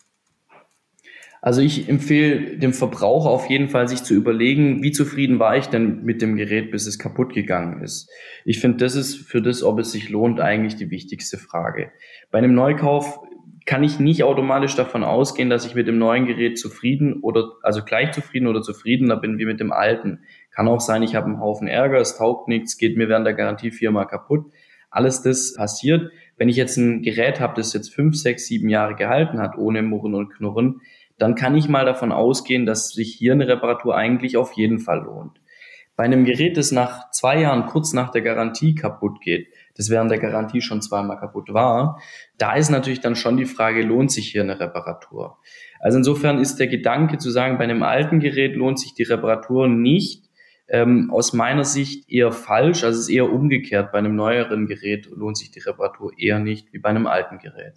Also 1.45 1.61
ich 1.61 1.89
empfehle 1.89 2.57
dem 2.57 2.73
Verbraucher 2.73 3.29
auf 3.29 3.51
jeden 3.51 3.69
Fall, 3.69 3.89
sich 3.89 4.05
zu 4.05 4.15
überlegen, 4.15 4.85
wie 4.85 4.93
zufrieden 4.93 5.41
war 5.41 5.57
ich 5.57 5.67
denn 5.67 6.05
mit 6.05 6.23
dem 6.23 6.37
Gerät, 6.37 6.71
bis 6.71 6.87
es 6.87 7.01
kaputt 7.01 7.35
gegangen 7.35 7.83
ist. 7.83 8.09
Ich 8.45 8.61
finde, 8.61 8.79
das 8.79 8.95
ist 8.95 9.17
für 9.17 9.43
das, 9.43 9.65
ob 9.65 9.81
es 9.81 9.91
sich 9.91 10.09
lohnt, 10.09 10.39
eigentlich 10.39 10.77
die 10.77 10.93
wichtigste 10.93 11.39
Frage. 11.39 11.91
Bei 12.31 12.39
einem 12.39 12.55
Neukauf 12.55 13.19
kann 13.67 13.83
ich 13.83 13.99
nicht 13.99 14.23
automatisch 14.23 14.77
davon 14.77 15.03
ausgehen, 15.03 15.51
dass 15.51 15.67
ich 15.67 15.75
mit 15.75 15.89
dem 15.89 15.99
neuen 15.99 16.27
Gerät 16.27 16.61
zufrieden 16.61 17.21
oder 17.23 17.51
also 17.63 17.83
gleich 17.83 18.13
zufrieden 18.13 18.47
oder 18.47 18.63
zufriedener 18.63 19.17
bin 19.17 19.39
wie 19.39 19.45
mit 19.45 19.59
dem 19.59 19.73
alten. 19.73 20.21
Kann 20.53 20.69
auch 20.69 20.81
sein, 20.81 21.03
ich 21.03 21.17
habe 21.17 21.27
einen 21.27 21.41
Haufen 21.41 21.67
Ärger, 21.67 21.99
es 21.99 22.17
taugt 22.17 22.47
nichts, 22.47 22.79
geht 22.79 22.97
mir 22.97 23.09
während 23.09 23.27
der 23.27 23.35
Garantie 23.35 23.73
viermal 23.73 24.07
kaputt. 24.07 24.47
Alles 24.91 25.23
das 25.23 25.55
passiert. 25.55 26.13
Wenn 26.37 26.49
ich 26.49 26.57
jetzt 26.57 26.77
ein 26.77 27.03
Gerät 27.03 27.41
habe, 27.41 27.55
das 27.57 27.73
jetzt 27.73 27.93
fünf, 27.93 28.15
sechs, 28.15 28.47
sieben 28.47 28.69
Jahre 28.69 28.95
gehalten 28.95 29.41
hat, 29.41 29.57
ohne 29.57 29.83
Murren 29.83 30.15
und 30.15 30.31
Knurren, 30.31 30.83
dann 31.23 31.37
kann 31.37 31.55
ich 31.55 31.69
mal 31.69 31.85
davon 31.85 32.11
ausgehen, 32.11 32.67
dass 32.67 32.89
sich 32.89 33.15
hier 33.15 33.33
eine 33.33 33.47
Reparatur 33.47 33.97
eigentlich 33.97 34.37
auf 34.37 34.53
jeden 34.55 34.81
Fall 34.81 35.05
lohnt. 35.05 35.41
Bei 35.95 36.03
einem 36.03 36.25
Gerät, 36.25 36.57
das 36.57 36.73
nach 36.73 37.11
zwei 37.11 37.41
Jahren 37.41 37.67
kurz 37.67 37.93
nach 37.93 38.11
der 38.11 38.23
Garantie 38.23 38.75
kaputt 38.75 39.21
geht, 39.21 39.47
das 39.77 39.89
während 39.89 40.11
der 40.11 40.19
Garantie 40.19 40.61
schon 40.61 40.83
zweimal 40.83 41.19
kaputt 41.19 41.55
war, 41.55 42.01
da 42.39 42.55
ist 42.55 42.71
natürlich 42.71 43.01
dann 43.01 43.15
schon 43.15 43.37
die 43.37 43.45
Frage, 43.45 43.83
lohnt 43.83 44.11
sich 44.11 44.31
hier 44.31 44.43
eine 44.43 44.59
Reparatur? 44.59 45.39
Also 45.79 45.99
insofern 45.99 46.41
ist 46.41 46.57
der 46.57 46.67
Gedanke 46.67 47.19
zu 47.19 47.31
sagen, 47.31 47.57
bei 47.57 47.65
einem 47.65 47.85
alten 47.85 48.19
Gerät 48.19 48.57
lohnt 48.57 48.81
sich 48.81 48.95
die 48.95 49.05
Reparatur 49.05 49.69
nicht, 49.69 50.29
ähm, 50.67 51.09
aus 51.13 51.33
meiner 51.33 51.65
Sicht 51.65 52.11
eher 52.11 52.33
falsch. 52.33 52.83
Also 52.83 52.99
es 52.99 53.09
ist 53.09 53.15
eher 53.15 53.31
umgekehrt. 53.31 53.93
Bei 53.93 53.99
einem 53.99 54.17
neueren 54.17 54.67
Gerät 54.67 55.07
lohnt 55.07 55.37
sich 55.39 55.53
die 55.53 55.61
Reparatur 55.61 56.13
eher 56.19 56.41
nicht 56.41 56.73
wie 56.73 56.79
bei 56.81 56.89
einem 56.89 57.07
alten 57.07 57.39
Gerät. 57.39 57.75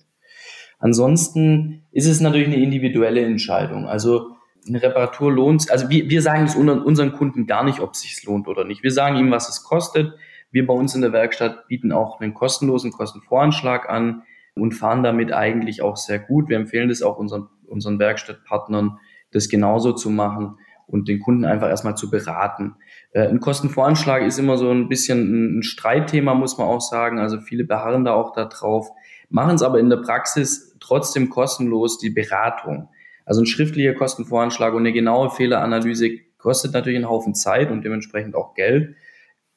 Ansonsten 0.80 1.84
ist 1.92 2.08
es 2.08 2.20
natürlich 2.20 2.48
eine 2.48 2.58
individuelle 2.58 3.26
Entscheidung. 3.26 3.88
Also 3.88 4.36
eine 4.68 4.82
Reparatur 4.82 5.32
lohnt, 5.32 5.70
also 5.72 5.90
wir, 5.90 6.10
wir 6.10 6.22
sagen 6.22 6.46
es 6.46 6.56
unseren 6.56 7.14
Kunden 7.14 7.46
gar 7.46 7.64
nicht, 7.64 7.80
ob 7.80 7.94
es 7.94 8.02
sich 8.02 8.24
lohnt 8.24 8.48
oder 8.48 8.66
nicht. 8.66 8.84
Wir 8.84 8.92
sagen 8.92 9.18
ihm, 9.18 9.32
was 9.32 9.50
es 9.50 9.64
kostet. 9.64 10.14
Wir 10.52 10.66
bei 10.66 10.74
uns 10.74 10.96
in 10.96 11.02
der 11.02 11.14
Werkstatt 11.14 11.68
bieten 11.68 11.92
auch 11.92 12.20
einen 12.20 12.34
kostenlosen 12.34 12.92
Kostenvoranschlag 12.92 13.90
an 13.90 14.24
und 14.56 14.74
fahren 14.74 15.04
damit 15.04 15.34
eigentlich 15.34 15.82
auch 15.82 15.98
sehr 15.98 16.20
gut. 16.20 16.50
Wir 16.50 16.58
empfehlen 16.58 16.90
das 16.90 17.02
auch 17.02 17.18
unseren, 17.18 17.50
unseren 17.68 18.00
Werkstattpartnern, 18.00 18.98
das 19.32 19.50
genauso 19.50 19.92
zu 19.92 20.10
machen 20.10 20.58
und 20.88 21.08
den 21.08 21.20
Kunden 21.20 21.46
einfach 21.46 21.68
erstmal 21.68 21.98
zu 21.98 22.10
beraten. 22.10 22.76
Äh, 23.12 23.28
ein 23.28 23.40
Kostenvoranschlag 23.40 24.22
ist 24.24 24.40
immer 24.40 24.58
so 24.58 24.72
ein 24.72 24.88
bisschen 24.88 25.60
ein 25.60 25.64
Streitthema, 25.64 26.34
muss 26.34 26.58
man 26.58 26.68
auch 26.68 26.82
sagen. 26.82 27.20
Also 27.20 27.40
viele 27.40 27.66
beharren 27.66 28.06
da 28.06 28.14
auch 28.14 28.34
darauf 28.34 28.90
machen 29.36 29.56
es 29.56 29.64
aber 29.64 29.82
in 29.82 29.90
der 29.90 29.98
Praxis 29.98 30.78
trotzdem 30.80 31.30
kostenlos 31.30 31.98
die 31.98 32.10
Beratung. 32.10 32.88
Also 33.26 33.42
ein 33.42 33.46
schriftlicher 33.46 33.94
Kostenvoranschlag 33.94 34.74
und 34.74 34.84
eine 34.84 34.94
genaue 34.94 35.30
Fehleranalyse 35.30 36.20
kostet 36.38 36.72
natürlich 36.72 36.96
einen 36.96 37.10
Haufen 37.10 37.36
Zeit 37.36 37.70
und 37.70 37.84
dementsprechend 37.84 38.34
auch 38.34 38.54
Geld. 38.54 38.96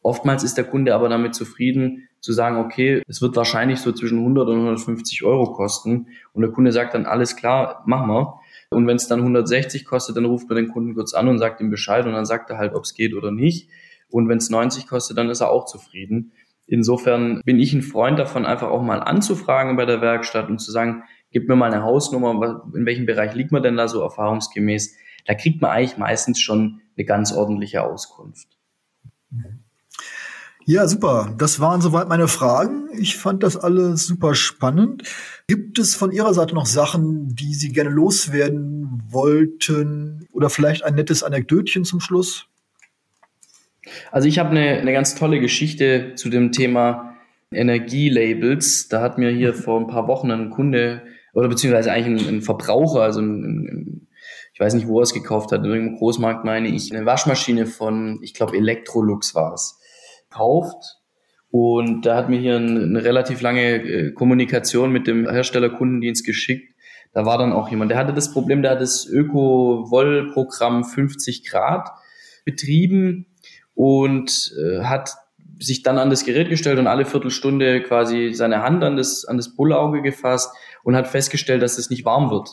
Oftmals 0.03 0.43
ist 0.43 0.57
der 0.57 0.64
Kunde 0.64 0.97
aber 0.97 1.09
damit 1.09 1.37
zufrieden 1.37 2.09
zu 2.18 2.33
sagen, 2.33 2.57
okay, 2.57 3.03
es 3.07 3.22
wird 3.22 3.37
wahrscheinlich 3.37 3.79
so 3.79 3.93
zwischen 3.93 4.18
100 4.18 4.49
und 4.49 4.55
150 4.57 5.22
Euro 5.22 5.53
kosten 5.53 6.09
und 6.33 6.43
der 6.43 6.51
Kunde 6.51 6.72
sagt 6.72 6.95
dann, 6.95 7.07
alles 7.07 7.37
klar, 7.37 7.85
machen 7.87 8.09
wir. 8.09 8.41
Und 8.70 8.89
wenn 8.89 8.97
es 8.97 9.07
dann 9.07 9.20
160 9.20 9.85
kostet, 9.85 10.16
dann 10.16 10.24
ruft 10.24 10.49
man 10.49 10.57
den 10.57 10.72
Kunden 10.72 10.97
kurz 10.97 11.14
an 11.14 11.29
und 11.29 11.39
sagt 11.39 11.61
ihm 11.61 11.70
Bescheid 11.70 12.05
und 12.05 12.14
dann 12.14 12.26
sagt 12.26 12.51
er 12.51 12.59
halt, 12.59 12.74
ob 12.74 12.83
es 12.83 12.95
geht 12.95 13.14
oder 13.14 13.31
nicht. 13.31 13.70
Und 14.11 14.29
wenn 14.29 14.39
es 14.39 14.51
90 14.51 14.89
kostet, 14.89 15.16
dann 15.18 15.31
ist 15.31 15.41
er 15.41 15.51
auch 15.51 15.66
zufrieden. 15.66 16.33
Insofern 16.71 17.41
bin 17.47 17.59
ich 17.59 17.73
ein 17.73 17.83
Freund 17.83 18.19
davon, 18.19 18.45
einfach 18.45 18.69
auch 18.69 18.83
mal 18.83 19.01
anzufragen 19.01 19.77
bei 19.77 19.87
der 19.87 20.03
Werkstatt 20.03 20.51
und 20.51 20.59
zu 20.59 20.71
sagen, 20.71 21.03
gib 21.31 21.49
mir 21.49 21.57
mal 21.57 21.73
eine 21.73 21.83
Hausnummer, 21.83 22.62
in 22.75 22.85
welchem 22.85 23.07
Bereich 23.07 23.35
liegt 23.35 23.53
man 23.53 23.62
denn 23.62 23.77
da 23.77 23.89
so 23.89 24.03
erfahrungsgemäß? 24.03 24.95
Da 25.27 25.35
kriegt 25.35 25.62
man 25.62 25.71
eigentlich 25.71 25.97
meistens 25.97 26.41
schon 26.41 26.81
eine 26.97 27.07
ganz 27.07 27.33
ordentliche 27.33 27.83
Auskunft. 27.83 28.49
Ja, 30.66 30.87
super. 30.87 31.35
Das 31.39 31.61
waren 31.61 31.81
soweit 31.81 32.11
meine 32.11 32.29
Fragen. 32.29 32.91
Ich 32.99 33.16
fand 33.16 33.43
das 33.43 33.57
alles 33.57 34.07
super 34.07 34.35
spannend. 34.35 35.05
Gibt 35.47 35.79
es 35.79 35.95
von 35.95 36.12
Ihrer 36.12 36.35
Seite 36.35 36.55
noch 36.55 36.66
Sachen, 36.66 37.35
die 37.35 37.55
Sie 37.55 37.73
gerne 37.73 37.89
loswerden 37.89 39.03
wollten? 39.09 40.29
Oder 40.33 40.51
vielleicht 40.51 40.85
ein 40.85 40.95
nettes 40.95 41.23
Anekdötchen 41.23 41.85
zum 41.85 42.01
Schluss? 42.01 42.49
Also 44.11 44.28
ich 44.28 44.39
habe 44.39 44.51
eine, 44.51 44.78
eine 44.78 44.93
ganz 44.93 45.14
tolle 45.14 45.41
Geschichte 45.41 46.14
zu 46.14 46.28
dem 46.28 46.53
Thema 46.53 47.16
Energielabels. 47.53 48.89
Da 48.89 49.01
hat 49.01 49.18
mir 49.18 49.30
hier 49.30 49.55
vor 49.55 49.80
ein 49.80 49.86
paar 49.86 50.09
Wochen 50.09 50.30
ein 50.30 50.51
Kunde 50.51 51.03
oder 51.32 51.49
beziehungsweise 51.49 51.93
eigentlich 51.93 52.26
ein, 52.26 52.36
ein 52.36 52.43
Verbraucher, 52.43 53.03
also 53.03 53.20
ein, 53.20 53.43
ein, 53.45 54.09
ich 54.53 54.61
weiß 54.61 54.74
nicht, 54.74 54.89
wo 54.89 54.99
er 54.99 55.05
es 55.05 55.14
gekauft 55.14 55.53
hat, 55.53 55.61
in 55.61 55.70
irgendeinem 55.70 55.99
Großmarkt 55.99 56.45
meine 56.45 56.68
ich, 56.68 56.93
eine 56.93 57.07
Waschmaschine 57.07 57.66
von, 57.66 58.18
ich 58.22 58.34
glaube, 58.34 58.57
Electrolux 58.57 59.34
war 59.34 59.55
es 59.55 59.78
kauft. 60.30 60.97
Und 61.51 62.05
da 62.05 62.16
hat 62.16 62.28
mir 62.28 62.39
hier 62.39 62.57
eine 62.57 63.03
relativ 63.05 63.41
lange 63.41 63.76
äh, 63.76 64.12
Kommunikation 64.12 64.93
mit 64.93 65.07
dem 65.07 65.30
Herstellerkundendienst 65.30 66.26
geschickt. 66.26 66.74
Da 67.14 67.24
war 67.24 67.39
dann 67.39 67.53
auch 67.53 67.70
jemand, 67.70 67.91
der 67.91 67.99
hatte 67.99 68.12
das 68.12 68.32
Problem, 68.32 68.61
der 68.62 68.72
hat 68.72 68.80
das 68.80 69.07
Öko-Woll-Programm 69.07 70.84
50 70.84 71.49
Grad 71.49 71.89
betrieben 72.45 73.26
und 73.79 74.53
äh, 74.59 74.83
hat 74.83 75.12
sich 75.61 75.85
dann 75.85 75.99
an 75.99 76.11
das 76.11 76.24
Gerät 76.24 76.49
gestellt 76.49 76.81
und 76.81 76.89
alle 76.89 77.05
Viertelstunde 77.05 77.81
quasi 77.81 78.33
seine 78.35 78.64
Hand 78.64 78.83
an 78.83 78.97
das, 78.97 79.24
an 79.24 79.37
das 79.37 79.55
Bullauge 79.55 80.03
gefasst 80.03 80.51
und 80.83 80.97
hat 80.97 81.07
festgestellt, 81.07 81.62
dass 81.62 81.79
es 81.79 81.89
nicht 81.89 82.05
warm 82.05 82.29
wird. 82.31 82.51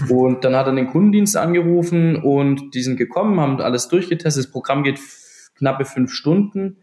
Und 0.10 0.44
dann 0.44 0.54
hat 0.54 0.66
er 0.66 0.74
den 0.74 0.88
Kundendienst 0.88 1.34
angerufen 1.34 2.16
und 2.16 2.74
die 2.74 2.82
sind 2.82 2.98
gekommen, 2.98 3.40
haben 3.40 3.58
alles 3.62 3.88
durchgetestet. 3.88 4.44
Das 4.44 4.52
Programm 4.52 4.82
geht 4.82 5.00
knappe 5.56 5.86
fünf 5.86 6.12
Stunden, 6.12 6.76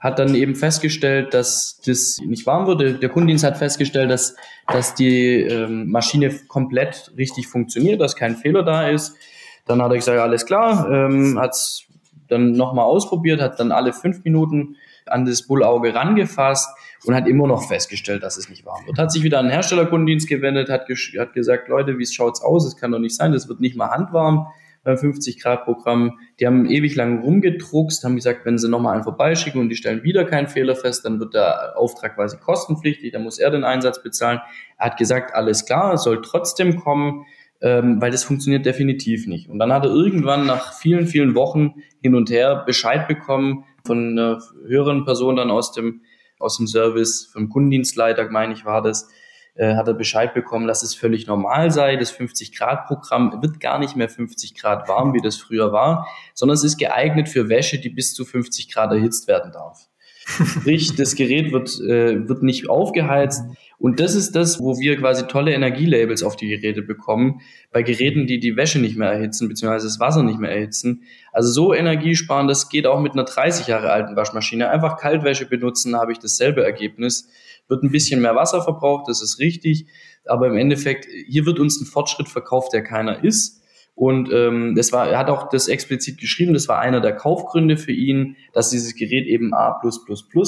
hat 0.00 0.18
dann 0.18 0.34
eben 0.34 0.54
festgestellt, 0.54 1.34
dass 1.34 1.78
das 1.84 2.18
nicht 2.24 2.46
warm 2.46 2.66
wurde. 2.66 2.94
Der 2.94 3.10
Kundendienst 3.10 3.44
hat 3.44 3.58
festgestellt, 3.58 4.10
dass, 4.10 4.36
dass 4.68 4.94
die 4.94 5.42
ähm, 5.42 5.90
Maschine 5.90 6.34
komplett 6.48 7.12
richtig 7.18 7.46
funktioniert, 7.46 8.00
dass 8.00 8.16
kein 8.16 8.36
Fehler 8.36 8.62
da 8.62 8.88
ist. 8.88 9.14
Dann 9.66 9.82
hat 9.82 9.90
er 9.90 9.96
gesagt, 9.96 10.18
alles 10.18 10.46
klar, 10.46 10.90
ähm, 10.90 11.38
hat 11.38 11.50
es 11.50 11.85
dann 12.28 12.52
nochmal 12.52 12.84
ausprobiert, 12.84 13.40
hat 13.40 13.58
dann 13.60 13.72
alle 13.72 13.92
fünf 13.92 14.24
Minuten 14.24 14.76
an 15.06 15.24
das 15.24 15.46
Bullauge 15.46 15.94
rangefasst 15.94 16.68
und 17.04 17.14
hat 17.14 17.28
immer 17.28 17.46
noch 17.46 17.68
festgestellt, 17.68 18.22
dass 18.22 18.36
es 18.36 18.48
nicht 18.48 18.64
warm 18.64 18.86
wird. 18.86 18.98
Hat 18.98 19.12
sich 19.12 19.22
wieder 19.22 19.38
an 19.38 19.46
den 19.46 19.52
Herstellerkundendienst 19.52 20.28
gewendet, 20.28 20.68
hat, 20.68 20.88
hat 20.88 21.32
gesagt, 21.32 21.68
Leute, 21.68 21.98
wie 21.98 22.06
schaut's 22.06 22.42
aus? 22.42 22.66
Es 22.66 22.76
kann 22.76 22.92
doch 22.92 22.98
nicht 22.98 23.14
sein, 23.14 23.32
das 23.32 23.48
wird 23.48 23.60
nicht 23.60 23.76
mal 23.76 23.90
handwarm. 23.90 24.48
50 24.94 25.42
Grad 25.42 25.64
Programm. 25.64 26.20
Die 26.38 26.46
haben 26.46 26.66
ewig 26.66 26.94
lang 26.94 27.22
rumgedruckst, 27.22 28.04
haben 28.04 28.14
gesagt, 28.14 28.44
wenn 28.44 28.58
sie 28.58 28.68
nochmal 28.68 28.94
einen 28.94 29.02
vorbeischicken 29.02 29.60
und 29.60 29.68
die 29.68 29.74
stellen 29.74 30.04
wieder 30.04 30.24
keinen 30.24 30.46
Fehler 30.46 30.76
fest, 30.76 31.04
dann 31.04 31.18
wird 31.18 31.34
der 31.34 31.76
Auftrag 31.76 32.14
quasi 32.14 32.36
kostenpflichtig, 32.36 33.12
dann 33.12 33.24
muss 33.24 33.40
er 33.40 33.50
den 33.50 33.64
Einsatz 33.64 34.00
bezahlen. 34.00 34.40
Er 34.78 34.86
hat 34.86 34.96
gesagt, 34.96 35.34
alles 35.34 35.64
klar, 35.64 35.94
es 35.94 36.04
soll 36.04 36.22
trotzdem 36.22 36.76
kommen, 36.76 37.26
ähm, 37.66 38.00
weil 38.00 38.12
das 38.12 38.22
funktioniert 38.22 38.64
definitiv 38.64 39.26
nicht. 39.26 39.48
Und 39.48 39.58
dann 39.58 39.72
hat 39.72 39.84
er 39.84 39.90
irgendwann 39.90 40.46
nach 40.46 40.72
vielen, 40.72 41.08
vielen 41.08 41.34
Wochen 41.34 41.82
hin 42.00 42.14
und 42.14 42.30
her 42.30 42.62
Bescheid 42.64 43.08
bekommen 43.08 43.64
von 43.84 44.12
einer 44.12 44.40
höheren 44.68 45.04
Person 45.04 45.34
dann 45.34 45.50
aus 45.50 45.72
dem, 45.72 46.02
aus 46.38 46.58
dem 46.58 46.68
Service, 46.68 47.28
vom 47.32 47.48
Kundendienstleiter, 47.48 48.30
meine 48.30 48.52
ich, 48.52 48.64
war 48.64 48.82
das, 48.82 49.08
äh, 49.56 49.74
hat 49.74 49.88
er 49.88 49.94
Bescheid 49.94 50.32
bekommen, 50.32 50.68
dass 50.68 50.84
es 50.84 50.94
völlig 50.94 51.26
normal 51.26 51.72
sei. 51.72 51.96
Das 51.96 52.16
50-Grad-Programm 52.16 53.42
wird 53.42 53.58
gar 53.58 53.80
nicht 53.80 53.96
mehr 53.96 54.08
50 54.08 54.54
Grad 54.54 54.88
warm, 54.88 55.12
wie 55.12 55.20
das 55.20 55.36
früher 55.36 55.72
war, 55.72 56.06
sondern 56.34 56.54
es 56.54 56.62
ist 56.62 56.78
geeignet 56.78 57.28
für 57.28 57.48
Wäsche, 57.48 57.80
die 57.80 57.90
bis 57.90 58.14
zu 58.14 58.24
50 58.24 58.72
Grad 58.72 58.92
erhitzt 58.92 59.26
werden 59.26 59.50
darf. 59.50 59.88
Sprich, 60.26 60.94
das 60.94 61.16
Gerät 61.16 61.52
wird, 61.52 61.80
äh, 61.80 62.28
wird 62.28 62.44
nicht 62.44 62.68
aufgeheizt. 62.68 63.44
Und 63.78 64.00
das 64.00 64.14
ist 64.14 64.34
das, 64.34 64.58
wo 64.60 64.78
wir 64.78 64.96
quasi 64.96 65.26
tolle 65.26 65.52
Energielabels 65.52 66.22
auf 66.22 66.36
die 66.36 66.48
Geräte 66.48 66.82
bekommen. 66.82 67.40
Bei 67.72 67.82
Geräten, 67.82 68.26
die 68.26 68.40
die 68.40 68.56
Wäsche 68.56 68.78
nicht 68.78 68.96
mehr 68.96 69.10
erhitzen, 69.10 69.48
beziehungsweise 69.48 69.86
das 69.86 70.00
Wasser 70.00 70.22
nicht 70.22 70.38
mehr 70.38 70.50
erhitzen. 70.50 71.02
Also 71.32 71.52
so 71.52 71.74
Energiesparen, 71.74 72.48
das 72.48 72.68
geht 72.70 72.86
auch 72.86 73.00
mit 73.00 73.12
einer 73.12 73.24
30 73.24 73.66
Jahre 73.66 73.90
alten 73.90 74.16
Waschmaschine. 74.16 74.70
Einfach 74.70 74.96
Kaltwäsche 74.96 75.46
benutzen, 75.46 75.96
habe 75.96 76.12
ich 76.12 76.18
dasselbe 76.18 76.64
Ergebnis 76.64 77.28
wird 77.68 77.82
ein 77.82 77.90
bisschen 77.90 78.20
mehr 78.20 78.34
Wasser 78.34 78.62
verbraucht, 78.62 79.08
das 79.08 79.22
ist 79.22 79.38
richtig. 79.38 79.86
Aber 80.24 80.46
im 80.48 80.56
Endeffekt, 80.56 81.06
hier 81.28 81.46
wird 81.46 81.58
uns 81.58 81.80
ein 81.80 81.86
Fortschritt 81.86 82.28
verkauft, 82.28 82.72
der 82.72 82.82
keiner 82.82 83.22
ist. 83.22 83.62
Und 83.94 84.30
ähm, 84.32 84.74
das 84.76 84.92
war, 84.92 85.08
er 85.08 85.18
hat 85.18 85.30
auch 85.30 85.48
das 85.48 85.68
explizit 85.68 86.18
geschrieben, 86.18 86.52
das 86.52 86.68
war 86.68 86.80
einer 86.80 87.00
der 87.00 87.14
Kaufgründe 87.14 87.78
für 87.78 87.92
ihn, 87.92 88.36
dass 88.52 88.70
dieses 88.70 88.94
Gerät 88.94 89.26
eben 89.26 89.54
A 89.54 89.80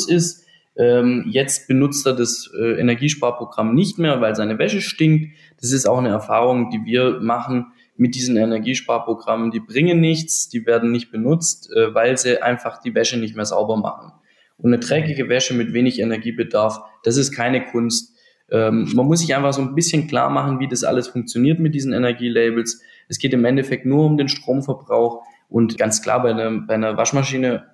ist. 0.08 0.44
Ähm, 0.78 1.24
jetzt 1.28 1.66
benutzt 1.66 2.06
er 2.06 2.14
das 2.14 2.50
äh, 2.56 2.80
Energiesparprogramm 2.80 3.74
nicht 3.74 3.98
mehr, 3.98 4.20
weil 4.20 4.36
seine 4.36 4.58
Wäsche 4.58 4.80
stinkt. 4.80 5.34
Das 5.60 5.72
ist 5.72 5.86
auch 5.86 5.98
eine 5.98 6.10
Erfahrung, 6.10 6.70
die 6.70 6.84
wir 6.84 7.18
machen 7.20 7.72
mit 7.96 8.14
diesen 8.14 8.36
Energiesparprogrammen. 8.36 9.50
Die 9.50 9.58
bringen 9.58 10.00
nichts, 10.00 10.48
die 10.48 10.64
werden 10.66 10.92
nicht 10.92 11.10
benutzt, 11.10 11.68
äh, 11.74 11.92
weil 11.94 12.16
sie 12.16 12.40
einfach 12.40 12.80
die 12.80 12.94
Wäsche 12.94 13.18
nicht 13.18 13.34
mehr 13.34 13.44
sauber 13.44 13.76
machen. 13.76 14.12
Und 14.56 14.72
eine 14.72 14.78
dreckige 14.78 15.28
Wäsche 15.28 15.52
mit 15.52 15.72
wenig 15.72 15.98
Energiebedarf, 15.98 16.80
das 17.02 17.16
ist 17.16 17.32
keine 17.32 17.64
Kunst. 17.64 18.16
Ähm, 18.50 18.88
man 18.94 19.06
muss 19.06 19.20
sich 19.20 19.34
einfach 19.34 19.52
so 19.52 19.62
ein 19.62 19.74
bisschen 19.74 20.06
klar 20.06 20.30
machen, 20.30 20.60
wie 20.60 20.68
das 20.68 20.84
alles 20.84 21.08
funktioniert 21.08 21.58
mit 21.58 21.74
diesen 21.74 21.92
Energielabels. 21.92 22.80
Es 23.08 23.18
geht 23.18 23.32
im 23.32 23.44
Endeffekt 23.44 23.84
nur 23.84 24.06
um 24.06 24.16
den 24.16 24.28
Stromverbrauch 24.28 25.24
und 25.48 25.76
ganz 25.76 26.02
klar 26.02 26.22
bei 26.22 26.30
einer, 26.30 26.50
bei 26.50 26.74
einer 26.74 26.96
Waschmaschine 26.96 27.66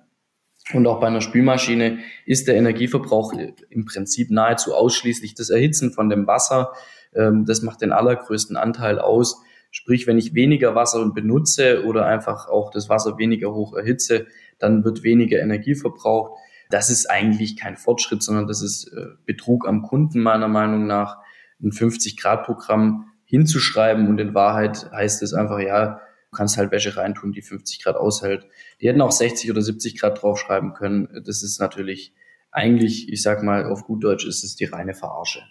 und 0.73 0.87
auch 0.87 0.99
bei 0.99 1.07
einer 1.07 1.21
Spülmaschine 1.21 1.99
ist 2.25 2.47
der 2.47 2.55
Energieverbrauch 2.55 3.33
im 3.69 3.85
Prinzip 3.85 4.31
nahezu 4.31 4.73
ausschließlich 4.73 5.35
das 5.35 5.49
Erhitzen 5.49 5.91
von 5.91 6.09
dem 6.09 6.25
Wasser. 6.27 6.73
Ähm, 7.13 7.45
das 7.45 7.61
macht 7.61 7.81
den 7.81 7.91
allergrößten 7.91 8.57
Anteil 8.57 8.99
aus. 8.99 9.41
Sprich, 9.71 10.07
wenn 10.07 10.17
ich 10.17 10.33
weniger 10.33 10.73
Wasser 10.73 11.05
benutze 11.13 11.83
oder 11.85 12.05
einfach 12.05 12.47
auch 12.47 12.71
das 12.71 12.89
Wasser 12.89 13.17
weniger 13.17 13.53
hoch 13.53 13.75
erhitze, 13.75 14.25
dann 14.57 14.83
wird 14.83 15.03
weniger 15.03 15.39
Energie 15.39 15.75
verbraucht 15.75 16.31
das 16.69 16.89
ist 16.89 17.09
eigentlich 17.09 17.57
kein 17.57 17.77
Fortschritt, 17.77 18.23
sondern 18.23 18.47
das 18.47 18.61
ist 18.61 18.87
äh, 18.87 19.07
Betrug 19.25 19.67
am 19.67 19.83
Kunden 19.83 20.21
meiner 20.21 20.47
Meinung 20.47 20.87
nach, 20.87 21.17
ein 21.61 21.71
50-Grad-Programm 21.71 23.11
hinzuschreiben 23.25 24.07
und 24.07 24.19
in 24.19 24.33
Wahrheit 24.33 24.91
heißt 24.91 25.23
es 25.23 25.33
einfach, 25.33 25.59
ja, 25.59 26.01
kannst 26.35 26.57
halt 26.57 26.71
Wäsche 26.71 26.97
reintun, 26.97 27.31
die 27.31 27.41
50 27.41 27.83
Grad 27.83 27.95
aushält. 27.95 28.45
Die 28.81 28.87
hätten 28.87 29.01
auch 29.01 29.11
60 29.11 29.49
oder 29.49 29.61
70 29.61 29.99
Grad 29.99 30.21
draufschreiben 30.21 30.73
können. 30.73 31.07
Das 31.25 31.41
ist 31.41 31.59
natürlich 31.59 32.13
eigentlich, 32.51 33.11
ich 33.11 33.21
sag 33.21 33.43
mal, 33.43 33.65
auf 33.65 33.85
gut 33.85 34.03
Deutsch 34.03 34.25
ist 34.25 34.43
es 34.43 34.55
die 34.55 34.65
reine 34.65 34.93
Verarsche. 34.93 35.41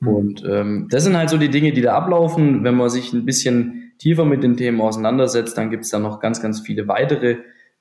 Mhm. 0.00 0.08
Und 0.08 0.44
ähm, 0.44 0.88
das 0.90 1.04
sind 1.04 1.16
halt 1.16 1.30
so 1.30 1.38
die 1.38 1.50
Dinge, 1.50 1.72
die 1.72 1.82
da 1.82 1.94
ablaufen. 1.94 2.64
Wenn 2.64 2.74
man 2.74 2.90
sich 2.90 3.12
ein 3.12 3.24
bisschen 3.24 3.92
tiefer 3.98 4.24
mit 4.24 4.42
den 4.42 4.56
Themen 4.56 4.80
auseinandersetzt, 4.80 5.56
dann 5.56 5.70
gibt 5.70 5.84
es 5.84 5.90
da 5.90 5.98
noch 5.98 6.20
ganz, 6.20 6.42
ganz 6.42 6.60
viele 6.60 6.88
weitere 6.88 7.38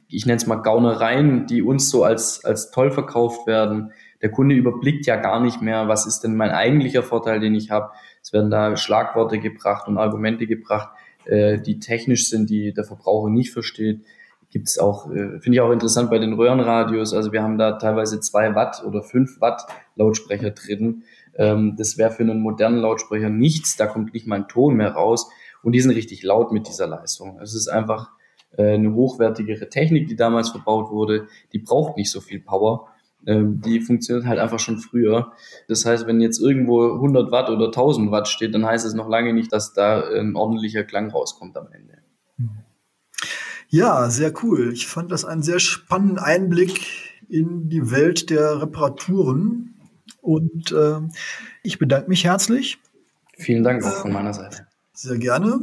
ich 0.09 0.25
nenne 0.25 0.37
es 0.37 0.47
mal 0.47 0.55
Gaunereien, 0.55 1.45
die 1.47 1.61
uns 1.61 1.89
so 1.89 2.03
als, 2.03 2.43
als 2.45 2.71
toll 2.71 2.91
verkauft 2.91 3.45
werden. 3.47 3.91
Der 4.21 4.31
Kunde 4.31 4.55
überblickt 4.55 5.05
ja 5.05 5.15
gar 5.17 5.39
nicht 5.41 5.61
mehr, 5.61 5.87
was 5.87 6.05
ist 6.05 6.21
denn 6.21 6.35
mein 6.35 6.51
eigentlicher 6.51 7.03
Vorteil, 7.03 7.39
den 7.39 7.55
ich 7.55 7.71
habe. 7.71 7.91
Es 8.21 8.33
werden 8.33 8.49
da 8.49 8.75
Schlagworte 8.75 9.39
gebracht 9.39 9.87
und 9.87 9.97
Argumente 9.97 10.47
gebracht, 10.47 10.89
äh, 11.27 11.59
die 11.59 11.79
technisch 11.79 12.29
sind, 12.29 12.49
die 12.49 12.73
der 12.73 12.83
Verbraucher 12.83 13.29
nicht 13.29 13.51
versteht. 13.51 14.01
Gibt 14.49 14.67
es 14.69 14.77
auch, 14.77 15.11
äh, 15.11 15.39
finde 15.39 15.53
ich 15.53 15.61
auch 15.61 15.71
interessant 15.71 16.09
bei 16.09 16.19
den 16.19 16.33
Röhrenradios. 16.33 17.13
Also 17.13 17.31
wir 17.31 17.43
haben 17.43 17.57
da 17.57 17.73
teilweise 17.73 18.19
zwei 18.19 18.55
Watt 18.55 18.83
oder 18.85 19.03
fünf 19.03 19.41
Watt 19.41 19.63
Lautsprecher 19.95 20.51
drin. 20.51 21.03
Ähm, 21.35 21.75
das 21.77 21.97
wäre 21.97 22.11
für 22.11 22.23
einen 22.23 22.41
modernen 22.41 22.79
Lautsprecher 22.79 23.29
nichts. 23.29 23.75
Da 23.75 23.87
kommt 23.87 24.13
nicht 24.13 24.27
mal 24.27 24.37
ein 24.37 24.47
Ton 24.47 24.75
mehr 24.75 24.91
raus. 24.91 25.29
Und 25.63 25.73
die 25.73 25.81
sind 25.81 25.91
richtig 25.91 26.23
laut 26.23 26.51
mit 26.51 26.67
dieser 26.67 26.87
Leistung. 26.87 27.39
Es 27.41 27.53
ist 27.53 27.67
einfach 27.67 28.11
äh, 28.57 28.73
eine 28.73 28.93
hochwertigere 28.93 29.69
Technik, 29.69 30.07
die 30.07 30.15
damals 30.15 30.49
verbaut 30.49 30.91
wurde, 30.91 31.27
die 31.53 31.59
braucht 31.59 31.97
nicht 31.97 32.11
so 32.11 32.21
viel 32.21 32.39
Power. 32.39 32.87
Ähm, 33.27 33.59
die 33.61 33.81
funktioniert 33.81 34.25
halt 34.25 34.39
einfach 34.39 34.59
schon 34.59 34.79
früher. 34.79 35.33
Das 35.67 35.85
heißt, 35.85 36.07
wenn 36.07 36.21
jetzt 36.21 36.39
irgendwo 36.39 36.93
100 36.93 37.29
Watt 37.31 37.49
oder 37.49 37.65
1000 37.65 38.09
Watt 38.09 38.29
steht, 38.29 38.53
dann 38.55 38.65
heißt 38.65 38.85
es 38.85 38.93
noch 38.93 39.09
lange 39.09 39.33
nicht, 39.33 39.51
dass 39.51 39.73
da 39.73 40.01
ein 40.09 40.35
ordentlicher 40.35 40.85
Klang 40.85 41.11
rauskommt 41.11 41.57
am 41.57 41.67
Ende. 41.71 41.97
Ja, 43.69 44.09
sehr 44.09 44.33
cool. 44.43 44.71
Ich 44.71 44.87
fand 44.87 45.11
das 45.11 45.25
einen 45.25 45.43
sehr 45.43 45.59
spannenden 45.59 46.19
Einblick 46.19 46.85
in 47.27 47.67
die 47.69 47.91
Welt 47.91 48.29
der 48.29 48.61
Reparaturen. 48.61 49.75
Und 50.21 50.71
äh, 50.71 50.99
ich 51.63 51.77
bedanke 51.77 52.09
mich 52.09 52.23
herzlich. 52.23 52.77
Vielen 53.37 53.63
Dank 53.63 53.83
auch 53.83 54.01
von 54.01 54.13
meiner 54.13 54.33
Seite. 54.33 54.67
Sehr 54.93 55.17
gerne. 55.17 55.59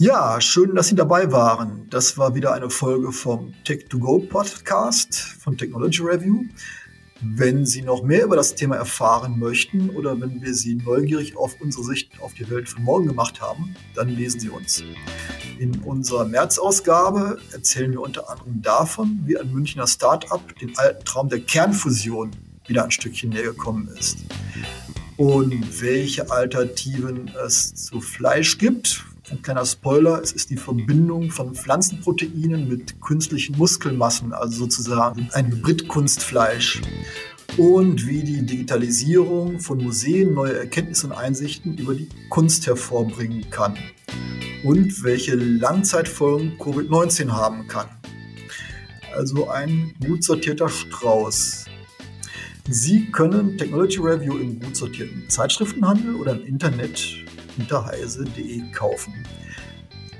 Ja, 0.00 0.40
schön, 0.40 0.74
dass 0.74 0.88
Sie 0.88 0.96
dabei 0.96 1.30
waren. 1.30 1.86
Das 1.90 2.18
war 2.18 2.34
wieder 2.34 2.52
eine 2.52 2.70
Folge 2.70 3.12
vom 3.12 3.54
Tech2Go 3.64 4.28
Podcast 4.28 5.14
von 5.14 5.56
Technology 5.56 6.02
Review. 6.02 6.42
Wenn 7.26 7.64
Sie 7.64 7.80
noch 7.80 8.02
mehr 8.02 8.24
über 8.24 8.36
das 8.36 8.54
Thema 8.54 8.76
erfahren 8.76 9.38
möchten 9.38 9.88
oder 9.90 10.20
wenn 10.20 10.42
wir 10.42 10.52
Sie 10.52 10.74
neugierig 10.74 11.36
auf 11.38 11.58
unsere 11.58 11.82
Sicht 11.82 12.20
auf 12.20 12.34
die 12.34 12.48
Welt 12.50 12.68
von 12.68 12.82
morgen 12.82 13.06
gemacht 13.06 13.40
haben, 13.40 13.74
dann 13.94 14.10
lesen 14.10 14.40
Sie 14.40 14.50
uns. 14.50 14.84
In 15.58 15.80
unserer 15.80 16.26
März-Ausgabe 16.26 17.38
erzählen 17.52 17.92
wir 17.92 18.02
unter 18.02 18.28
anderem 18.28 18.60
davon, 18.60 19.20
wie 19.24 19.38
ein 19.38 19.50
Münchner 19.50 19.86
Start-up 19.86 20.58
den 20.58 20.76
alten 20.76 21.02
Traum 21.06 21.30
der 21.30 21.40
Kernfusion 21.40 22.30
wieder 22.66 22.84
ein 22.84 22.90
Stückchen 22.90 23.30
näher 23.30 23.44
gekommen 23.44 23.88
ist. 23.98 24.18
Und 25.16 25.80
welche 25.80 26.30
Alternativen 26.30 27.30
es 27.46 27.74
zu 27.74 28.02
Fleisch 28.02 28.58
gibt. 28.58 29.02
Ein 29.30 29.40
kleiner 29.40 29.64
Spoiler, 29.64 30.20
es 30.22 30.32
ist 30.32 30.50
die 30.50 30.58
Verbindung 30.58 31.30
von 31.30 31.54
Pflanzenproteinen 31.54 32.68
mit 32.68 33.00
künstlichen 33.00 33.56
Muskelmassen, 33.56 34.34
also 34.34 34.64
sozusagen 34.64 35.30
ein 35.32 35.50
Hybridkunstfleisch. 35.50 36.82
Und 37.56 38.06
wie 38.06 38.22
die 38.22 38.44
Digitalisierung 38.44 39.60
von 39.60 39.82
Museen 39.82 40.34
neue 40.34 40.58
Erkenntnisse 40.58 41.06
und 41.06 41.14
Einsichten 41.14 41.78
über 41.78 41.94
die 41.94 42.08
Kunst 42.28 42.66
hervorbringen 42.66 43.48
kann. 43.48 43.78
Und 44.62 45.02
welche 45.04 45.36
Langzeitfolgen 45.36 46.58
Covid-19 46.58 47.30
haben 47.30 47.66
kann. 47.66 47.88
Also 49.16 49.48
ein 49.48 49.94
gut 50.04 50.22
sortierter 50.22 50.68
Strauß. 50.68 51.64
Sie 52.68 53.10
können 53.10 53.56
Technology 53.56 54.00
Review 54.00 54.36
im 54.36 54.60
gut 54.60 54.76
sortierten 54.76 55.24
Zeitschriftenhandel 55.30 56.14
oder 56.16 56.32
im 56.32 56.44
Internet 56.44 57.23
unter 57.58 57.86
heise.de 57.86 58.62
kaufen. 58.72 59.14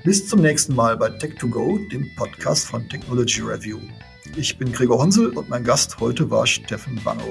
Bis 0.03 0.27
zum 0.27 0.41
nächsten 0.41 0.75
Mal 0.75 0.97
bei 0.97 1.07
Tech2Go, 1.07 1.89
dem 1.89 2.07
Podcast 2.15 2.67
von 2.67 2.87
Technology 2.89 3.41
Review. 3.41 3.79
Ich 4.35 4.57
bin 4.57 4.71
Gregor 4.71 4.99
Honsel 4.99 5.29
und 5.37 5.49
mein 5.49 5.63
Gast 5.63 5.99
heute 5.99 6.29
war 6.29 6.45
Steffen 6.45 7.01
Bannow. 7.03 7.23